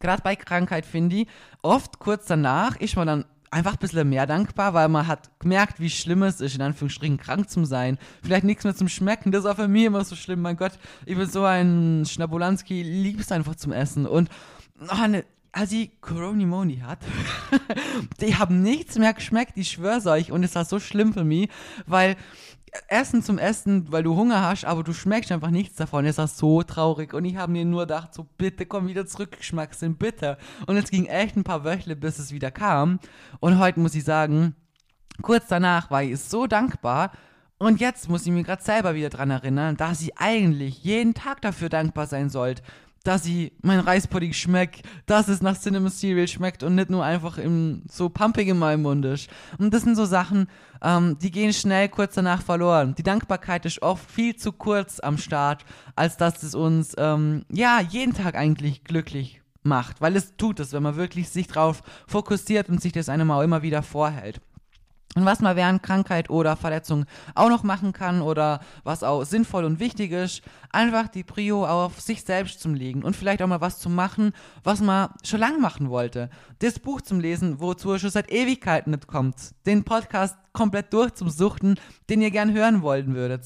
gerade 0.00 0.22
bei 0.22 0.36
Krankheit 0.36 0.86
finde 0.86 1.16
ich, 1.16 1.28
oft 1.62 1.98
kurz 1.98 2.26
danach 2.26 2.76
ist 2.76 2.96
man 2.96 3.06
dann 3.06 3.24
einfach 3.52 3.74
ein 3.74 3.78
bisschen 3.78 4.08
mehr 4.08 4.26
dankbar, 4.26 4.72
weil 4.74 4.88
man 4.88 5.06
hat 5.06 5.38
gemerkt, 5.38 5.78
wie 5.78 5.90
schlimm 5.90 6.22
es 6.22 6.40
ist, 6.40 6.56
in 6.56 6.62
Anführungsstrichen 6.62 7.18
krank 7.18 7.50
zu 7.50 7.64
sein. 7.64 7.98
Vielleicht 8.22 8.44
nichts 8.44 8.64
mehr 8.64 8.74
zum 8.74 8.88
Schmecken, 8.88 9.30
das 9.30 9.44
auch 9.44 9.56
für 9.56 9.68
mich 9.68 9.84
immer 9.84 10.04
so 10.04 10.16
schlimm. 10.16 10.40
Mein 10.40 10.56
Gott, 10.56 10.72
ich 11.04 11.16
bin 11.16 11.28
so 11.28 11.44
ein 11.44 12.04
Schnabulanski, 12.06 12.82
lieb 12.82 13.20
es 13.20 13.30
einfach 13.30 13.54
zum 13.54 13.72
Essen. 13.72 14.06
Und 14.06 14.30
oh, 14.80 15.06
ne, 15.06 15.24
als 15.52 15.70
ich 15.72 16.00
Coronimoni 16.00 16.78
hat, 16.78 17.00
die 18.22 18.34
haben 18.36 18.62
nichts 18.62 18.96
mehr 18.96 19.12
geschmeckt, 19.12 19.52
ich 19.56 19.68
schwör's 19.68 20.06
euch. 20.06 20.32
Und 20.32 20.44
es 20.44 20.54
war 20.54 20.64
so 20.64 20.80
schlimm 20.80 21.12
für 21.12 21.24
mich, 21.24 21.50
weil 21.86 22.16
Essen 22.88 23.22
zum 23.22 23.38
Essen, 23.38 23.92
weil 23.92 24.02
du 24.02 24.16
Hunger 24.16 24.42
hast, 24.42 24.64
aber 24.64 24.82
du 24.82 24.94
schmeckst 24.94 25.30
einfach 25.30 25.50
nichts 25.50 25.76
davon. 25.76 26.06
Es 26.06 26.18
war 26.18 26.26
so 26.26 26.62
traurig. 26.62 27.12
Und 27.12 27.24
ich 27.26 27.36
habe 27.36 27.52
mir 27.52 27.64
nur 27.64 27.82
gedacht, 27.82 28.14
so 28.14 28.26
bitte 28.38 28.64
komm 28.64 28.88
wieder 28.88 29.06
zurück, 29.06 29.36
Geschmackssinn, 29.36 29.96
bitte. 29.96 30.38
Und 30.66 30.76
es 30.76 30.90
ging 30.90 31.06
echt 31.06 31.36
ein 31.36 31.44
paar 31.44 31.64
Wöchle, 31.64 31.96
bis 31.96 32.18
es 32.18 32.32
wieder 32.32 32.50
kam. 32.50 32.98
Und 33.40 33.58
heute 33.58 33.80
muss 33.80 33.94
ich 33.94 34.04
sagen, 34.04 34.56
kurz 35.20 35.48
danach 35.48 35.90
war 35.90 36.02
ich 36.02 36.18
so 36.18 36.46
dankbar. 36.46 37.12
Und 37.58 37.78
jetzt 37.78 38.08
muss 38.08 38.26
ich 38.26 38.32
mir 38.32 38.42
gerade 38.42 38.62
selber 38.62 38.94
wieder 38.94 39.10
dran 39.10 39.30
erinnern, 39.30 39.76
dass 39.76 40.00
ich 40.00 40.18
eigentlich 40.18 40.82
jeden 40.82 41.14
Tag 41.14 41.42
dafür 41.42 41.68
dankbar 41.68 42.06
sein 42.06 42.30
sollte, 42.30 42.62
dass 43.02 43.24
sie 43.24 43.52
mein 43.62 43.80
Reispudding 43.80 44.32
schmeckt, 44.32 44.82
dass 45.06 45.28
es 45.28 45.42
nach 45.42 45.58
Cinema 45.58 45.90
Cereal 45.90 46.28
schmeckt 46.28 46.62
und 46.62 46.74
nicht 46.74 46.90
nur 46.90 47.04
einfach 47.04 47.38
im, 47.38 47.82
so 47.90 48.08
pumpig 48.08 48.48
in 48.48 48.58
meinem 48.58 48.82
Mund 48.82 49.04
ist. 49.04 49.28
Und 49.58 49.72
das 49.72 49.82
sind 49.82 49.96
so 49.96 50.04
Sachen, 50.04 50.48
ähm, 50.82 51.18
die 51.20 51.30
gehen 51.30 51.52
schnell 51.52 51.88
kurz 51.88 52.14
danach 52.14 52.42
verloren. 52.42 52.94
Die 52.96 53.02
Dankbarkeit 53.02 53.66
ist 53.66 53.82
oft 53.82 54.10
viel 54.10 54.36
zu 54.36 54.52
kurz 54.52 55.00
am 55.00 55.18
Start, 55.18 55.64
als 55.96 56.16
dass 56.16 56.42
es 56.42 56.54
uns, 56.54 56.94
ähm, 56.98 57.44
ja, 57.50 57.80
jeden 57.80 58.14
Tag 58.14 58.34
eigentlich 58.34 58.84
glücklich 58.84 59.40
macht. 59.62 60.00
Weil 60.00 60.16
es 60.16 60.36
tut 60.36 60.60
es, 60.60 60.72
wenn 60.72 60.82
man 60.82 60.96
wirklich 60.96 61.28
sich 61.28 61.46
drauf 61.46 61.82
fokussiert 62.06 62.68
und 62.68 62.80
sich 62.80 62.92
das 62.92 63.08
einem 63.08 63.30
auch 63.30 63.42
immer 63.42 63.62
wieder 63.62 63.82
vorhält. 63.82 64.40
Und 65.14 65.26
was 65.26 65.40
man 65.40 65.56
während 65.56 65.82
Krankheit 65.82 66.30
oder 66.30 66.56
Verletzung 66.56 67.04
auch 67.34 67.50
noch 67.50 67.64
machen 67.64 67.92
kann 67.92 68.22
oder 68.22 68.60
was 68.82 69.02
auch 69.02 69.24
sinnvoll 69.24 69.64
und 69.64 69.78
wichtig 69.78 70.10
ist, 70.10 70.42
einfach 70.70 71.08
die 71.08 71.22
Prio 71.22 71.66
auf 71.66 72.00
sich 72.00 72.22
selbst 72.22 72.60
zu 72.60 72.70
legen 72.70 73.02
und 73.02 73.14
vielleicht 73.14 73.42
auch 73.42 73.46
mal 73.46 73.60
was 73.60 73.78
zu 73.78 73.90
machen, 73.90 74.32
was 74.64 74.80
man 74.80 75.10
schon 75.22 75.40
lange 75.40 75.58
machen 75.58 75.90
wollte. 75.90 76.30
Das 76.60 76.78
Buch 76.78 77.02
zum 77.02 77.20
Lesen, 77.20 77.60
wozu 77.60 77.92
ihr 77.92 77.98
schon 77.98 78.10
seit 78.10 78.32
Ewigkeiten 78.32 78.92
nicht 78.92 79.06
kommt. 79.06 79.36
Den 79.66 79.84
Podcast 79.84 80.36
komplett 80.54 80.92
durch 80.94 81.12
zum 81.14 81.28
Suchten, 81.28 81.76
den 82.08 82.22
ihr 82.22 82.30
gern 82.30 82.54
hören 82.54 82.80
wollen 82.80 83.14
würdet. 83.14 83.42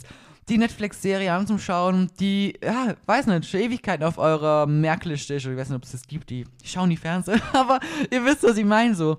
Die 0.49 0.59
Netflix-Serie 0.59 1.33
anzuschauen, 1.33 2.13
die, 2.21 2.57
ja, 2.63 2.95
weiß 3.07 3.27
nicht, 3.27 3.51
schon 3.51 3.59
Ewigkeiten 3.59 4.07
auf 4.07 4.19
eurer 4.19 4.69
Merkliste 4.69 5.35
ist. 5.35 5.47
Ich 5.47 5.57
weiß 5.57 5.71
nicht, 5.71 5.77
ob 5.77 5.83
es 5.83 5.91
das 5.91 6.07
gibt, 6.07 6.31
die, 6.31 6.47
schauen 6.63 6.91
die 6.91 6.97
Fernsehen, 6.97 7.43
aber 7.53 7.81
ihr 8.13 8.25
wisst, 8.25 8.45
was 8.45 8.57
ich 8.57 8.65
meine 8.65 8.95
so. 8.95 9.19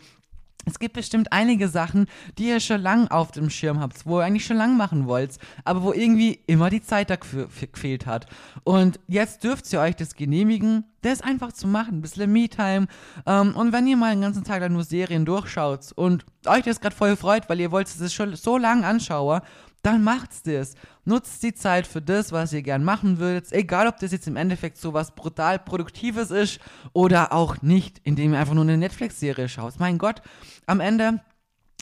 Es 0.68 0.80
gibt 0.80 0.96
bestimmt 0.96 1.32
einige 1.32 1.70
Sachen, 1.70 2.08
die 2.38 2.50
ihr 2.50 2.60
schon 2.60 2.82
lang 2.82 3.08
auf 3.08 3.32
dem 3.32 3.50
Schirm 3.50 3.80
habt, 3.80 4.06
wo 4.06 4.20
ihr 4.20 4.26
eigentlich 4.26 4.46
schon 4.46 4.58
lang 4.58 4.76
machen 4.76 5.08
wollt, 5.08 5.38
aber 5.64 5.82
wo 5.82 5.94
irgendwie 5.94 6.42
immer 6.46 6.70
die 6.70 6.84
Zeit 6.84 7.10
dafür 7.10 7.48
gefehlt 7.72 8.06
hat. 8.06 8.28
Und 8.66 9.00
jetzt 9.08 9.46
dürft 9.46 9.72
ihr 9.72 9.80
euch 9.80 9.96
das 9.96 10.16
genehmigen, 10.16 10.84
das 11.02 11.22
einfach 11.22 11.54
zu 11.54 11.68
machen, 11.68 12.00
ein 12.00 12.02
bisschen 12.02 12.34
Me-Time. 12.34 12.88
Ähm, 13.26 13.56
und 13.56 13.72
wenn 13.72 13.88
ihr 13.88 13.96
mal 13.96 14.14
den 14.14 14.22
ganzen 14.22 14.44
Tag 14.44 14.60
dann 14.60 14.74
nur 14.74 14.84
Serien 14.84 15.24
durchschaut 15.24 15.94
und 15.96 16.26
euch 16.46 16.64
das 16.64 16.82
gerade 16.82 16.96
voll 16.96 17.16
freut, 17.16 17.48
weil 17.48 17.62
ihr 17.62 17.72
wollt 17.72 17.88
es 17.88 18.14
schon 18.14 18.36
so 18.36 18.58
lang 18.58 18.84
anschauen 18.84 19.42
dann 19.88 20.04
macht's 20.04 20.44
das. 20.44 20.76
Nutzt 21.06 21.42
die 21.44 21.54
Zeit 21.54 21.88
für 21.88 22.02
das, 22.02 22.34
was 22.34 22.52
ihr 22.52 22.62
gern 22.62 22.84
machen 22.84 23.20
würdet. 23.20 23.54
Egal, 23.54 23.88
ob 23.88 23.98
das 24.00 24.12
jetzt 24.12 24.28
im 24.28 24.36
Endeffekt 24.36 24.78
so 24.78 24.94
was 24.94 25.16
brutal 25.16 25.60
Produktives 25.60 26.30
ist 26.30 26.60
oder 26.92 27.32
auch 27.32 27.62
nicht, 27.62 28.02
indem 28.04 28.34
ihr 28.34 28.40
einfach 28.40 28.54
nur 28.54 28.66
eine 28.66 28.78
Netflix-Serie 28.78 29.48
schaut. 29.48 29.80
Mein 29.80 29.98
Gott, 29.98 30.22
am 30.66 30.82
Ende 30.82 31.22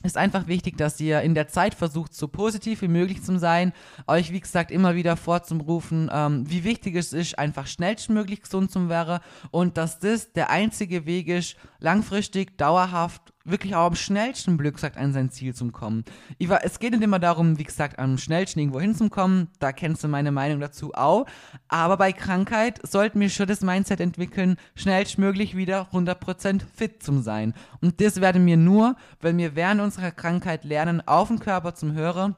ist 0.04 0.18
einfach 0.18 0.46
wichtig, 0.46 0.78
dass 0.78 1.00
ihr 1.00 1.22
in 1.22 1.34
der 1.34 1.48
Zeit 1.48 1.74
versucht, 1.74 2.14
so 2.14 2.28
positiv 2.28 2.84
wie 2.84 2.88
möglich 2.88 3.24
zu 3.24 3.40
sein, 3.40 3.74
euch 4.06 4.32
wie 4.32 4.40
gesagt 4.40 4.70
immer 4.70 4.94
wieder 4.94 5.18
vorzurufen, 5.18 6.12
ähm, 6.14 6.48
wie 6.48 6.64
wichtig 6.64 6.96
es 6.96 7.12
ist, 7.12 7.40
einfach 7.40 7.66
schnellstmöglich 7.66 8.44
gesund 8.44 8.70
zu 8.70 8.88
werden 8.88 9.20
und 9.50 9.78
dass 9.78 9.98
das 9.98 10.32
der 10.34 10.52
einzige 10.52 11.08
Weg 11.08 11.28
ist, 11.28 11.56
langfristig, 11.80 12.56
dauerhaft 12.60 13.34
wirklich 13.46 13.76
auch 13.76 13.86
am 13.86 13.96
schnellsten, 13.96 14.58
Glück 14.58 14.80
sagt, 14.80 14.98
an 14.98 15.14
sein 15.14 15.30
Ziel 15.30 15.54
zu 15.54 15.72
kommen. 15.72 16.04
War, 16.40 16.66
es 16.66 16.80
geht 16.80 16.92
nicht 16.92 17.04
immer 17.04 17.20
darum, 17.20 17.58
wie 17.58 17.64
gesagt, 17.64 18.00
am 18.00 18.18
schnellsten 18.18 18.60
irgendwo 18.60 18.82
hinzukommen. 18.82 19.48
Da 19.60 19.72
kennst 19.72 20.04
du 20.04 20.08
meine 20.08 20.32
Meinung 20.32 20.60
dazu 20.60 20.94
auch. 20.94 21.26
Aber 21.68 21.98
bei 21.98 22.12
Krankheit 22.12 22.80
sollten 22.86 23.20
wir 23.20 23.30
schon 23.30 23.48
das 23.48 23.62
Mindset 23.62 24.00
entwickeln, 24.00 24.58
schnellstmöglich 24.76 25.56
wieder 25.56 25.88
100% 25.94 26.62
fit 26.76 27.02
zu 27.02 27.22
sein. 27.22 27.54
Und 27.82 28.02
das 28.02 28.20
werden 28.20 28.46
wir 28.46 28.58
nur, 28.58 28.96
wenn 29.22 29.38
wir 29.38 29.56
während 29.56 29.82
unserer 29.82 30.12
Krankheit 30.12 30.66
lernen, 30.66 31.08
auf 31.08 31.28
den 31.28 31.40
Körper 31.40 31.76
zum 31.76 31.94
Hören 31.94 32.36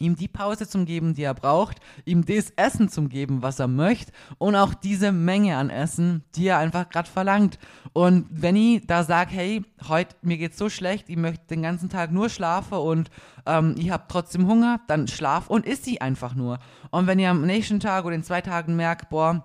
ihm 0.00 0.16
die 0.16 0.28
Pause 0.28 0.68
zum 0.68 0.84
geben, 0.84 1.14
die 1.14 1.22
er 1.22 1.34
braucht, 1.34 1.80
ihm 2.04 2.24
das 2.24 2.50
Essen 2.56 2.88
zum 2.88 3.08
geben, 3.08 3.42
was 3.42 3.58
er 3.58 3.68
möchte 3.68 4.12
und 4.38 4.56
auch 4.56 4.74
diese 4.74 5.12
Menge 5.12 5.56
an 5.56 5.70
Essen, 5.70 6.24
die 6.34 6.48
er 6.48 6.58
einfach 6.58 6.88
gerade 6.88 7.08
verlangt. 7.08 7.58
Und 7.92 8.26
wenn 8.30 8.56
ich 8.56 8.86
da 8.86 9.04
sage, 9.04 9.30
hey, 9.32 9.62
heute 9.88 10.16
mir 10.22 10.38
geht's 10.38 10.58
so 10.58 10.68
schlecht, 10.68 11.08
ich 11.08 11.16
möchte 11.16 11.46
den 11.48 11.62
ganzen 11.62 11.88
Tag 11.88 12.12
nur 12.12 12.28
schlafen 12.28 12.78
und 12.78 13.10
ähm, 13.46 13.74
ich 13.78 13.90
habe 13.90 14.04
trotzdem 14.08 14.46
Hunger, 14.46 14.80
dann 14.86 15.08
schlaf 15.08 15.48
und 15.48 15.66
isst 15.66 15.84
sie 15.84 16.00
einfach 16.00 16.34
nur. 16.34 16.58
Und 16.90 17.06
wenn 17.06 17.18
ihr 17.18 17.30
am 17.30 17.46
nächsten 17.46 17.80
Tag 17.80 18.04
oder 18.04 18.14
in 18.14 18.22
zwei 18.22 18.40
Tagen 18.40 18.76
merkt, 18.76 19.10
boah, 19.10 19.44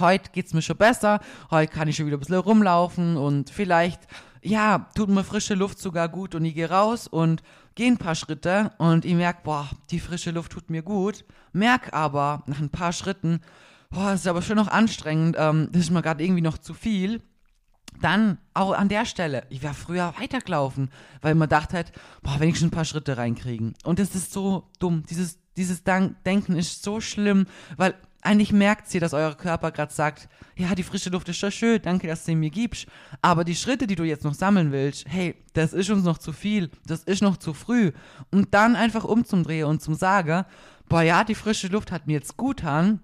heute 0.00 0.30
geht's 0.32 0.54
mir 0.54 0.62
schon 0.62 0.76
besser, 0.76 1.20
heute 1.50 1.72
kann 1.72 1.88
ich 1.88 1.96
schon 1.96 2.06
wieder 2.06 2.16
ein 2.16 2.20
bisschen 2.20 2.36
rumlaufen 2.36 3.16
und 3.16 3.50
vielleicht 3.50 4.00
ja, 4.42 4.88
tut 4.94 5.08
mir 5.08 5.24
frische 5.24 5.54
Luft 5.54 5.78
sogar 5.78 6.08
gut 6.08 6.34
und 6.34 6.44
ich 6.44 6.54
gehe 6.54 6.70
raus 6.70 7.06
und 7.06 7.42
gehe 7.74 7.88
ein 7.88 7.98
paar 7.98 8.14
Schritte 8.14 8.72
und 8.78 9.04
ich 9.04 9.14
merke, 9.14 9.40
boah, 9.44 9.68
die 9.90 10.00
frische 10.00 10.30
Luft 10.30 10.52
tut 10.52 10.70
mir 10.70 10.82
gut. 10.82 11.24
Merk 11.52 11.92
aber 11.92 12.42
nach 12.46 12.60
ein 12.60 12.70
paar 12.70 12.92
Schritten, 12.92 13.40
boah, 13.90 14.12
ist 14.12 14.26
aber 14.26 14.42
schon 14.42 14.56
noch 14.56 14.68
anstrengend, 14.68 15.36
ähm, 15.38 15.68
das 15.72 15.82
ist 15.82 15.90
mir 15.90 16.02
gerade 16.02 16.24
irgendwie 16.24 16.42
noch 16.42 16.58
zu 16.58 16.74
viel. 16.74 17.22
Dann 18.00 18.38
auch 18.54 18.72
an 18.72 18.88
der 18.88 19.04
Stelle, 19.04 19.44
ich 19.50 19.62
wäre 19.62 19.74
früher 19.74 20.14
weitergelaufen, 20.18 20.90
weil 21.20 21.34
man 21.34 21.48
dachte 21.48 21.76
halt, 21.76 21.92
boah, 22.22 22.40
wenigstens 22.40 22.68
ein 22.68 22.70
paar 22.70 22.84
Schritte 22.86 23.18
reinkriegen. 23.18 23.74
Und 23.84 23.98
das 23.98 24.14
ist 24.14 24.32
so 24.32 24.68
dumm. 24.78 25.02
Dieses, 25.10 25.38
dieses 25.56 25.82
Denken 25.84 26.56
ist 26.56 26.82
so 26.82 27.00
schlimm, 27.00 27.46
weil 27.76 27.94
eigentlich 28.22 28.52
merkt 28.52 28.92
ihr, 28.94 29.00
dass 29.00 29.14
euer 29.14 29.34
Körper 29.34 29.70
gerade 29.70 29.92
sagt, 29.92 30.28
ja, 30.56 30.74
die 30.74 30.82
frische 30.82 31.10
Luft 31.10 31.28
ist 31.28 31.38
schon 31.38 31.50
schön, 31.50 31.80
danke, 31.82 32.06
dass 32.06 32.24
du 32.24 32.34
mir 32.34 32.50
gibst. 32.50 32.86
Aber 33.22 33.44
die 33.44 33.54
Schritte, 33.54 33.86
die 33.86 33.96
du 33.96 34.04
jetzt 34.04 34.24
noch 34.24 34.34
sammeln 34.34 34.72
willst, 34.72 35.06
hey, 35.08 35.34
das 35.54 35.72
ist 35.72 35.90
uns 35.90 36.04
noch 36.04 36.18
zu 36.18 36.32
viel, 36.32 36.70
das 36.86 37.02
ist 37.04 37.22
noch 37.22 37.38
zu 37.38 37.54
früh. 37.54 37.92
Und 38.30 38.52
dann 38.52 38.76
einfach 38.76 39.04
umzudrehen 39.04 39.66
und 39.66 39.80
zum 39.80 39.94
Sagen, 39.94 40.44
boah, 40.88 41.02
ja, 41.02 41.24
die 41.24 41.34
frische 41.34 41.68
Luft 41.68 41.92
hat 41.92 42.06
mir 42.06 42.14
jetzt 42.14 42.36
gut 42.36 42.64
an. 42.64 43.00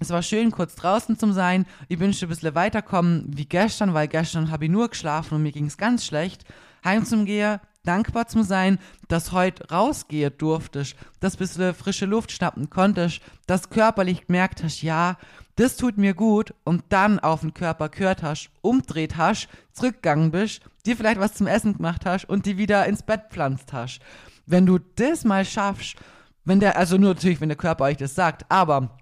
Es 0.00 0.10
war 0.10 0.22
schön, 0.22 0.50
kurz 0.50 0.76
draußen 0.76 1.18
zu 1.18 1.32
sein. 1.32 1.66
Ich 1.88 1.98
bin 1.98 2.12
schon 2.12 2.28
ein 2.28 2.30
bisschen 2.30 2.54
weiterkommen 2.54 3.26
wie 3.28 3.46
gestern, 3.46 3.94
weil 3.94 4.08
gestern 4.08 4.50
habe 4.50 4.64
ich 4.64 4.70
nur 4.70 4.88
geschlafen 4.88 5.34
und 5.34 5.42
mir 5.42 5.52
ging 5.52 5.66
es 5.66 5.76
ganz 5.76 6.04
schlecht. 6.04 6.44
Heim 6.84 7.04
zum 7.04 7.24
Geher, 7.24 7.60
dankbar 7.88 8.28
zu 8.28 8.42
sein, 8.42 8.78
dass 9.08 9.32
heute 9.32 9.68
rausgehen 9.70 10.32
durftest, 10.36 10.94
dass 11.20 11.32
du 11.32 11.38
bisschen 11.38 11.74
frische 11.74 12.06
Luft 12.06 12.30
schnappen 12.30 12.68
konntest, 12.68 13.20
dass 13.46 13.70
körperlich 13.70 14.26
gemerkt 14.26 14.62
hast, 14.62 14.82
ja, 14.82 15.16
das 15.56 15.76
tut 15.76 15.98
mir 15.98 16.14
gut 16.14 16.54
und 16.64 16.84
dann 16.90 17.18
auf 17.18 17.40
den 17.40 17.54
Körper 17.54 17.88
gehört 17.88 18.22
hast, 18.22 18.50
umdreht 18.60 19.16
hast, 19.16 19.48
zurückgegangen 19.72 20.30
bist, 20.30 20.60
dir 20.86 20.96
vielleicht 20.96 21.18
was 21.18 21.34
zum 21.34 21.48
Essen 21.48 21.76
gemacht 21.76 22.06
hast 22.06 22.26
und 22.26 22.46
die 22.46 22.58
wieder 22.58 22.86
ins 22.86 23.02
Bett 23.02 23.22
pflanzt 23.30 23.72
hast. 23.72 24.00
Wenn 24.46 24.66
du 24.66 24.78
das 24.96 25.24
mal 25.24 25.44
schaffst, 25.44 25.96
wenn 26.44 26.60
der, 26.60 26.76
also 26.76 26.96
nur 26.96 27.14
natürlich, 27.14 27.40
wenn 27.40 27.48
der 27.48 27.58
Körper 27.58 27.84
euch 27.84 27.96
das 27.96 28.14
sagt, 28.14 28.46
aber 28.48 28.98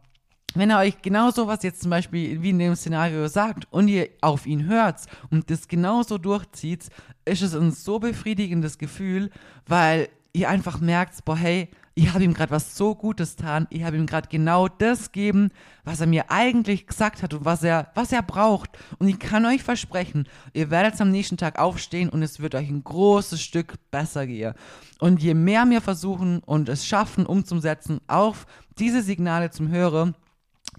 wenn 0.59 0.71
er 0.71 0.79
euch 0.79 1.03
genau 1.03 1.31
sowas 1.31 1.63
jetzt 1.63 1.83
zum 1.83 1.91
Beispiel 1.91 2.43
wie 2.43 2.51
in 2.51 2.59
dem 2.59 2.75
Szenario 2.75 3.29
sagt 3.29 3.67
und 3.71 3.89
ihr 3.89 4.09
auf 4.21 4.47
ihn 4.47 4.67
hört 4.67 5.01
und 5.31 5.51
das 5.51 5.69
genauso 5.69 6.19
durchzieht, 6.19 6.89
ist 7.25 7.43
es 7.43 7.55
ein 7.55 7.73
so 7.73 7.99
befriedigendes 7.99 8.79
Gefühl, 8.79 9.31
weil 9.67 10.09
ihr 10.33 10.49
einfach 10.49 10.81
merkt, 10.81 11.25
boah, 11.25 11.37
hey, 11.37 11.69
ich 11.99 12.13
habe 12.13 12.23
ihm 12.23 12.35
gerade 12.35 12.51
was 12.51 12.77
so 12.77 12.95
Gutes 12.95 13.37
getan, 13.37 13.67
ich 13.71 13.83
habe 13.83 13.97
ihm 13.97 14.05
gerade 14.05 14.29
genau 14.29 14.69
das 14.69 15.13
gegeben, 15.13 15.51
was 15.85 16.03
er 16.03 16.07
mir 16.07 16.31
eigentlich 16.31 16.87
gesagt 16.87 17.23
hat 17.23 17.33
und 17.33 17.47
was 17.47 17.63
er, 17.63 17.91
was 17.95 18.13
er 18.13 18.23
braucht. 18.23 18.69
Und 18.99 19.09
ich 19.09 19.19
kann 19.19 19.47
euch 19.47 19.63
versprechen, 19.63 20.29
ihr 20.53 20.69
werdet 20.71 21.01
am 21.01 21.11
nächsten 21.11 21.39
Tag 21.39 21.59
aufstehen 21.59 22.11
und 22.11 22.23
es 22.23 22.39
wird 22.39 22.55
euch 22.55 22.69
ein 22.69 22.85
großes 22.85 23.41
Stück 23.41 23.77
besser 23.91 24.27
gehen. 24.27 24.53
Und 24.99 25.23
je 25.23 25.33
mehr 25.33 25.65
wir 25.65 25.81
versuchen 25.81 26.41
und 26.41 26.69
es 26.69 26.87
schaffen, 26.87 27.25
umzusetzen, 27.25 28.01
auf 28.09 28.47
diese 28.79 29.01
Signale 29.01 29.51
zum 29.51 29.69
Hören, 29.69 30.15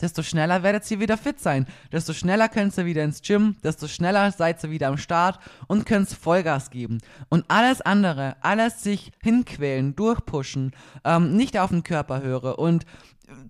desto 0.01 0.23
schneller 0.23 0.63
werdet 0.63 0.89
ihr 0.91 0.99
wieder 0.99 1.17
fit 1.17 1.39
sein. 1.39 1.65
Desto 1.91 2.13
schneller 2.13 2.49
könnt 2.49 2.77
ihr 2.77 2.85
wieder 2.85 3.03
ins 3.03 3.21
Gym, 3.21 3.55
desto 3.63 3.87
schneller 3.87 4.31
seid 4.31 4.63
ihr 4.63 4.71
wieder 4.71 4.87
am 4.87 4.97
Start 4.97 5.39
und 5.67 5.85
könnt 5.85 6.09
Vollgas 6.09 6.69
geben. 6.69 6.99
Und 7.29 7.45
alles 7.47 7.81
andere, 7.81 8.35
alles 8.41 8.83
sich 8.83 9.11
hinquälen, 9.21 9.95
durchpushen, 9.95 10.71
ähm, 11.03 11.35
nicht 11.35 11.57
auf 11.57 11.69
den 11.69 11.83
Körper 11.83 12.21
höre 12.21 12.59
und 12.59 12.85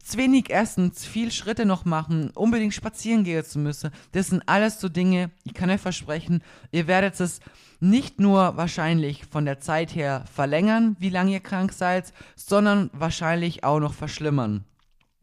zu 0.04 0.18
wenig 0.18 0.50
essen, 0.50 0.92
viel 0.92 1.32
Schritte 1.32 1.66
noch 1.66 1.86
machen, 1.86 2.32
unbedingt 2.32 2.74
spazieren 2.74 3.24
gehen 3.24 3.46
zu 3.46 3.60
müssen, 3.60 3.92
das 4.14 4.28
sind 4.28 4.44
alles 4.48 4.80
so 4.80 4.90
Dinge, 4.90 5.30
ich 5.44 5.54
kann 5.54 5.70
euch 5.70 5.82
versprechen, 5.82 6.42
ihr 6.72 6.88
werdet 6.88 7.20
es 7.20 7.40
nicht 7.80 8.20
nur 8.20 8.58
wahrscheinlich 8.58 9.26
von 9.26 9.46
der 9.46 9.60
Zeit 9.60 9.94
her 9.94 10.26
verlängern, 10.34 10.96
wie 11.00 11.10
lange 11.10 11.32
ihr 11.32 11.40
krank 11.40 11.74
seid, 11.74 12.12
sondern 12.36 12.90
wahrscheinlich 12.94 13.64
auch 13.64 13.80
noch 13.80 13.94
verschlimmern. 13.94 14.66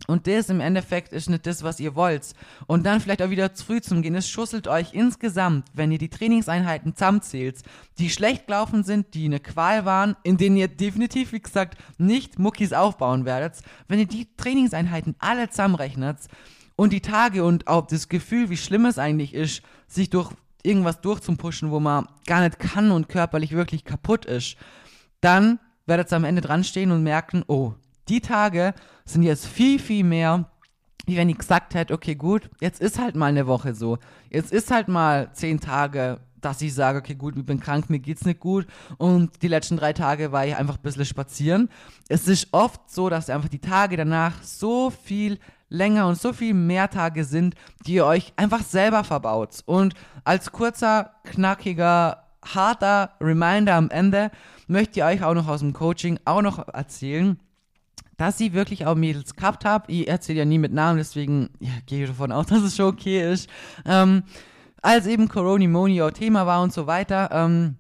Und 0.07 0.27
das 0.27 0.51
im 0.51 0.61
Endeffekt 0.61 1.13
ist 1.13 1.31
nicht 1.31 1.47
das, 1.47 1.63
was 1.63 1.81
ihr 1.81 1.95
wollt. 1.95 2.35
Und 2.67 2.85
dann 2.85 3.01
vielleicht 3.01 3.23
auch 3.23 3.31
wieder 3.31 3.55
zu 3.55 3.65
früh 3.65 3.81
zum 3.81 4.03
Gehen. 4.03 4.15
Es 4.15 4.29
schusselt 4.29 4.69
euch 4.69 4.93
insgesamt, 4.93 5.69
wenn 5.73 5.93
ihr 5.93 5.99
die 5.99 6.11
Trainingseinheiten 6.11 6.95
zusammenzählt, 6.95 7.63
die 7.99 8.11
schlecht 8.11 8.47
gelaufen 8.47 8.85
sind, 8.85 9.15
die 9.15 9.25
eine 9.25 9.41
Qual 9.41 9.87
waren, 9.87 10.17
in 10.23 10.37
denen 10.37 10.57
ihr 10.57 10.69
definitiv, 10.69 11.33
wie 11.33 11.41
gesagt, 11.41 11.79
nicht 11.97 12.39
Muckis 12.39 12.75
aufbauen 12.75 13.25
werdet. 13.25 13.63
Wenn 13.89 13.99
ihr 13.99 14.07
die 14.07 14.29
Trainingseinheiten 14.37 15.17
alle 15.21 15.49
zusammenrechnet 15.49 16.19
und 16.77 16.93
die 16.93 17.01
Tage 17.01 17.43
und 17.43 17.67
auch 17.67 17.87
das 17.87 18.09
Gefühl, 18.11 18.51
wie 18.51 18.59
schlimm 18.59 18.85
es 18.85 18.99
eigentlich 18.99 19.33
ist, 19.33 19.63
sich 19.87 20.11
durch 20.11 20.33
irgendwas 20.63 21.01
durchzupushen, 21.01 21.71
wo 21.71 21.81
man 21.81 22.09
gar 22.27 22.43
nicht 22.43 22.59
kann 22.59 22.91
und 22.91 23.09
körperlich 23.09 23.53
wirklich 23.53 23.85
kaputt 23.85 24.27
ist, 24.27 24.57
dann 25.21 25.61
werdet 25.87 26.13
ihr 26.13 26.17
am 26.17 26.25
Ende 26.25 26.41
dran 26.41 26.65
stehen 26.65 26.91
und 26.91 27.03
merken, 27.03 27.45
oh, 27.47 27.75
die 28.09 28.21
Tage 28.21 28.75
sind 29.05 29.23
jetzt 29.23 29.47
viel, 29.47 29.79
viel 29.79 30.05
mehr, 30.05 30.49
wie 31.07 31.17
wenn 31.17 31.29
ich 31.29 31.39
gesagt 31.39 31.75
hätte, 31.75 31.95
okay, 31.95 32.15
gut, 32.15 32.51
jetzt 32.61 32.81
ist 32.81 32.99
halt 32.99 33.17
mal 33.17 33.27
eine 33.27 33.47
Woche 33.47 33.75
so. 33.75 33.99
Jetzt 34.31 34.53
ist 34.53 34.71
halt 34.71 34.89
mal 34.89 35.31
zehn 35.33 35.61
Tage, 35.61 36.21
dass 36.41 36.63
ich 36.63 36.75
sage, 36.75 36.99
okay, 36.99 37.15
gut, 37.15 37.37
ich 37.37 37.45
bin 37.45 37.61
krank, 37.61 37.89
mir 37.91 37.99
geht's 37.99 38.25
nicht 38.25 38.41
gut. 38.41 38.67
Und 38.99 39.43
die 39.43 39.49
letzten 39.49 39.77
drei 39.77 39.93
Tage 39.93 40.33
war 40.33 40.47
ich 40.47 40.57
einfach 40.57 40.77
ein 40.77 40.83
bisschen 40.83 41.05
spazieren. 41.05 41.69
Es 42.09 42.29
ist 42.29 42.49
oft 42.53 42.91
so, 42.91 43.09
dass 43.09 43.31
einfach 43.31 43.49
die 43.49 43.61
Tage 43.61 43.97
danach 43.97 44.43
so 44.43 44.91
viel 44.91 45.39
länger 45.69 46.07
und 46.07 46.21
so 46.21 46.33
viel 46.33 46.55
mehr 46.55 46.89
Tage 46.91 47.25
sind, 47.25 47.55
die 47.87 47.95
ihr 47.95 48.07
euch 48.07 48.33
einfach 48.37 48.63
selber 48.63 49.05
verbaut. 49.05 49.61
Und 49.67 49.95
als 50.25 50.53
kurzer, 50.53 51.15
knackiger, 51.25 52.25
harter 52.45 53.13
Reminder 53.21 53.75
am 53.75 53.91
Ende 53.91 54.31
möchte 54.67 55.01
ich 55.01 55.05
euch 55.05 55.25
auch 55.25 55.35
noch 55.35 55.49
aus 55.49 55.61
dem 55.61 55.73
Coaching 55.73 56.19
auch 56.25 56.43
noch 56.43 56.69
erzählen, 56.69 57.39
dass 58.17 58.39
sie 58.39 58.53
wirklich 58.53 58.87
auch 58.87 58.95
Mädels 58.95 59.37
gehabt 59.37 59.65
habe. 59.65 59.91
Ich 59.91 60.09
erzähle 60.09 60.41
ja 60.41 60.45
nie 60.45 60.59
mit 60.59 60.73
Namen, 60.73 60.99
deswegen 60.99 61.51
ja, 61.61 61.73
gehe 61.87 62.05
ich 62.05 62.11
davon 62.11 62.33
aus, 62.33 62.47
dass 62.49 62.63
es 62.63 62.77
schon 62.77 62.87
okay 62.93 63.33
ist. 63.33 63.49
Ähm, 63.85 64.23
als 64.83 65.07
eben 65.07 65.29
Corona 65.29 65.67
Moni 65.67 66.03
auch 66.03 66.11
Thema 66.11 66.47
war 66.47 66.63
und 66.63 66.73
so 66.73 66.87
weiter, 66.87 67.31
ähm, 67.33 67.77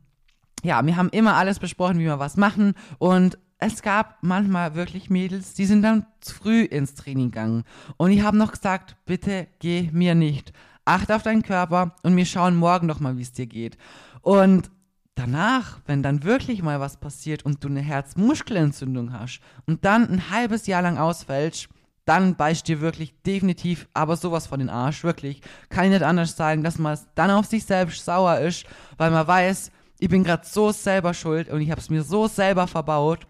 ja, 0.62 0.84
wir 0.84 0.96
haben 0.96 1.10
immer 1.10 1.34
alles 1.34 1.58
besprochen, 1.58 1.98
wie 1.98 2.04
wir 2.04 2.18
was 2.18 2.36
machen 2.36 2.74
und 2.98 3.38
es 3.58 3.82
gab 3.82 4.18
manchmal 4.22 4.74
wirklich 4.74 5.10
Mädels, 5.10 5.54
die 5.54 5.64
sind 5.64 5.82
dann 5.82 6.06
zu 6.20 6.34
früh 6.34 6.62
ins 6.62 6.94
Training 6.94 7.30
gegangen. 7.30 7.64
Und 7.96 8.10
ich 8.10 8.22
habe 8.22 8.36
noch 8.36 8.52
gesagt, 8.52 8.96
bitte 9.06 9.46
geh 9.58 9.88
mir 9.92 10.14
nicht. 10.14 10.52
Achte 10.84 11.16
auf 11.16 11.22
deinen 11.22 11.42
Körper 11.42 11.94
und 12.02 12.16
wir 12.16 12.26
schauen 12.26 12.56
morgen 12.56 12.86
noch 12.86 13.00
mal, 13.00 13.16
wie 13.16 13.22
es 13.22 13.32
dir 13.32 13.46
geht. 13.46 13.78
Und 14.20 14.70
danach, 15.14 15.80
wenn 15.86 16.02
dann 16.02 16.24
wirklich 16.24 16.62
mal 16.62 16.80
was 16.80 16.96
passiert 16.96 17.44
und 17.44 17.62
du 17.62 17.68
eine 17.68 17.80
Herzmuskelentzündung 17.80 19.12
hast 19.12 19.40
und 19.66 19.84
dann 19.84 20.08
ein 20.08 20.30
halbes 20.30 20.66
Jahr 20.66 20.82
lang 20.82 20.98
ausfällst, 20.98 21.68
dann 22.04 22.36
beißt 22.36 22.68
dir 22.68 22.80
wirklich 22.80 23.14
definitiv 23.22 23.88
aber 23.94 24.16
sowas 24.16 24.46
von 24.46 24.58
den 24.58 24.68
Arsch, 24.68 25.04
wirklich. 25.04 25.40
Kann 25.70 25.84
ich 25.84 25.90
nicht 25.90 26.02
anders 26.02 26.36
sagen, 26.36 26.62
dass 26.62 26.78
man 26.78 26.98
dann 27.14 27.30
auf 27.30 27.46
sich 27.46 27.64
selbst 27.64 28.04
sauer 28.04 28.38
ist, 28.40 28.66
weil 28.98 29.10
man 29.10 29.26
weiß, 29.26 29.70
ich 29.98 30.08
bin 30.08 30.24
gerade 30.24 30.46
so 30.46 30.72
selber 30.72 31.14
schuld 31.14 31.48
und 31.48 31.60
ich 31.60 31.70
habe 31.70 31.80
es 31.80 31.90
mir 31.90 32.02
so 32.02 32.26
selber 32.26 32.66
verbaut. 32.66 33.26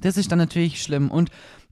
Das 0.00 0.16
ist 0.16 0.32
dann 0.32 0.38
natürlich 0.38 0.82
schlimm 0.82 1.10
und 1.10 1.30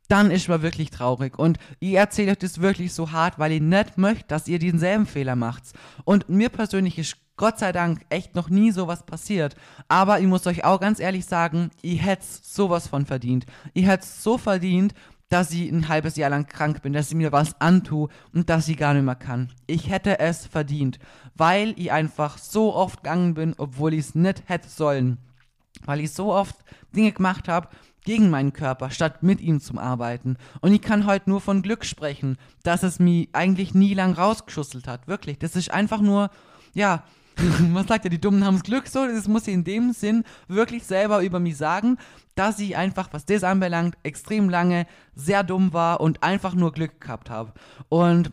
dann 0.09 0.31
ist 0.31 0.49
man 0.49 0.63
wirklich 0.63 0.91
traurig. 0.91 1.39
Und 1.39 1.59
ich 1.81 1.95
erzähle 1.95 2.33
euch 2.33 2.39
das 2.39 2.61
wirklich 2.61 2.93
so 2.93 3.13
hart, 3.13 3.39
weil 3.39 3.53
ich 3.53 3.61
nicht 3.61 3.99
möchte, 3.99 4.25
dass 4.29 4.49
ihr 4.49 4.59
denselben 4.59 5.07
Fehler 5.07 5.37
macht. 5.37 5.63
Und 6.05 6.29
mir 6.29 6.49
persönlich 6.49 6.99
ist 6.99 7.17
Gott 7.39 7.59
sei 7.59 7.73
Dank 7.73 8.05
echt 8.11 8.35
noch 8.35 8.51
nie 8.51 8.73
sowas 8.73 9.07
passiert. 9.07 9.57
Aber 9.89 10.21
ich 10.21 10.27
muss 10.27 10.47
euch 10.47 10.65
auch 10.65 10.81
ganz 10.81 11.01
ehrlich 11.01 11.25
sagen, 11.25 11.71
ich 11.81 12.03
hätte 12.05 12.27
sowas 12.43 12.89
von 12.89 13.07
verdient. 13.07 13.47
Ich 13.73 13.87
hätte 13.87 14.05
so 14.05 14.37
verdient, 14.37 14.93
dass 15.29 15.53
ich 15.53 15.71
ein 15.71 15.89
halbes 15.89 16.17
Jahr 16.17 16.31
lang 16.31 16.47
krank 16.47 16.83
bin, 16.83 16.93
dass 16.93 17.09
ich 17.09 17.15
mir 17.15 17.33
was 17.33 17.61
antue 17.61 18.09
und 18.35 18.51
dass 18.51 18.69
ich 18.69 18.77
gar 18.77 18.93
nicht 18.93 19.05
mehr 19.05 19.15
kann. 19.15 19.53
Ich 19.67 19.89
hätte 19.89 20.19
es 20.19 20.47
verdient, 20.47 20.99
weil 21.35 21.75
ich 21.77 21.93
einfach 21.93 22.39
so 22.39 22.75
oft 22.75 23.03
gegangen 23.03 23.35
bin, 23.35 23.55
obwohl 23.57 23.95
ich 23.95 24.01
es 24.01 24.15
nicht 24.15 24.43
hätte 24.47 24.69
sollen. 24.69 25.19
Weil 25.85 26.01
ich 26.01 26.13
so 26.13 26.33
oft 26.33 26.57
Dinge 26.95 27.13
gemacht 27.13 27.47
habe 27.47 27.69
gegen 28.05 28.31
meinen 28.31 28.53
Körper, 28.53 28.91
statt 28.91 29.23
mit 29.23 29.41
ihm 29.41 29.61
zu 29.61 29.79
arbeiten. 29.79 30.39
Und 30.61 30.73
ich 30.73 30.81
kann 30.81 31.07
heute 31.07 31.31
nur 31.31 31.41
von 31.41 31.63
Glück 31.63 31.85
sprechen, 31.85 32.39
dass 32.63 32.83
es 32.83 32.99
mich 32.99 33.29
eigentlich 33.33 33.75
nie 33.75 33.95
lang 33.95 34.15
rausgeschusselt 34.15 34.89
hat. 34.89 35.07
Wirklich. 35.07 35.39
Das 35.39 35.55
ist 35.55 35.71
einfach 35.71 36.01
nur, 36.01 36.31
ja, 36.75 37.05
man 37.71 37.87
sagt 37.87 38.05
ja, 38.05 38.11
die 38.11 38.21
Dummen 38.21 38.45
haben 38.45 38.55
das 38.55 38.65
Glück 38.65 38.89
so, 38.89 39.07
das 39.07 39.29
muss 39.29 39.47
ich 39.47 39.55
in 39.55 39.65
dem 39.65 39.93
Sinn 39.93 40.25
wirklich 40.49 40.85
selber 40.85 41.23
über 41.23 41.41
mich 41.41 41.57
sagen, 41.57 41.99
dass 42.35 42.59
ich 42.59 42.77
einfach, 42.77 43.09
was 43.13 43.27
das 43.27 43.45
anbelangt, 43.45 43.97
extrem 44.03 44.49
lange 44.49 44.87
sehr 45.15 45.43
dumm 45.43 45.73
war 45.73 46.01
und 46.01 46.23
einfach 46.23 46.55
nur 46.55 46.73
Glück 46.73 47.01
gehabt 47.01 47.31
habe. 47.31 47.53
Und 47.89 48.33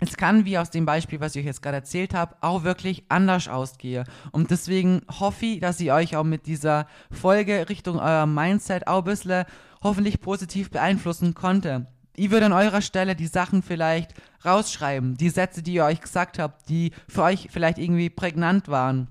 es 0.00 0.16
kann, 0.16 0.44
wie 0.44 0.58
aus 0.58 0.70
dem 0.70 0.84
Beispiel, 0.84 1.20
was 1.20 1.34
ich 1.34 1.40
euch 1.40 1.46
jetzt 1.46 1.62
gerade 1.62 1.78
erzählt 1.78 2.12
habe, 2.12 2.36
auch 2.42 2.64
wirklich 2.64 3.04
anders 3.08 3.48
ausgehen. 3.48 4.04
Und 4.32 4.50
deswegen 4.50 5.02
hoffe 5.08 5.46
ich, 5.46 5.60
dass 5.60 5.80
ich 5.80 5.90
euch 5.90 6.16
auch 6.16 6.24
mit 6.24 6.46
dieser 6.46 6.86
Folge 7.10 7.68
Richtung 7.70 7.98
euer 7.98 8.26
Mindset 8.26 8.86
auch 8.86 8.98
ein 8.98 9.04
bisschen 9.04 9.44
hoffentlich 9.82 10.20
positiv 10.20 10.70
beeinflussen 10.70 11.34
konnte 11.34 11.86
ich 12.16 12.30
würde 12.30 12.46
an 12.46 12.52
eurer 12.52 12.82
Stelle 12.82 13.14
die 13.14 13.26
Sachen 13.26 13.62
vielleicht 13.62 14.14
rausschreiben, 14.44 15.16
die 15.16 15.30
Sätze, 15.30 15.62
die 15.62 15.74
ihr 15.74 15.84
euch 15.84 16.00
gesagt 16.00 16.38
habt, 16.38 16.68
die 16.68 16.92
für 17.08 17.22
euch 17.22 17.48
vielleicht 17.50 17.78
irgendwie 17.78 18.10
prägnant 18.10 18.68
waren. 18.68 19.08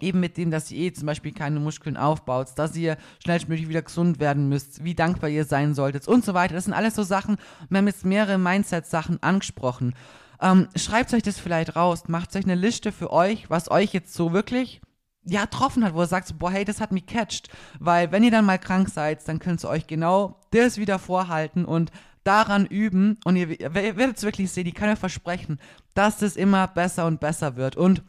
eben 0.00 0.20
mit 0.20 0.36
dem, 0.36 0.52
dass 0.52 0.70
ihr 0.70 0.86
eh 0.86 0.92
zum 0.92 1.06
Beispiel 1.06 1.32
keine 1.32 1.58
Muskeln 1.58 1.96
aufbaut, 1.96 2.50
dass 2.56 2.76
ihr 2.76 2.96
schnellstmöglich 3.22 3.68
wieder 3.68 3.82
gesund 3.82 4.20
werden 4.20 4.48
müsst, 4.48 4.84
wie 4.84 4.94
dankbar 4.94 5.28
ihr 5.28 5.44
sein 5.44 5.74
solltet 5.74 6.06
und 6.06 6.24
so 6.24 6.34
weiter. 6.34 6.54
Das 6.54 6.66
sind 6.66 6.74
alles 6.74 6.94
so 6.94 7.02
Sachen, 7.02 7.36
wir 7.68 7.78
haben 7.78 7.86
jetzt 7.88 8.04
mehrere 8.04 8.38
Mindset-Sachen 8.38 9.20
angesprochen. 9.22 9.94
Ähm, 10.40 10.68
schreibt 10.76 11.12
euch 11.14 11.22
das 11.22 11.40
vielleicht 11.40 11.74
raus, 11.74 12.04
macht 12.06 12.36
euch 12.36 12.44
eine 12.44 12.54
Liste 12.54 12.92
für 12.92 13.12
euch, 13.12 13.50
was 13.50 13.70
euch 13.70 13.92
jetzt 13.92 14.14
so 14.14 14.32
wirklich 14.32 14.80
ja, 15.24 15.42
getroffen 15.42 15.84
hat, 15.84 15.94
wo 15.94 16.00
ihr 16.02 16.06
sagt, 16.06 16.38
boah, 16.38 16.50
hey, 16.50 16.64
das 16.64 16.80
hat 16.80 16.92
mich 16.92 17.06
catcht. 17.06 17.48
Weil 17.78 18.12
wenn 18.12 18.22
ihr 18.22 18.30
dann 18.30 18.44
mal 18.44 18.58
krank 18.58 18.88
seid, 18.88 19.26
dann 19.28 19.40
könnt 19.40 19.62
ihr 19.64 19.68
euch 19.68 19.86
genau 19.86 20.40
das 20.52 20.78
wieder 20.78 20.98
vorhalten 20.98 21.64
und 21.64 21.90
daran 22.28 22.66
üben 22.66 23.18
und 23.24 23.36
ihr, 23.36 23.58
ihr 23.58 23.74
werdet 23.74 24.18
es 24.18 24.22
wirklich 24.22 24.50
sehen, 24.50 24.66
ich 24.66 24.74
kann 24.74 24.90
euch 24.90 24.98
versprechen, 24.98 25.58
dass 25.94 26.18
das 26.18 26.36
immer 26.36 26.68
besser 26.68 27.06
und 27.06 27.20
besser 27.20 27.56
wird. 27.56 27.76
Und 27.76 28.02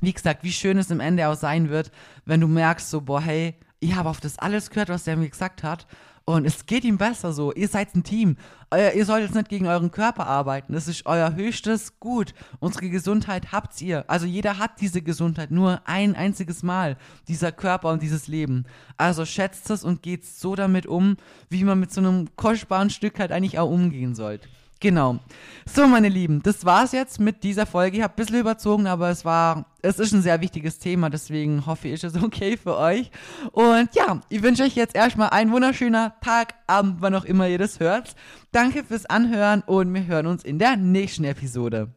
wie 0.00 0.12
gesagt, 0.12 0.42
wie 0.42 0.52
schön 0.52 0.76
es 0.76 0.90
im 0.90 0.98
Ende 0.98 1.28
auch 1.28 1.36
sein 1.36 1.70
wird, 1.70 1.92
wenn 2.24 2.40
du 2.40 2.48
merkst, 2.48 2.90
so, 2.90 3.02
boah, 3.02 3.20
hey, 3.20 3.54
ich 3.78 3.94
habe 3.94 4.08
auf 4.08 4.20
das 4.20 4.38
alles 4.40 4.70
gehört, 4.70 4.88
was 4.88 5.04
der 5.04 5.16
mir 5.16 5.28
gesagt 5.28 5.62
hat. 5.62 5.86
Und 6.26 6.46
es 6.46 6.64
geht 6.64 6.84
ihm 6.84 6.96
besser 6.96 7.34
so. 7.34 7.52
Ihr 7.52 7.68
seid 7.68 7.94
ein 7.94 8.02
Team. 8.02 8.36
Ihr 8.72 9.04
sollt 9.04 9.24
jetzt 9.24 9.34
nicht 9.34 9.50
gegen 9.50 9.66
euren 9.66 9.90
Körper 9.90 10.26
arbeiten. 10.26 10.72
Das 10.72 10.88
ist 10.88 11.04
euer 11.04 11.34
höchstes 11.34 12.00
Gut. 12.00 12.32
Unsere 12.60 12.88
Gesundheit 12.88 13.52
habt 13.52 13.80
ihr. 13.82 14.04
Also 14.08 14.24
jeder 14.24 14.58
hat 14.58 14.80
diese 14.80 15.02
Gesundheit 15.02 15.50
nur 15.50 15.82
ein 15.84 16.16
einziges 16.16 16.62
Mal. 16.62 16.96
Dieser 17.28 17.52
Körper 17.52 17.90
und 17.90 18.02
dieses 18.02 18.26
Leben. 18.26 18.64
Also 18.96 19.26
schätzt 19.26 19.68
es 19.68 19.84
und 19.84 20.02
geht 20.02 20.24
so 20.24 20.54
damit 20.54 20.86
um, 20.86 21.18
wie 21.50 21.62
man 21.62 21.78
mit 21.78 21.92
so 21.92 22.00
einem 22.00 22.34
kostbaren 22.36 22.88
Stück 22.88 23.18
halt 23.18 23.30
eigentlich 23.30 23.58
auch 23.58 23.70
umgehen 23.70 24.14
sollte. 24.14 24.48
Genau. 24.80 25.18
So, 25.66 25.86
meine 25.86 26.08
Lieben, 26.08 26.42
das 26.42 26.64
war's 26.64 26.92
jetzt 26.92 27.20
mit 27.20 27.42
dieser 27.42 27.66
Folge. 27.66 27.98
Ich 27.98 28.02
habe 28.02 28.14
ein 28.14 28.16
bisschen 28.16 28.40
überzogen, 28.40 28.86
aber 28.86 29.10
es 29.10 29.24
war, 29.24 29.66
es 29.84 29.98
ist 29.98 30.12
ein 30.12 30.22
sehr 30.22 30.40
wichtiges 30.40 30.78
Thema, 30.78 31.10
deswegen 31.10 31.66
hoffe 31.66 31.88
ich, 31.88 31.94
ist 31.94 32.16
es 32.16 32.22
okay 32.22 32.56
für 32.56 32.76
euch. 32.78 33.10
Und 33.52 33.94
ja, 33.94 34.20
ich 34.28 34.42
wünsche 34.42 34.62
euch 34.62 34.74
jetzt 34.74 34.94
erstmal 34.94 35.30
einen 35.30 35.52
wunderschönen 35.52 36.10
Tag, 36.22 36.54
Abend, 36.66 36.96
wann 37.00 37.14
auch 37.14 37.24
immer 37.24 37.48
ihr 37.48 37.58
das 37.58 37.80
hört. 37.80 38.14
Danke 38.50 38.84
fürs 38.84 39.06
Anhören 39.06 39.62
und 39.66 39.92
wir 39.92 40.06
hören 40.06 40.26
uns 40.26 40.42
in 40.42 40.58
der 40.58 40.76
nächsten 40.76 41.24
Episode. 41.24 41.92